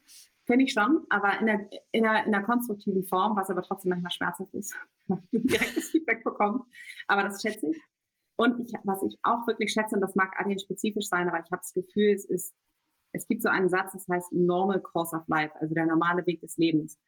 Finde 0.46 0.66
ich 0.66 0.74
schon, 0.74 1.06
aber 1.10 1.40
in 1.40 1.46
der, 1.46 1.70
in, 1.92 2.04
der, 2.04 2.26
in 2.26 2.32
der 2.32 2.44
konstruktiven 2.44 3.06
Form, 3.06 3.38
was 3.38 3.50
aber 3.50 3.62
trotzdem 3.62 3.90
manchmal 3.90 4.12
schmerzhaft 4.12 4.54
ist, 4.54 4.76
direktes 5.32 5.90
Feedback 5.92 6.24
bekommen. 6.24 6.64
Aber 7.08 7.24
das 7.24 7.42
schätze 7.42 7.72
ich. 7.72 7.82
Und 8.36 8.60
ich, 8.60 8.74
was 8.84 9.02
ich 9.04 9.18
auch 9.24 9.48
wirklich 9.48 9.72
schätze, 9.72 9.96
und 9.96 10.02
das 10.02 10.16
mag 10.16 10.38
allen 10.38 10.60
spezifisch 10.60 11.08
sein, 11.08 11.30
aber 11.30 11.40
ich 11.40 11.52
habe 11.52 11.62
das 11.62 11.74
Gefühl, 11.74 12.14
es 12.14 12.26
ist, 12.26 12.54
es 13.14 13.28
gibt 13.28 13.44
so 13.44 13.50
einen 13.50 13.70
Satz, 13.70 13.94
das 13.94 14.08
heißt 14.08 14.34
Normal 14.34 14.82
Course 14.82 15.16
of 15.16 15.28
Life, 15.28 15.54
also 15.62 15.74
der 15.74 15.86
normale 15.86 16.26
Weg 16.26 16.42
des 16.42 16.58
Lebens. 16.58 17.00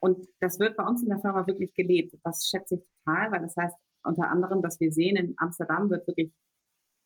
Und 0.00 0.28
das 0.40 0.58
wird 0.58 0.76
bei 0.76 0.84
uns 0.84 1.02
in 1.02 1.08
der 1.08 1.20
Firma 1.20 1.46
wirklich 1.46 1.72
gelebt. 1.74 2.16
Das 2.24 2.48
schätze 2.48 2.76
ich 2.76 2.82
total, 3.04 3.30
weil 3.32 3.40
das 3.40 3.56
heißt 3.56 3.76
unter 4.04 4.30
anderem, 4.30 4.62
dass 4.62 4.80
wir 4.80 4.92
sehen, 4.92 5.16
in 5.16 5.34
Amsterdam 5.38 5.90
wird 5.90 6.06
wirklich 6.06 6.32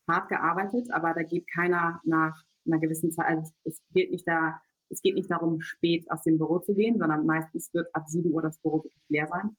hart 0.07 0.29
gearbeitet, 0.29 0.91
aber 0.91 1.13
da 1.13 1.23
geht 1.23 1.47
keiner 1.47 2.01
nach 2.03 2.43
einer 2.65 2.79
gewissen 2.79 3.11
Zeit, 3.11 3.25
also 3.27 3.51
es 3.63 3.81
geht 3.93 4.11
nicht 4.11 4.27
da, 4.27 4.59
es 4.89 5.01
geht 5.01 5.15
nicht 5.15 5.31
darum, 5.31 5.61
spät 5.61 6.09
aus 6.11 6.23
dem 6.23 6.37
Büro 6.37 6.59
zu 6.59 6.73
gehen, 6.73 6.97
sondern 6.97 7.25
meistens 7.25 7.73
wird 7.73 7.93
ab 7.93 8.07
7 8.07 8.31
Uhr 8.31 8.41
das 8.41 8.59
Büro 8.59 8.83
wirklich 8.83 9.03
leer 9.09 9.27
sein. 9.27 9.55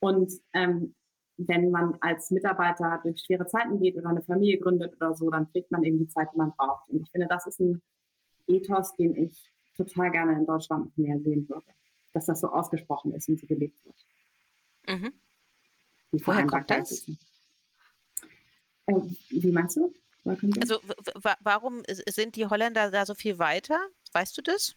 Und 0.00 0.32
ähm, 0.52 0.94
wenn 1.38 1.70
man 1.70 1.96
als 2.00 2.30
Mitarbeiter 2.30 3.00
durch 3.02 3.20
schwere 3.20 3.46
Zeiten 3.46 3.78
geht 3.80 3.96
oder 3.96 4.08
eine 4.08 4.22
Familie 4.22 4.58
gründet 4.58 4.94
oder 4.96 5.14
so, 5.14 5.30
dann 5.30 5.50
kriegt 5.50 5.70
man 5.70 5.82
eben 5.84 5.98
die 5.98 6.08
Zeit, 6.08 6.28
die 6.32 6.38
man 6.38 6.52
braucht. 6.56 6.88
Und 6.88 7.02
ich 7.02 7.10
finde, 7.10 7.26
das 7.28 7.46
ist 7.46 7.60
ein 7.60 7.82
Ethos, 8.46 8.94
den 8.96 9.14
ich 9.16 9.52
total 9.76 10.10
gerne 10.10 10.32
in 10.34 10.46
Deutschland 10.46 10.96
mehr 10.96 11.18
sehen 11.20 11.48
würde. 11.48 11.66
Dass 12.14 12.26
das 12.26 12.40
so 12.40 12.48
ausgesprochen 12.48 13.12
ist 13.12 13.28
und 13.28 13.38
so 13.38 13.46
gelebt 13.46 13.84
wird. 13.84 14.06
Mhm. 14.88 15.12
Woher 16.24 16.46
kommt 16.46 16.70
das? 16.70 17.08
Äh, 18.86 18.94
wie 19.30 19.52
meinst 19.52 19.76
du? 19.76 19.92
Also 20.60 20.80
warum 21.40 21.82
sind 21.86 22.34
die 22.34 22.46
Holländer 22.46 22.90
da 22.90 23.06
so 23.06 23.14
viel 23.14 23.38
weiter? 23.38 23.78
Weißt 24.12 24.36
du 24.36 24.42
das? 24.42 24.76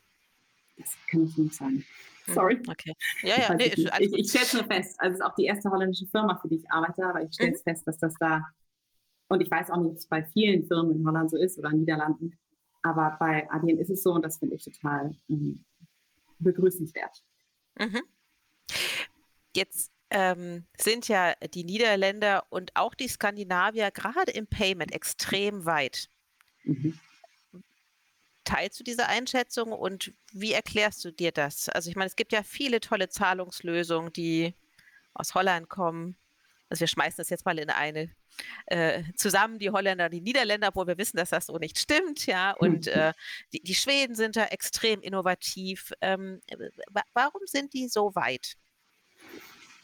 Das 0.77 0.95
kann 1.09 1.25
ich 1.25 1.37
nicht 1.37 1.55
sagen. 1.55 1.83
Hm, 2.25 2.33
Sorry. 2.33 2.61
Okay. 2.67 2.93
Ja, 3.23 3.39
ja, 3.39 3.53
nee, 3.55 3.65
ich, 3.65 3.85
ich, 3.99 4.13
ich 4.13 4.29
stelle 4.29 4.45
es 4.45 4.53
nur 4.53 4.63
fest. 4.65 4.95
Also 4.99 5.13
es 5.13 5.19
ist 5.19 5.25
auch 5.25 5.35
die 5.35 5.45
erste 5.45 5.69
holländische 5.69 6.07
Firma, 6.07 6.37
für 6.39 6.47
die 6.47 6.57
ich 6.57 6.71
arbeite, 6.71 7.03
aber 7.03 7.23
ich 7.23 7.33
stelle 7.33 7.53
es 7.53 7.65
mhm. 7.65 7.71
fest, 7.71 7.87
dass 7.87 7.97
das 7.97 8.13
da, 8.19 8.45
und 9.27 9.41
ich 9.41 9.49
weiß 9.49 9.71
auch 9.71 9.77
nicht, 9.77 9.91
ob 9.91 9.97
es 9.97 10.07
bei 10.07 10.23
vielen 10.23 10.65
Firmen 10.67 10.95
in 10.95 11.07
Holland 11.07 11.31
so 11.31 11.37
ist 11.37 11.57
oder 11.57 11.71
in 11.71 11.79
Niederlanden, 11.79 12.37
aber 12.81 13.17
bei 13.19 13.49
ADN 13.49 13.79
ist 13.79 13.89
es 13.89 14.03
so 14.03 14.13
und 14.13 14.23
das 14.23 14.37
finde 14.37 14.55
ich 14.55 14.63
total 14.63 15.15
ähm, 15.29 15.65
begrüßenswert. 16.39 17.23
Mhm. 17.77 18.01
Jetzt 19.55 19.91
ähm, 20.10 20.66
sind 20.78 21.07
ja 21.07 21.34
die 21.53 21.64
Niederländer 21.64 22.45
und 22.49 22.76
auch 22.76 22.95
die 22.95 23.07
Skandinavier 23.07 23.91
gerade 23.91 24.32
im 24.32 24.47
Payment 24.47 24.93
extrem 24.93 25.66
weit. 25.66 26.10
Mhm. 26.64 26.99
Teilst 28.43 28.80
du 28.80 28.84
diese 28.84 29.07
Einschätzung 29.07 29.72
und 29.72 30.14
wie 30.34 30.53
erklärst 30.53 31.05
du 31.05 31.12
dir 31.12 31.32
das? 31.32 31.70
Also 31.70 31.89
ich 31.89 31.95
meine, 31.95 32.07
es 32.07 32.16
gibt 32.16 32.32
ja 32.32 32.41
viele 32.41 32.80
tolle 32.80 33.10
Zahlungslösungen, 33.10 34.12
die 34.12 34.55
aus 35.14 35.36
Holland 35.36 35.70
kommen. 35.70 36.18
Also 36.70 36.82
wir 36.82 36.88
schmeißen 36.88 37.18
das 37.18 37.30
jetzt 37.30 37.45
mal 37.45 37.60
in 37.60 37.70
eine 37.70 38.10
äh, 38.68 39.03
zusammen, 39.16 39.60
die 39.60 39.70
Holländer, 39.70 40.10
die 40.10 40.22
Niederländer, 40.22 40.70
obwohl 40.70 40.88
wir 40.88 40.97
wissen, 40.97 41.18
dass 41.18 41.32
das 41.32 41.47
so 41.47 41.57
nicht 41.57 41.78
stimmt, 41.78 42.26
ja. 42.26 42.51
Und 42.51 42.86
mhm. 42.86 42.93
äh, 42.93 43.14
die, 43.53 43.62
die, 43.62 43.76
Schweden 43.76 44.16
sind 44.16 44.36
da 44.36 44.45
extrem 44.45 45.01
innovativ. 45.01 45.93
Ähm, 46.01 46.41
warum 47.14 47.41
sind 47.45 47.74
die 47.74 47.88
so 47.88 48.16
weit? 48.16 48.55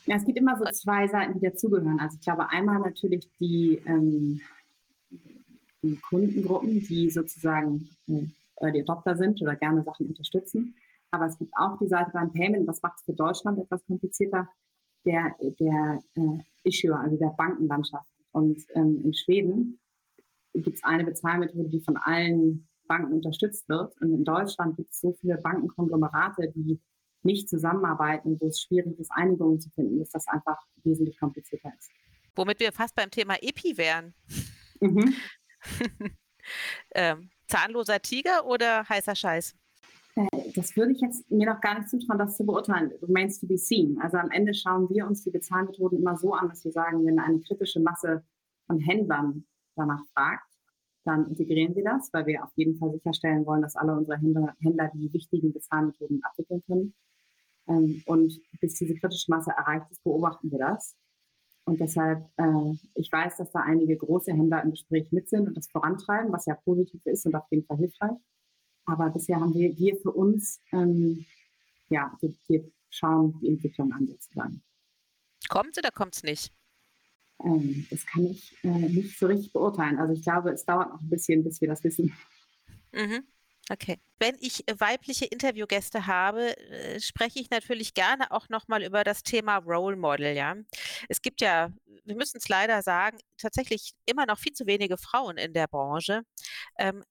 Ja, 0.06 0.18
es 0.18 0.26
gibt 0.26 0.38
immer 0.38 0.58
so 0.58 0.66
zwei 0.66 1.08
Seiten, 1.08 1.34
die 1.34 1.46
dazugehören. 1.46 2.00
Also 2.00 2.16
ich 2.16 2.22
glaube 2.22 2.50
einmal 2.50 2.80
natürlich 2.80 3.28
die, 3.40 3.82
ähm, 3.86 4.40
die 5.82 5.96
Kundengruppen, 6.10 6.82
die 6.82 7.10
sozusagen 7.10 7.90
äh, 8.08 8.28
Early 8.58 8.82
Adopter 8.82 9.16
sind 9.18 9.42
oder 9.42 9.56
gerne 9.56 9.84
Sachen 9.84 10.08
unterstützen. 10.08 10.76
Aber 11.12 11.26
es 11.26 11.38
gibt 11.38 11.54
auch 11.58 11.78
die 11.80 11.88
Seite 11.88 12.12
beim 12.14 12.32
Payment, 12.32 12.68
das 12.68 12.82
macht 12.82 13.00
es 13.00 13.06
für 13.06 13.14
Deutschland 13.14 13.60
etwas 13.60 13.86
komplizierter, 13.86 14.48
der, 15.06 15.36
der 15.60 16.04
äh, 16.16 16.40
Issuer, 16.64 17.00
also 17.00 17.18
der 17.18 17.34
Bankenlandschaft. 17.38 18.10
Und 18.32 18.62
ähm, 18.76 19.02
in 19.04 19.14
Schweden 19.14 19.80
gibt 20.54 20.78
es 20.78 20.84
eine 20.84 21.04
Bezahlmethode, 21.04 21.70
die 21.70 21.82
von 21.82 21.98
allen 21.98 22.68
Banken 22.88 23.14
unterstützt 23.14 23.68
wird. 23.70 24.00
Und 24.02 24.14
in 24.14 24.24
Deutschland 24.24 24.78
gibt 24.78 24.92
es 24.92 25.00
so 25.00 25.14
viele 25.14 25.38
Bankenkonglomerate, 25.38 26.52
die 26.56 26.80
nicht 27.26 27.50
zusammenarbeiten, 27.50 28.38
wo 28.40 28.48
es 28.48 28.62
schwierig 28.62 28.98
ist, 29.00 29.12
Einigungen 29.12 29.60
zu 29.60 29.70
finden, 29.72 30.00
dass 30.00 30.12
das 30.12 30.28
einfach 30.28 30.58
wesentlich 30.84 31.20
komplizierter 31.20 31.72
ist. 31.78 31.90
Womit 32.36 32.60
wir 32.60 32.72
fast 32.72 32.96
beim 32.96 33.12
Thema 33.12 33.36
EPI 33.42 33.78
wären. 33.78 34.14
Mhm. 34.80 35.14
ähm, 36.96 37.30
zahnloser 37.48 38.02
Tiger 38.02 38.46
oder 38.46 38.88
heißer 38.88 39.16
Scheiß? 39.16 39.56
Äh, 40.16 40.52
das 40.56 40.76
würde 40.76 40.92
ich 40.92 41.02
jetzt 41.02 41.30
mir 41.30 41.48
noch 41.48 41.62
gar 41.62 41.78
nicht 41.78 41.90
zutrauen, 41.90 42.20
das 42.20 42.38
zu 42.38 42.46
beurteilen. 42.46 42.92
Remains 43.02 43.40
to 43.40 43.48
be 43.48 43.58
seen. 43.58 44.00
Also 44.02 44.18
am 44.18 44.32
Ende 44.32 44.54
schauen 44.54 44.90
wir 44.90 45.08
uns 45.08 45.24
die 45.24 45.32
Bezahlmethoden 45.32 46.00
immer 46.00 46.18
so 46.18 46.34
an, 46.34 46.50
dass 46.50 46.64
wir 46.64 46.72
sagen, 46.72 47.06
wenn 47.06 47.20
eine 47.20 47.40
kritische 47.42 47.80
Masse 47.80 48.24
von 48.68 48.80
Händlern 48.80 49.46
danach 49.76 50.02
fragt, 50.14 50.50
dann 51.06 51.28
integrieren 51.28 51.76
wir 51.76 51.84
das, 51.84 52.12
weil 52.14 52.26
wir 52.26 52.44
auf 52.44 52.52
jeden 52.56 52.78
Fall 52.78 52.92
sicherstellen 52.92 53.46
wollen, 53.46 53.62
dass 53.62 53.76
alle 53.76 53.96
unsere 53.96 54.18
Händler, 54.18 54.56
Händler 54.60 54.92
die 54.94 55.14
wichtigen 55.14 55.54
Bezahlmethoden 55.54 56.22
abwickeln 56.24 56.64
können. 56.66 56.94
Ähm, 57.68 58.04
und 58.06 58.40
bis 58.60 58.76
diese 58.76 58.96
kritische 58.96 59.32
Masse 59.32 59.52
erreicht 59.52 59.90
ist, 59.92 60.04
beobachten 60.04 60.52
wir 60.52 60.60
das. 60.60 60.96
Und 61.66 61.80
deshalb, 61.80 62.30
äh, 62.38 62.74
ich 62.94 63.12
weiß, 63.12 63.38
dass 63.38 63.52
da 63.52 63.62
einige 63.62 63.98
große 63.98 64.32
Händler 64.32 64.64
im 64.64 64.72
Gespräch 64.72 65.12
mit 65.12 65.30
sind 65.30 65.48
und 65.48 65.58
das 65.58 65.68
vorantreiben, 65.70 66.32
was 66.32 66.46
ja 66.46 66.56
positiv 66.56 67.02
ist 67.06 67.26
und 67.26 67.36
auf 67.36 67.46
jeden 67.50 67.66
Fall 67.66 67.78
hilfreich. 67.78 68.18
Aber 68.86 69.10
bisher 69.10 69.40
haben 69.40 69.54
wir, 69.56 69.76
wir 69.76 69.98
für 69.98 70.12
uns, 70.12 70.62
ähm, 70.72 71.26
ja, 71.90 72.16
wir, 72.22 72.34
wir, 72.48 72.72
schauen 72.92 73.38
die 73.42 73.50
Entwicklung 73.50 73.92
an 73.92 74.08
sozusagen. 74.08 74.64
Kommt 75.50 75.78
oder 75.78 75.92
kommt 75.92 76.16
es 76.16 76.24
nicht? 76.24 76.54
Ähm, 77.44 77.86
das 77.90 78.06
kann 78.06 78.26
ich 78.26 78.56
äh, 78.64 78.70
nicht 78.70 79.20
so 79.20 79.28
richtig 79.28 79.52
beurteilen. 79.52 80.00
Also 80.00 80.14
ich 80.14 80.24
glaube, 80.24 80.52
es 80.52 80.64
dauert 80.66 80.90
noch 80.90 81.02
ein 81.02 81.10
bisschen, 81.10 81.44
bis 81.44 81.60
wir 81.60 81.68
das 81.68 81.84
wissen. 81.84 82.14
Mhm. 82.94 83.26
Okay. 83.70 83.98
Wenn 84.20 84.36
ich 84.40 84.68
äh, 84.68 84.80
weibliche 84.80 85.26
Interviewgäste 85.26 86.06
habe, 86.06 86.56
äh, 86.58 87.00
spreche 87.00 87.40
ich 87.40 87.50
natürlich 87.50 87.96
gerne 87.96 88.32
auch 88.32 88.48
nochmal 88.50 88.84
über 88.84 89.04
das 89.04 89.24
Thema 89.24 89.58
Role 89.58 89.96
Model, 89.96 90.36
ja. 90.36 90.56
Es 91.10 91.22
gibt 91.22 91.42
ja, 91.42 91.72
wir 92.04 92.16
müssen 92.16 92.38
es 92.38 92.48
leider 92.48 92.84
sagen, 92.84 93.18
tatsächlich 93.38 93.94
immer 94.06 94.28
noch 94.28 94.38
viel 94.38 94.54
zu 94.54 94.68
wenige 94.68 94.98
Frauen 94.98 95.38
in 95.38 95.54
der 95.54 95.68
Branche. 95.68 96.22
Ähm, 96.78 97.04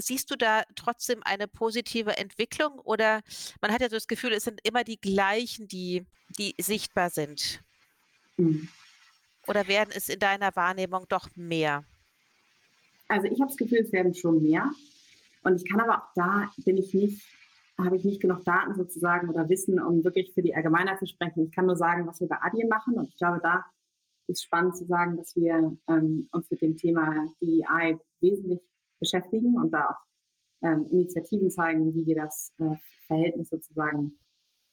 siehst 0.00 0.30
du 0.30 0.36
da 0.36 0.64
trotzdem 0.74 1.22
eine 1.24 1.46
positive 1.46 2.16
Entwicklung 2.16 2.80
oder 2.80 3.22
man 3.60 3.72
hat 3.72 3.80
ja 3.80 3.88
so 3.88 3.96
das 3.96 4.08
Gefühl, 4.08 4.32
es 4.32 4.44
sind 4.44 4.60
immer 4.64 4.82
die 4.82 5.00
gleichen, 5.00 5.68
die, 5.68 6.06
die 6.38 6.54
sichtbar 6.60 7.10
sind? 7.10 7.62
Mhm. 8.36 8.68
Oder 9.46 9.68
werden 9.68 9.90
es 9.94 10.08
in 10.08 10.18
deiner 10.18 10.54
Wahrnehmung 10.56 11.06
doch 11.08 11.28
mehr? 11.36 11.84
Also 13.08 13.26
ich 13.26 13.40
habe 13.40 13.48
das 13.48 13.56
Gefühl, 13.56 13.78
es 13.78 13.92
werden 13.92 14.14
schon 14.14 14.42
mehr. 14.42 14.70
Und 15.42 15.56
ich 15.56 15.68
kann 15.68 15.80
aber 15.80 15.98
auch 15.98 16.08
da, 16.14 16.50
bin 16.64 16.76
ich 16.76 16.92
nicht, 16.94 17.26
habe 17.78 17.96
ich 17.96 18.04
nicht 18.04 18.20
genug 18.20 18.44
Daten 18.44 18.74
sozusagen 18.74 19.28
oder 19.28 19.48
Wissen, 19.48 19.80
um 19.80 20.04
wirklich 20.04 20.32
für 20.34 20.42
die 20.42 20.54
Allgemeinheit 20.54 20.98
zu 20.98 21.06
sprechen. 21.06 21.44
Ich 21.44 21.52
kann 21.52 21.66
nur 21.66 21.76
sagen, 21.76 22.06
was 22.06 22.20
wir 22.20 22.28
bei 22.28 22.36
Adyen 22.42 22.68
machen. 22.68 22.94
Und 22.94 23.08
ich 23.08 23.16
glaube, 23.16 23.40
da 23.42 23.64
ist 24.26 24.44
spannend 24.44 24.76
zu 24.76 24.84
sagen, 24.84 25.16
dass 25.16 25.34
wir 25.34 25.76
ähm, 25.88 26.28
uns 26.32 26.50
mit 26.50 26.60
dem 26.62 26.76
Thema 26.76 27.26
DEI 27.40 27.98
wesentlich 28.20 28.60
beschäftigen 29.00 29.56
und 29.56 29.72
da 29.72 29.90
auch 29.90 30.62
ähm, 30.62 30.86
Initiativen 30.90 31.50
zeigen, 31.50 31.94
wie 31.94 32.06
wir 32.06 32.16
das 32.16 32.52
äh, 32.58 32.76
Verhältnis 33.06 33.48
sozusagen 33.48 34.12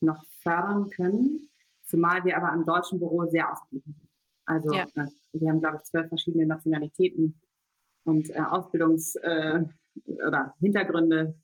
noch 0.02 0.24
fördern 0.42 0.90
können. 0.90 1.50
Zumal 1.84 2.24
wir 2.26 2.38
aber 2.38 2.52
am 2.52 2.66
deutschen 2.66 3.00
Büro 3.00 3.26
sehr 3.26 3.52
ausgeglichen 3.52 3.94
sind. 3.94 4.10
Also 4.46 4.74
ja. 4.74 4.84
äh, 4.96 5.08
wir 5.34 5.50
haben, 5.50 5.62
glaube 5.62 5.78
ich, 5.78 5.84
zwölf 5.84 6.10
verschiedene 6.10 6.46
Nationalitäten 6.46 7.40
und 8.04 8.30
äh, 8.30 8.40
Ausbildungs- 8.40 9.18
äh, 9.22 9.66
oder 10.06 10.54
Hintergründe 10.60 11.36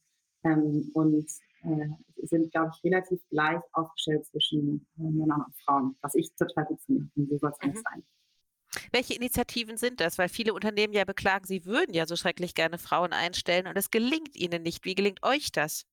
ähm, 0.43 0.91
und 0.93 1.26
äh, 1.64 2.26
sind, 2.26 2.51
glaube 2.51 2.72
ich, 2.76 2.84
relativ 2.84 3.20
gleich 3.30 3.62
aufgestellt 3.74 4.26
zwischen 4.26 4.86
äh, 4.97 5.04
Männern 5.04 5.43
und 5.45 5.56
Frauen, 5.64 5.95
was 6.01 6.16
ich 6.16 6.34
total 6.36 6.66
gut 6.66 6.82
finde. 6.82 7.10
Und 7.16 7.30
so 7.30 7.38
soll 7.38 7.51
es 7.51 7.68
mhm. 7.68 7.76
sein. 7.76 8.04
Welche 8.91 9.14
Initiativen 9.14 9.78
sind 9.78 9.99
das? 9.99 10.18
Weil 10.18 10.30
viele 10.30 10.54
Unternehmen 10.54 10.93
ja 10.93 11.06
beklagen, 11.06 11.45
sie 11.45 11.66
würden 11.66 11.93
ja 11.93 12.06
so 12.06 12.16
schrecklich 12.16 12.56
gerne 12.56 12.78
Frauen 12.78 13.14
einstellen 13.14 13.68
und 13.68 13.78
es 13.78 13.91
gelingt 13.91 14.36
ihnen 14.36 14.64
nicht. 14.64 14.86
Wie 14.86 14.95
gelingt 14.95 15.24
euch 15.24 15.51
das? 15.51 15.86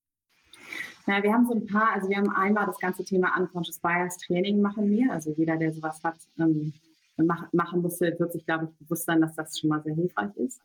Na, 1.07 1.23
wir 1.23 1.33
haben 1.33 1.47
so 1.47 1.55
ein 1.55 1.67
paar, 1.67 1.93
also 1.93 2.09
wir 2.09 2.17
haben 2.17 2.31
einmal 2.31 2.67
das 2.67 2.79
ganze 2.79 3.05
Thema 3.05 3.37
Unconscious 3.39 3.79
Bias 3.79 4.17
Training 4.19 4.61
machen 4.61 4.91
wir. 4.91 5.13
Also 5.13 5.35
jeder, 5.37 5.57
der 5.57 5.73
sowas 5.73 6.03
hat, 6.03 6.17
ähm, 6.39 6.73
mach, 7.17 7.53
machen 7.53 7.83
musste, 7.83 8.15
wird 8.19 8.33
sich, 8.33 8.45
glaube 8.45 8.67
ich, 8.67 8.79
bewusst 8.79 9.07
sein, 9.07 9.21
dass 9.21 9.35
das 9.35 9.59
schon 9.59 9.71
mal 9.71 9.83
sehr 9.83 9.95
hilfreich 9.95 10.35
ist. 10.37 10.61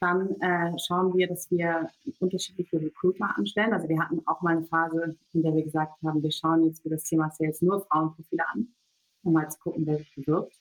Dann 0.00 0.40
äh, 0.40 0.78
schauen 0.78 1.16
wir, 1.16 1.26
dass 1.26 1.50
wir 1.50 1.90
unterschiedliche 2.20 2.80
Recruiter 2.80 3.36
anstellen. 3.36 3.72
Also 3.72 3.88
wir 3.88 3.98
hatten 3.98 4.22
auch 4.26 4.40
mal 4.42 4.56
eine 4.56 4.66
Phase, 4.66 5.16
in 5.32 5.42
der 5.42 5.54
wir 5.54 5.64
gesagt 5.64 5.94
haben, 6.04 6.22
wir 6.22 6.30
schauen 6.30 6.64
jetzt 6.64 6.82
für 6.82 6.90
das 6.90 7.02
Thema 7.02 7.30
Sales 7.30 7.62
nur 7.62 7.84
Frauenprofile 7.86 8.48
an, 8.48 8.68
um 9.24 9.32
mal 9.32 9.50
zu 9.50 9.58
gucken, 9.58 9.86
wer 9.86 9.98
sich 9.98 10.14
bewirbt. 10.14 10.54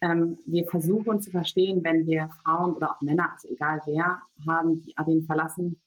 Ähm, 0.00 0.38
wir 0.46 0.66
versuchen 0.66 1.22
zu 1.22 1.30
verstehen, 1.30 1.82
wenn 1.84 2.06
wir 2.06 2.28
Frauen 2.42 2.74
oder 2.74 2.92
auch 2.92 3.00
Männer, 3.00 3.32
also 3.32 3.48
egal 3.48 3.80
wer, 3.86 4.20
haben, 4.46 4.82
die 4.82 4.96
Adin 4.96 5.24
verlassen, 5.24 5.80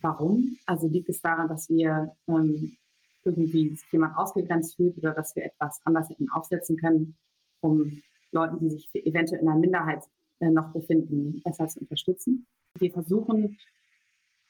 warum? 0.00 0.58
Also 0.66 0.86
liegt 0.86 1.08
es 1.08 1.22
daran, 1.22 1.48
dass 1.48 1.68
wir 1.68 2.14
ähm, 2.28 2.76
irgendwie 3.24 3.70
sich 3.70 3.90
jemand 3.90 4.16
ausgegrenzt 4.16 4.76
fühlt 4.76 4.98
oder 4.98 5.12
dass 5.12 5.34
wir 5.34 5.44
etwas 5.46 5.80
anders 5.84 6.08
hätten 6.10 6.30
aufsetzen 6.30 6.76
können, 6.76 7.16
um 7.60 8.00
Leuten, 8.30 8.58
die 8.60 8.70
sich 8.70 8.88
eventuell 8.94 9.40
in 9.40 9.48
einer 9.48 9.58
Minderheit 9.58 10.04
noch 10.40 10.72
befinden, 10.72 11.42
besser 11.42 11.68
zu 11.68 11.80
unterstützen. 11.80 12.46
Wir 12.78 12.92
versuchen, 12.92 13.58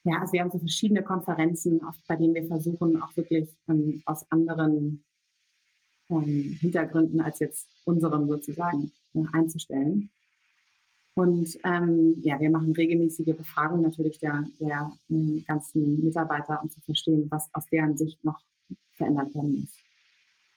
ja, 0.03 0.19
also 0.21 0.33
wir 0.33 0.41
haben 0.41 0.51
so 0.51 0.59
verschiedene 0.59 1.03
Konferenzen, 1.03 1.83
auf, 1.83 1.95
bei 2.07 2.15
denen 2.15 2.33
wir 2.33 2.45
versuchen, 2.45 3.01
auch 3.01 3.15
wirklich 3.15 3.49
ähm, 3.67 4.01
aus 4.05 4.29
anderen 4.31 5.03
ähm, 6.09 6.57
Hintergründen 6.61 7.19
als 7.21 7.39
jetzt 7.39 7.67
unseren 7.85 8.27
sozusagen 8.27 8.91
äh, 9.13 9.23
einzustellen. 9.33 10.09
Und 11.13 11.57
ähm, 11.63 12.15
ja, 12.21 12.39
wir 12.39 12.51
machen 12.51 12.73
regelmäßige 12.73 13.35
Befragungen 13.35 13.81
natürlich 13.81 14.19
der, 14.19 14.45
der 14.59 14.91
äh, 15.09 15.41
ganzen 15.41 16.03
Mitarbeiter, 16.03 16.61
um 16.61 16.69
zu 16.69 16.79
verstehen, 16.81 17.27
was 17.29 17.49
aus 17.53 17.65
deren 17.71 17.97
Sicht 17.97 18.23
noch 18.23 18.39
verändert 18.93 19.33
werden 19.33 19.61
muss. 19.61 19.75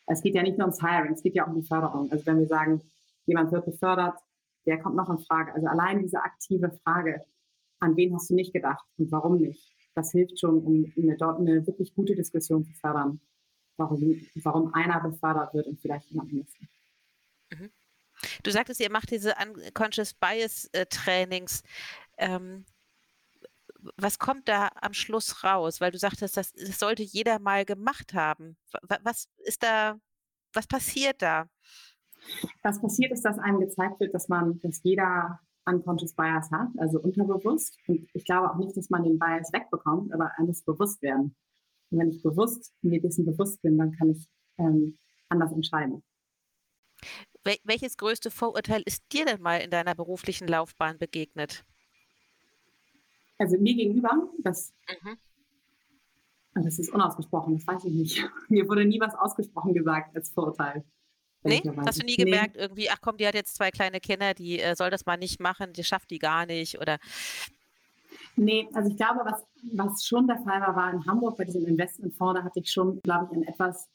Es 0.07 0.23
geht 0.23 0.35
ja 0.35 0.43
nicht 0.43 0.59
nur 0.59 0.67
ums 0.67 0.81
Hiring, 0.81 1.13
es 1.13 1.23
geht 1.23 1.35
ja 1.35 1.45
auch 1.45 1.53
um 1.53 1.61
die 1.61 1.67
Förderung. 1.67 2.11
Also 2.11 2.27
wenn 2.27 2.41
wir 2.41 2.47
sagen, 2.47 2.81
jemand 3.27 3.53
wird 3.53 3.65
befördert, 3.65 4.19
der 4.67 4.81
kommt 4.81 4.97
noch 4.97 5.11
in 5.11 5.19
Frage. 5.19 5.55
Also 5.55 5.67
allein 5.67 6.01
diese 6.01 6.23
aktive 6.23 6.71
Frage, 6.85 7.25
an 7.81 7.97
wen 7.97 8.15
hast 8.15 8.31
du 8.31 8.35
nicht 8.35 8.53
gedacht 8.53 8.85
und 8.99 9.11
warum 9.11 9.39
nicht, 9.39 9.73
das 9.95 10.13
hilft 10.13 10.39
schon, 10.39 10.63
um 10.63 10.93
eine, 10.97 11.17
dort 11.17 11.41
eine 11.41 11.67
wirklich 11.67 11.95
gute 11.95 12.15
Diskussion 12.15 12.65
zu 12.65 12.73
fördern, 12.73 13.21
warum, 13.77 14.21
warum 14.43 14.75
einer 14.75 15.01
befördert 15.01 15.55
wird 15.55 15.67
und 15.67 15.81
vielleicht 15.81 16.11
jemand 16.11 16.33
nicht. 16.33 16.55
Mhm. 17.51 17.71
Du 18.43 18.51
sagtest, 18.51 18.81
ihr 18.81 18.91
macht 18.91 19.11
diese 19.11 19.35
Unconscious 19.35 20.15
Bias 20.15 20.69
äh, 20.73 20.87
Trainings. 20.87 21.63
Ähm, 22.19 22.67
was 23.97 24.19
kommt 24.19 24.49
da 24.49 24.69
am 24.81 24.93
Schluss 24.93 25.43
raus? 25.43 25.81
Weil 25.81 25.91
du 25.91 25.99
sagtest, 25.99 26.37
das, 26.37 26.53
das 26.53 26.79
sollte 26.79 27.03
jeder 27.03 27.39
mal 27.39 27.65
gemacht 27.65 28.13
haben. 28.13 28.59
Was 29.03 29.29
ist 29.39 29.63
da, 29.63 29.99
was 30.53 30.67
passiert 30.67 31.23
da? 31.23 31.49
Was 32.63 32.81
passiert 32.81 33.13
ist, 33.13 33.25
dass 33.25 33.39
einem 33.39 33.61
gezeigt 33.61 34.01
wird, 34.01 34.15
dass 34.15 34.29
man, 34.29 34.61
dass 34.61 34.83
jeder 34.83 35.41
Unconscious 35.67 36.15
Bias 36.15 36.51
hat, 36.51 36.69
also 36.79 37.01
unterbewusst. 37.01 37.77
Und 37.87 38.09
ich 38.15 38.25
glaube 38.25 38.51
auch 38.51 38.57
nicht, 38.57 38.77
dass 38.77 38.91
man 38.91 39.05
den 39.05 39.19
Bias 39.19 39.53
wegbekommt, 39.53 40.13
aber 40.13 40.33
einem 40.37 40.49
muss 40.49 40.63
bewusst 40.63 41.03
werden. 41.03 41.35
Und 41.91 41.99
wenn 41.99 42.11
ich 42.11 42.23
bewusst 42.23 42.73
mir 42.83 43.01
dessen 43.01 43.25
bewusst 43.25 43.61
bin, 43.63 43.79
dann 43.79 43.93
kann 43.93 44.11
ich 44.11 44.29
ähm, 44.59 44.99
anders 45.29 45.53
entscheiden. 45.53 46.03
Wel 47.45 47.57
welches 47.65 47.97
größte 47.97 48.31
Vorurteil 48.31 48.83
ist 48.85 49.03
dir 49.13 49.25
denn 49.25 49.41
mal 49.41 49.57
in 49.57 49.71
deiner 49.71 49.95
beruflichen 49.95 50.47
Laufbahn 50.49 50.99
begegnet? 50.99 51.65
Also 53.39 53.57
mir 53.59 53.75
gegenüber, 53.75 54.29
das, 54.43 54.75
mhm. 55.03 55.17
Das 56.55 56.79
ist 56.79 56.93
unausgesprochen, 56.93 57.55
das 57.55 57.67
weiß 57.67 57.85
ich 57.85 57.95
nicht. 57.95 58.31
Mir 58.49 58.69
wurde 58.69 58.85
nie 58.85 59.01
was 59.01 59.15
ausgesprochen 59.15 59.73
gesagt 59.73 60.15
als 60.17 60.31
Vorurteil. 60.31 60.85
Nee, 61.43 61.63
hast 61.87 62.03
du 62.03 62.07
nie 62.07 62.17
gemerkt, 62.17 62.57
nee. 62.57 62.63
irgendwie, 62.63 62.91
ach 62.91 63.01
komm, 63.01 63.17
die 63.17 63.27
hat 63.27 63.35
jetzt 63.35 63.55
zwei 63.57 63.71
kleine 63.71 64.01
Kinder, 64.01 64.35
die 64.35 64.61
äh, 64.61 64.77
soll 64.77 64.91
das 64.91 65.07
mal 65.07 65.17
nicht 65.17 65.41
machen, 65.41 65.73
die 65.73 65.85
schafft 65.85 66.11
die 66.11 66.19
gar 66.19 66.47
nicht 66.47 66.79
oder. 66.81 66.99
Nee, 68.37 68.69
also 68.75 68.91
ich 68.91 68.97
glaube, 68.97 69.21
was, 69.25 69.45
was 69.73 70.05
schon 70.05 70.27
der 70.27 70.39
Fall 70.39 70.61
war, 70.61 70.77
war 70.77 70.93
in 70.93 71.07
Hamburg 71.07 71.37
bei 71.39 71.45
diesem 71.45 71.67
Investmentfonds, 71.67 72.39
da 72.39 72.45
hatte 72.45 72.61
ich 72.61 72.71
schon, 72.71 73.01
glaube 73.03 73.27
ich, 73.27 73.33
einen 73.33 73.45
etwas 73.45 73.89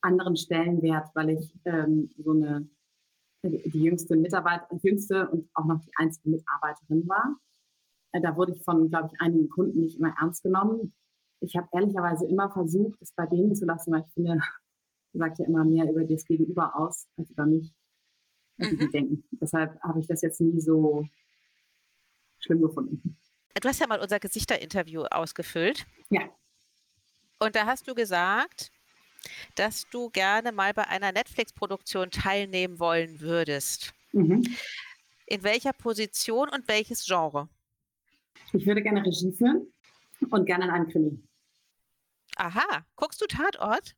anderen 0.00 0.36
Stellenwert, 0.36 1.08
weil 1.14 1.30
ich 1.30 1.52
ähm, 1.64 2.10
so 2.16 2.32
eine 2.32 2.68
die 3.48 3.82
jüngste 3.82 4.16
Mitarbeiterin, 4.16 4.80
jüngste 4.82 5.28
und 5.28 5.48
auch 5.54 5.64
noch 5.64 5.80
die 5.80 5.90
einzige 5.96 6.30
Mitarbeiterin 6.30 7.06
war. 7.08 7.36
Äh, 8.12 8.20
da 8.20 8.36
wurde 8.36 8.52
ich 8.52 8.62
von, 8.62 8.88
glaube 8.88 9.10
ich, 9.12 9.20
einigen 9.20 9.48
Kunden 9.48 9.80
nicht 9.80 9.98
immer 9.98 10.14
ernst 10.20 10.42
genommen. 10.42 10.92
Ich 11.40 11.56
habe 11.56 11.68
ehrlicherweise 11.72 12.26
immer 12.26 12.50
versucht, 12.50 13.00
es 13.00 13.12
bei 13.12 13.26
denen 13.26 13.54
zu 13.54 13.66
lassen, 13.66 13.92
weil 13.92 14.04
ich 14.06 14.12
finde, 14.14 14.40
sagt 15.16 15.38
ja 15.38 15.46
immer 15.46 15.64
mehr 15.64 15.90
über 15.90 16.04
das 16.04 16.24
Gegenüber 16.24 16.76
aus 16.76 17.06
als 17.16 17.30
über 17.30 17.46
mich, 17.46 17.72
als 18.58 18.72
mhm. 18.72 18.78
die 18.78 18.90
denken. 18.90 19.24
Deshalb 19.32 19.80
habe 19.82 20.00
ich 20.00 20.06
das 20.06 20.22
jetzt 20.22 20.40
nie 20.40 20.60
so 20.60 21.06
schlimm 22.38 22.62
gefunden. 22.62 23.16
Du 23.60 23.68
hast 23.68 23.80
ja 23.80 23.86
mal 23.86 24.00
unser 24.00 24.20
Gesichterinterview 24.20 25.02
ausgefüllt. 25.04 25.86
Ja. 26.10 26.28
Und 27.38 27.56
da 27.56 27.66
hast 27.66 27.88
du 27.88 27.94
gesagt, 27.94 28.70
dass 29.54 29.88
du 29.90 30.10
gerne 30.10 30.52
mal 30.52 30.72
bei 30.74 30.86
einer 30.86 31.12
Netflix-Produktion 31.12 32.10
teilnehmen 32.10 32.78
wollen 32.78 33.20
würdest. 33.20 33.94
Mhm. 34.12 34.42
In 35.26 35.42
welcher 35.42 35.72
Position 35.72 36.48
und 36.48 36.68
welches 36.68 37.04
Genre? 37.04 37.48
Ich 38.52 38.66
würde 38.66 38.82
gerne 38.82 39.04
Regie 39.04 39.32
führen 39.32 39.72
und 40.30 40.46
gerne 40.46 40.66
in 40.66 40.70
einem 40.70 40.88
Krimi. 40.88 41.22
Aha, 42.36 42.84
guckst 42.96 43.20
du 43.20 43.26
Tatort? 43.26 43.96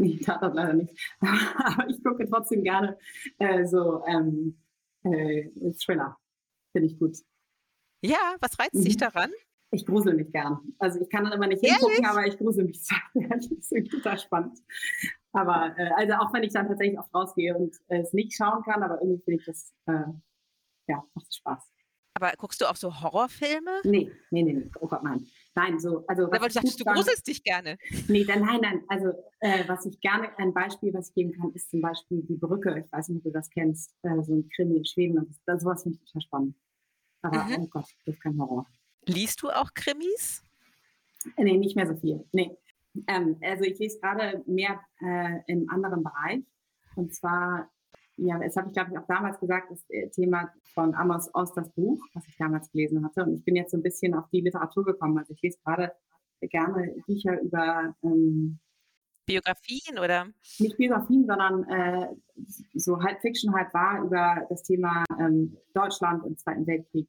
Nee, 0.00 0.16
Tatort 0.16 0.54
leider 0.54 0.72
nicht. 0.72 0.98
Aber 1.20 1.88
ich 1.88 2.02
gucke 2.02 2.26
trotzdem 2.26 2.62
gerne 2.62 2.96
äh, 3.38 3.66
so 3.66 4.02
ähm, 4.06 4.58
äh, 5.02 5.50
Thriller. 5.72 6.16
Finde 6.72 6.88
ich 6.88 6.98
gut. 6.98 7.18
Ja, 8.02 8.36
was 8.40 8.58
reizt 8.58 8.74
mhm. 8.74 8.84
dich 8.84 8.96
daran? 8.96 9.30
Ich 9.72 9.84
grusel 9.84 10.14
mich 10.14 10.32
gern. 10.32 10.58
Also 10.78 11.00
ich 11.00 11.10
kann 11.10 11.24
dann 11.24 11.34
immer 11.34 11.46
nicht 11.46 11.62
Ehrlich? 11.62 11.80
hingucken, 11.80 12.06
aber 12.06 12.26
ich 12.26 12.38
grusel 12.38 12.64
mich 12.64 12.80
das 13.14 13.46
ist 13.46 13.90
total 13.90 14.18
spannend. 14.18 14.58
Aber 15.32 15.74
äh, 15.78 15.90
also 15.96 16.14
auch 16.14 16.32
wenn 16.32 16.44
ich 16.44 16.52
dann 16.52 16.66
tatsächlich 16.66 16.98
auch 16.98 17.12
rausgehe 17.12 17.54
und 17.54 17.76
äh, 17.88 18.00
es 18.00 18.14
nicht 18.14 18.34
schauen 18.34 18.62
kann, 18.62 18.82
aber 18.82 19.02
irgendwie 19.02 19.22
finde 19.22 19.40
ich 19.40 19.46
das, 19.46 19.74
äh, 19.86 20.12
ja, 20.88 21.04
macht 21.14 21.34
Spaß. 21.34 21.70
Aber 22.20 22.34
guckst 22.36 22.60
du 22.60 22.66
auch 22.66 22.76
so 22.76 23.00
Horrorfilme? 23.00 23.80
Nee, 23.84 24.12
nee, 24.30 24.42
nee, 24.42 24.52
nee. 24.52 24.70
oh 24.78 24.86
Gott, 24.86 25.02
nein. 25.02 25.26
Nein, 25.54 25.80
so, 25.80 26.04
also. 26.06 26.26
Aber 26.26 26.48
du 26.48 26.52
sagst, 26.52 26.78
du 26.78 26.84
gruselst 26.84 27.26
dich 27.26 27.42
gerne. 27.42 27.78
Nee, 28.08 28.24
dann, 28.24 28.42
nein, 28.42 28.60
nein. 28.60 28.82
Also, 28.88 29.12
äh, 29.40 29.66
was 29.66 29.86
ich 29.86 29.98
gerne, 30.00 30.28
ein 30.38 30.52
Beispiel, 30.52 30.92
was 30.92 31.08
ich 31.08 31.14
geben 31.14 31.32
kann, 31.32 31.52
ist 31.54 31.70
zum 31.70 31.80
Beispiel 31.80 32.22
die 32.22 32.36
Brücke. 32.36 32.84
Ich 32.84 32.92
weiß 32.92 33.08
nicht, 33.08 33.18
ob 33.18 33.24
du 33.24 33.30
das 33.30 33.48
kennst, 33.48 33.96
äh, 34.02 34.22
so 34.22 34.34
ein 34.34 34.48
Krimi 34.54 34.76
in 34.76 34.84
Schweden. 34.84 35.18
Und 35.18 35.34
das, 35.46 35.62
sowas 35.62 35.82
finde 35.82 35.98
ich 35.98 36.04
total 36.04 36.22
spannend. 36.22 36.56
Aber, 37.22 37.44
mhm. 37.44 37.56
oh 37.62 37.66
Gott, 37.68 37.86
das 38.04 38.14
ist 38.14 38.22
kein 38.22 38.38
Horror. 38.38 38.66
Liest 39.06 39.42
du 39.42 39.48
auch 39.48 39.72
Krimis? 39.74 40.42
Nee, 41.38 41.56
nicht 41.56 41.76
mehr 41.76 41.86
so 41.86 41.96
viel. 41.96 42.24
Nee. 42.32 42.56
Ähm, 43.06 43.38
also 43.42 43.64
ich 43.64 43.78
lese 43.78 43.98
gerade 44.00 44.42
mehr 44.46 44.80
äh, 45.00 45.40
im 45.46 45.68
anderen 45.70 46.02
Bereich. 46.02 46.42
Und 46.96 47.14
zwar, 47.14 47.70
ja, 48.16 48.38
das 48.38 48.56
habe 48.56 48.68
ich, 48.68 48.74
glaube 48.74 48.90
ich, 48.92 48.98
auch 48.98 49.06
damals 49.06 49.38
gesagt, 49.40 49.70
das 49.70 49.84
äh, 49.88 50.08
Thema 50.10 50.52
von 50.74 50.94
Amos 50.94 51.30
Oz, 51.34 51.52
das 51.54 51.70
Buch, 51.72 52.02
was 52.14 52.26
ich 52.28 52.36
damals 52.36 52.70
gelesen 52.70 53.04
hatte. 53.04 53.22
Und 53.24 53.34
ich 53.34 53.44
bin 53.44 53.56
jetzt 53.56 53.70
so 53.70 53.78
ein 53.78 53.82
bisschen 53.82 54.14
auf 54.14 54.28
die 54.30 54.40
Literatur 54.40 54.84
gekommen. 54.84 55.18
Also 55.18 55.32
ich 55.32 55.42
lese 55.42 55.58
gerade 55.64 55.92
gerne 56.40 56.94
Bücher 57.06 57.40
über 57.40 57.94
ähm, 58.02 58.58
Biografien 59.26 59.98
oder? 59.98 60.26
Nicht 60.58 60.76
Biografien, 60.76 61.26
sondern 61.26 61.64
äh, 61.68 62.08
so 62.74 63.00
halb 63.00 63.20
Fiction, 63.20 63.54
halb 63.54 63.72
wahr 63.72 64.02
über 64.02 64.46
das 64.48 64.62
Thema 64.62 65.04
ähm, 65.18 65.56
Deutschland 65.72 66.26
im 66.26 66.36
Zweiten 66.36 66.66
Weltkrieg 66.66 67.08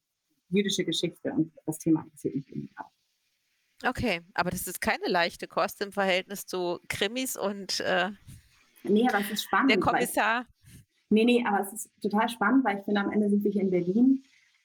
jüdische 0.49 0.85
Geschichte 0.85 1.31
und 1.31 1.51
das 1.65 1.79
Thema 1.79 2.03
interessiert 2.03 2.35
mich 2.35 2.49
irgendwie 2.49 2.73
auch. 2.77 3.89
Okay, 3.89 4.21
aber 4.35 4.51
das 4.51 4.67
ist 4.67 4.81
keine 4.81 5.07
leichte 5.07 5.47
Kost 5.47 5.81
im 5.81 5.91
Verhältnis 5.91 6.45
zu 6.45 6.79
Krimis 6.87 7.35
und 7.35 7.79
äh, 7.79 8.11
nee, 8.83 9.07
aber 9.07 9.21
es 9.21 9.31
ist 9.31 9.43
spannend. 9.45 9.71
Der 9.71 9.79
Kommissar. 9.79 10.45
Nee, 11.11 11.25
nee, 11.25 11.43
aber 11.45 11.59
es 11.61 11.73
ist 11.73 11.91
total 12.01 12.29
spannend, 12.29 12.65
weil 12.65 12.79
ich 12.79 12.85
finde, 12.85 13.01
am 13.01 13.11
Ende 13.11 13.29
sind 13.29 13.43
wir 13.43 13.51
hier 13.51 13.61
in 13.61 13.69
Berlin 13.69 14.23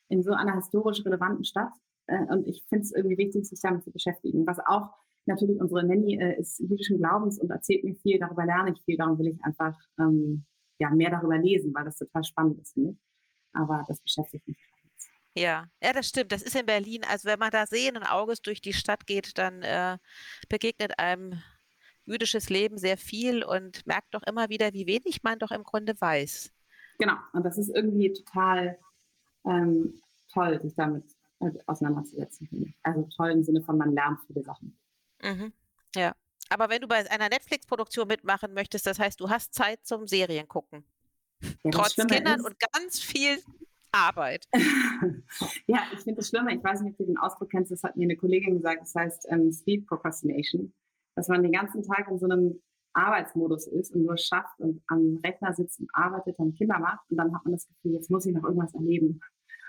in 0.09 0.23
so 0.23 0.33
einer 0.33 0.55
historisch 0.55 1.05
relevanten 1.05 1.45
Stadt 1.45 1.73
äh, 2.07 2.25
und 2.33 2.47
ich 2.47 2.65
finde 2.69 2.85
es 2.85 2.93
irgendwie 2.93 3.19
wichtig, 3.19 3.49
sich 3.49 3.61
damit 3.61 3.83
zu 3.85 3.91
beschäftigen. 3.91 4.47
Was 4.47 4.59
auch 4.65 4.91
natürlich 5.27 5.61
unsere 5.61 5.85
Nanny 5.85 6.19
äh, 6.19 6.39
ist 6.39 6.61
jüdischen 6.61 6.99
Glaubens 6.99 7.41
und 7.41 7.51
erzählt 7.51 7.85
mir 7.85 7.97
viel, 7.97 8.19
darüber 8.19 8.47
lerne 8.47 8.73
ich 8.73 8.83
viel, 8.85 8.97
darum 8.97 9.19
will 9.19 9.29
ich 9.29 9.45
einfach 9.45 9.77
ähm, 9.99 10.45
ja, 10.79 10.91
mehr 10.91 11.11
darüber 11.11 11.37
lesen, 11.37 11.75
weil 11.75 11.85
das 11.85 11.99
total 11.99 12.23
spannend 12.23 12.61
ist, 12.61 12.75
finde 12.75 12.93
ich. 12.93 12.99
Aber 13.53 13.85
das 13.89 14.01
beschäftigt 14.01 14.47
mich 14.47 14.59
ja, 15.37 15.67
ja, 15.83 15.93
das 15.93 16.09
stimmt. 16.09 16.33
Das 16.33 16.43
ist 16.43 16.57
in 16.57 16.65
Berlin. 16.65 17.03
Also 17.07 17.29
wenn 17.29 17.39
man 17.39 17.51
da 17.51 17.67
sehenden 17.67 18.05
Auges 18.05 18.41
durch 18.41 18.63
die 18.63 18.73
Stadt 18.73 19.07
geht, 19.07 19.37
dann 19.37 19.63
äh, 19.63 19.99
begegnet 20.49 20.99
einem 20.99 21.43
jüdisches 22.07 22.49
Leben 22.49 22.79
sehr 22.79 22.97
viel 22.97 23.45
und 23.45 23.87
merkt 23.87 24.15
doch 24.15 24.23
immer 24.23 24.49
wieder, 24.49 24.73
wie 24.73 24.87
wenig 24.87 25.23
man 25.23 25.39
doch 25.39 25.51
im 25.51 25.65
Grunde 25.65 26.01
weiß. 26.01 26.53
Genau, 26.99 27.17
und 27.33 27.45
das 27.45 27.59
ist 27.59 27.69
irgendwie 27.69 28.13
total 28.13 28.79
ähm, 29.45 30.01
toll, 30.33 30.61
sich 30.63 30.75
damit 30.75 31.05
äh, 31.41 31.51
auseinanderzusetzen. 31.67 32.75
Also 32.83 33.09
toll 33.15 33.31
im 33.31 33.43
Sinne 33.43 33.63
von, 33.63 33.77
man 33.77 33.93
lernt 33.93 34.21
viele 34.27 34.43
Sachen. 34.43 34.77
Mhm. 35.23 35.53
Ja, 35.95 36.15
aber 36.49 36.69
wenn 36.69 36.81
du 36.81 36.89
bei 36.89 37.09
einer 37.11 37.29
Netflix-Produktion 37.29 38.09
mitmachen 38.09 38.55
möchtest, 38.55 38.87
das 38.87 38.99
heißt, 38.99 39.21
du 39.21 39.29
hast 39.29 39.55
Zeit 39.55 39.85
zum 39.85 40.07
Serien 40.07 40.49
gucken. 40.49 40.85
Ja, 41.65 41.71
Trotz 41.71 41.97
Kindern 41.97 42.41
ist, 42.41 42.47
und 42.47 42.57
ganz 42.73 43.01
viel 43.01 43.39
Arbeit. 43.93 44.47
ja, 45.67 45.83
ich 45.93 46.01
finde 46.01 46.21
das 46.21 46.29
schlimmer. 46.29 46.51
Ich 46.51 46.63
weiß 46.63 46.81
nicht, 46.81 46.93
ob 46.93 46.99
du 46.99 47.05
den 47.05 47.19
Ausdruck 47.19 47.51
kennst. 47.51 47.71
Das 47.71 47.83
hat 47.83 47.97
mir 47.97 48.05
eine 48.05 48.17
Kollegin 48.17 48.57
gesagt. 48.57 48.83
Das 48.83 48.95
heißt 48.95 49.27
ähm, 49.31 49.53
Sleep 49.53 49.87
Procrastination. 49.87 50.73
Dass 51.17 51.29
man 51.29 51.43
den 51.43 51.53
ganzen 51.53 51.83
Tag 51.83 52.09
in 52.11 52.19
so 52.19 52.27
einem 52.27 52.61
Arbeitsmodus 52.93 53.67
ist 53.67 53.95
und 53.95 54.05
nur 54.05 54.17
schafft 54.17 54.59
und 54.59 54.83
am 54.89 55.19
Rechner 55.25 55.53
sitzt 55.53 55.81
und 55.81 55.91
arbeitet 55.93 56.39
und 56.39 56.57
Kinder 56.57 56.79
macht. 56.79 57.11
Und 57.11 57.19
dann 57.19 57.35
hat 57.35 57.45
man 57.45 57.53
das 57.53 57.67
Gefühl, 57.67 57.93
jetzt 57.93 58.11
muss 58.11 58.27
ich 58.27 58.35
noch 58.35 58.45
irgendwas 58.45 58.75
erleben. 58.75 59.21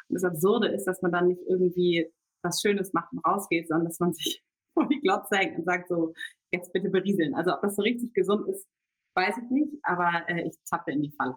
Und 0.09 0.13
das 0.13 0.23
Absurde 0.23 0.69
ist, 0.69 0.85
dass 0.85 1.01
man 1.01 1.11
dann 1.11 1.27
nicht 1.27 1.41
irgendwie 1.47 2.11
was 2.43 2.61
Schönes 2.61 2.93
macht 2.93 3.11
und 3.11 3.25
rausgeht, 3.25 3.67
sondern 3.67 3.87
dass 3.87 3.99
man 3.99 4.13
sich 4.13 4.43
vor 4.73 4.87
die 4.87 5.01
Glotze 5.01 5.35
hängt 5.37 5.57
und 5.57 5.65
sagt 5.65 5.89
so, 5.89 6.13
jetzt 6.51 6.71
bitte 6.71 6.89
berieseln. 6.89 7.35
Also 7.35 7.53
ob 7.53 7.61
das 7.61 7.75
so 7.75 7.81
richtig 7.81 8.13
gesund 8.13 8.47
ist, 8.47 8.67
weiß 9.15 9.35
ich 9.37 9.49
nicht, 9.49 9.73
aber 9.83 10.23
äh, 10.29 10.47
ich 10.47 10.55
tappe 10.69 10.91
in 10.91 11.01
die 11.01 11.11
Falle. 11.11 11.35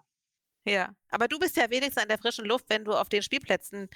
Ja, 0.67 0.91
aber 1.11 1.27
du 1.27 1.39
bist 1.39 1.57
ja 1.57 1.71
wenigstens 1.71 2.03
an 2.03 2.09
der 2.09 2.19
frischen 2.19 2.45
Luft, 2.45 2.67
wenn 2.69 2.85
du 2.85 2.93
auf 2.93 3.09
den 3.09 3.23
Spielplätzen 3.23 3.89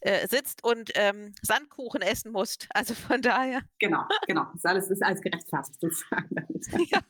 äh, 0.00 0.28
sitzt 0.28 0.62
und 0.62 0.92
ähm, 0.94 1.34
Sandkuchen 1.42 2.00
essen 2.00 2.32
musst. 2.32 2.68
Also 2.74 2.94
von 2.94 3.20
daher. 3.20 3.62
Genau, 3.78 4.04
genau. 4.26 4.44
Das 4.44 4.54
ist 4.56 4.66
alles, 4.66 4.90
ist 4.90 5.02
alles 5.02 5.20
gerechtfertigt 5.20 5.80
sozusagen. 5.80 6.34
ja, 6.90 7.00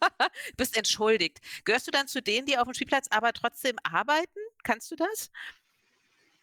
bist 0.56 0.76
entschuldigt. 0.76 1.40
Gehörst 1.64 1.86
du 1.86 1.90
dann 1.90 2.08
zu 2.08 2.22
denen, 2.22 2.46
die 2.46 2.58
auf 2.58 2.64
dem 2.64 2.74
Spielplatz 2.74 3.06
aber 3.10 3.32
trotzdem 3.32 3.76
arbeiten? 3.84 4.38
Kannst 4.62 4.90
du 4.90 4.96
das? 4.96 5.30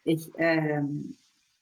ich, 0.04 0.30
ähm, 0.36 1.16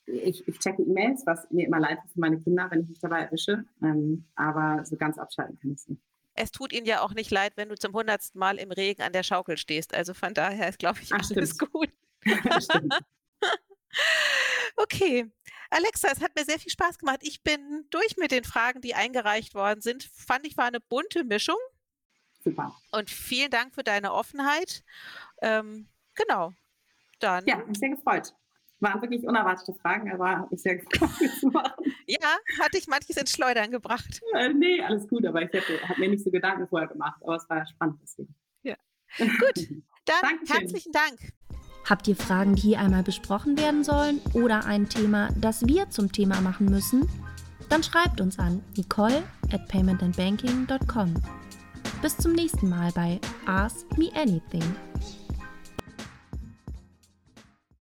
ich, 0.07 0.47
ich 0.47 0.59
checke 0.59 0.83
E-Mails, 0.83 1.27
was 1.27 1.51
mir 1.51 1.67
immer 1.67 1.81
leid 1.81 1.99
ist 2.05 2.15
für 2.15 2.21
meine 2.21 2.41
Kinder, 2.41 2.69
wenn 2.71 2.83
ich 2.83 2.89
mich 2.89 3.01
dabei 3.01 3.23
erwische. 3.23 3.65
Ähm, 3.83 4.25
aber 4.35 4.85
so 4.85 4.97
ganz 4.97 5.19
abschalten 5.19 5.59
kann 5.61 5.73
ich 5.73 5.79
es 5.79 5.89
nicht. 5.89 6.03
Es 6.39 6.51
tut 6.53 6.73
ihnen 6.73 6.87
ja 6.87 7.03
auch 7.03 7.13
nicht 7.15 7.31
leid, 7.31 7.53
wenn 7.57 7.69
du 7.69 7.77
zum 7.77 7.93
hundertsten 7.95 8.39
Mal 8.39 8.59
im 8.59 8.71
Regen 8.71 9.03
an 9.03 9.13
der 9.13 9.23
Schaukel 9.23 9.57
stehst. 9.57 9.95
Also 9.95 10.15
von 10.15 10.35
daher 10.35 10.69
ist, 10.69 10.79
glaube 10.79 11.01
ich, 11.03 11.13
Ach, 11.13 11.31
alles 11.31 11.51
stimmt. 11.51 11.73
gut. 11.73 11.91
Okay. 14.77 15.31
Alexa, 15.71 16.09
es 16.13 16.21
hat 16.21 16.35
mir 16.37 16.45
sehr 16.45 16.59
viel 16.59 16.71
Spaß 16.71 16.99
gemacht. 16.99 17.19
Ich 17.23 17.43
bin 17.43 17.87
durch 17.91 18.17
mit 18.17 18.31
den 18.31 18.45
Fragen, 18.45 18.81
die 18.81 18.95
eingereicht 18.95 19.55
worden 19.55 19.81
sind. 19.81 20.05
Fand 20.15 20.47
ich 20.47 20.57
war 20.57 20.67
eine 20.67 20.81
bunte 20.81 21.25
Mischung. 21.25 21.59
Super. 22.45 22.75
Und 22.93 23.11
vielen 23.11 23.51
Dank 23.51 23.75
für 23.75 23.83
deine 23.83 24.13
Offenheit. 24.13 24.85
Ähm, 25.43 25.89
genau. 26.15 26.53
Dann, 27.19 27.45
Ja, 27.47 27.57
mich 27.57 27.79
sehr 27.79 27.91
gefreut. 27.91 28.33
Waren 28.81 29.03
wirklich 29.03 29.27
unerwartete 29.27 29.75
Fragen, 29.75 30.13
aber 30.13 30.29
habe 30.31 30.49
mich 30.51 30.63
sehr 30.63 30.77
gefreut, 30.77 31.75
ja, 32.07 32.37
hatte 32.61 32.79
ich 32.79 32.87
manches 32.87 33.17
ins 33.17 33.33
Schleudern 33.33 33.71
gebracht. 33.71 34.21
Äh, 34.35 34.53
nee, 34.53 34.81
alles 34.81 35.09
gut, 35.09 35.27
aber 35.27 35.43
ich 35.43 35.53
habe 35.53 36.01
mir 36.01 36.09
nicht 36.11 36.23
so 36.23 36.31
Gedanken 36.31 36.69
vorher 36.69 36.89
gemacht, 36.89 37.21
aber 37.23 37.37
es 37.37 37.49
war 37.51 37.67
spannend 37.67 37.99
deswegen. 38.03 38.35
Ja. 38.63 38.77
Gut. 39.19 39.69
Dann 40.05 40.17
Dankeschön. 40.23 40.57
herzlichen 40.61 40.93
Dank. 40.93 41.33
Habt 41.89 42.07
ihr 42.07 42.17
Fragen, 42.17 42.55
die 42.55 42.63
hier 42.63 42.81
einmal 42.81 43.03
besprochen 43.03 43.59
werden 43.59 43.83
sollen 43.83 44.21
oder 44.35 44.67
ein 44.67 44.89
Thema, 44.89 45.31
das 45.37 45.67
wir 45.67 45.91
zum 45.91 46.13
Thema 46.13 46.41
machen 46.41 46.67
müssen? 46.67 47.09
Dann 47.69 47.83
schreibt 47.83 48.21
uns 48.21 48.39
an 48.39 48.63
nicole 48.77 49.23
at 49.53 49.67
paymentandbanking.com. 49.69 51.15
Bis 52.03 52.17
zum 52.17 52.33
nächsten 52.33 52.69
Mal 52.69 52.93
bei 52.93 53.21
Ask 53.47 53.97
Me 53.97 54.11
Anything. 54.15 54.65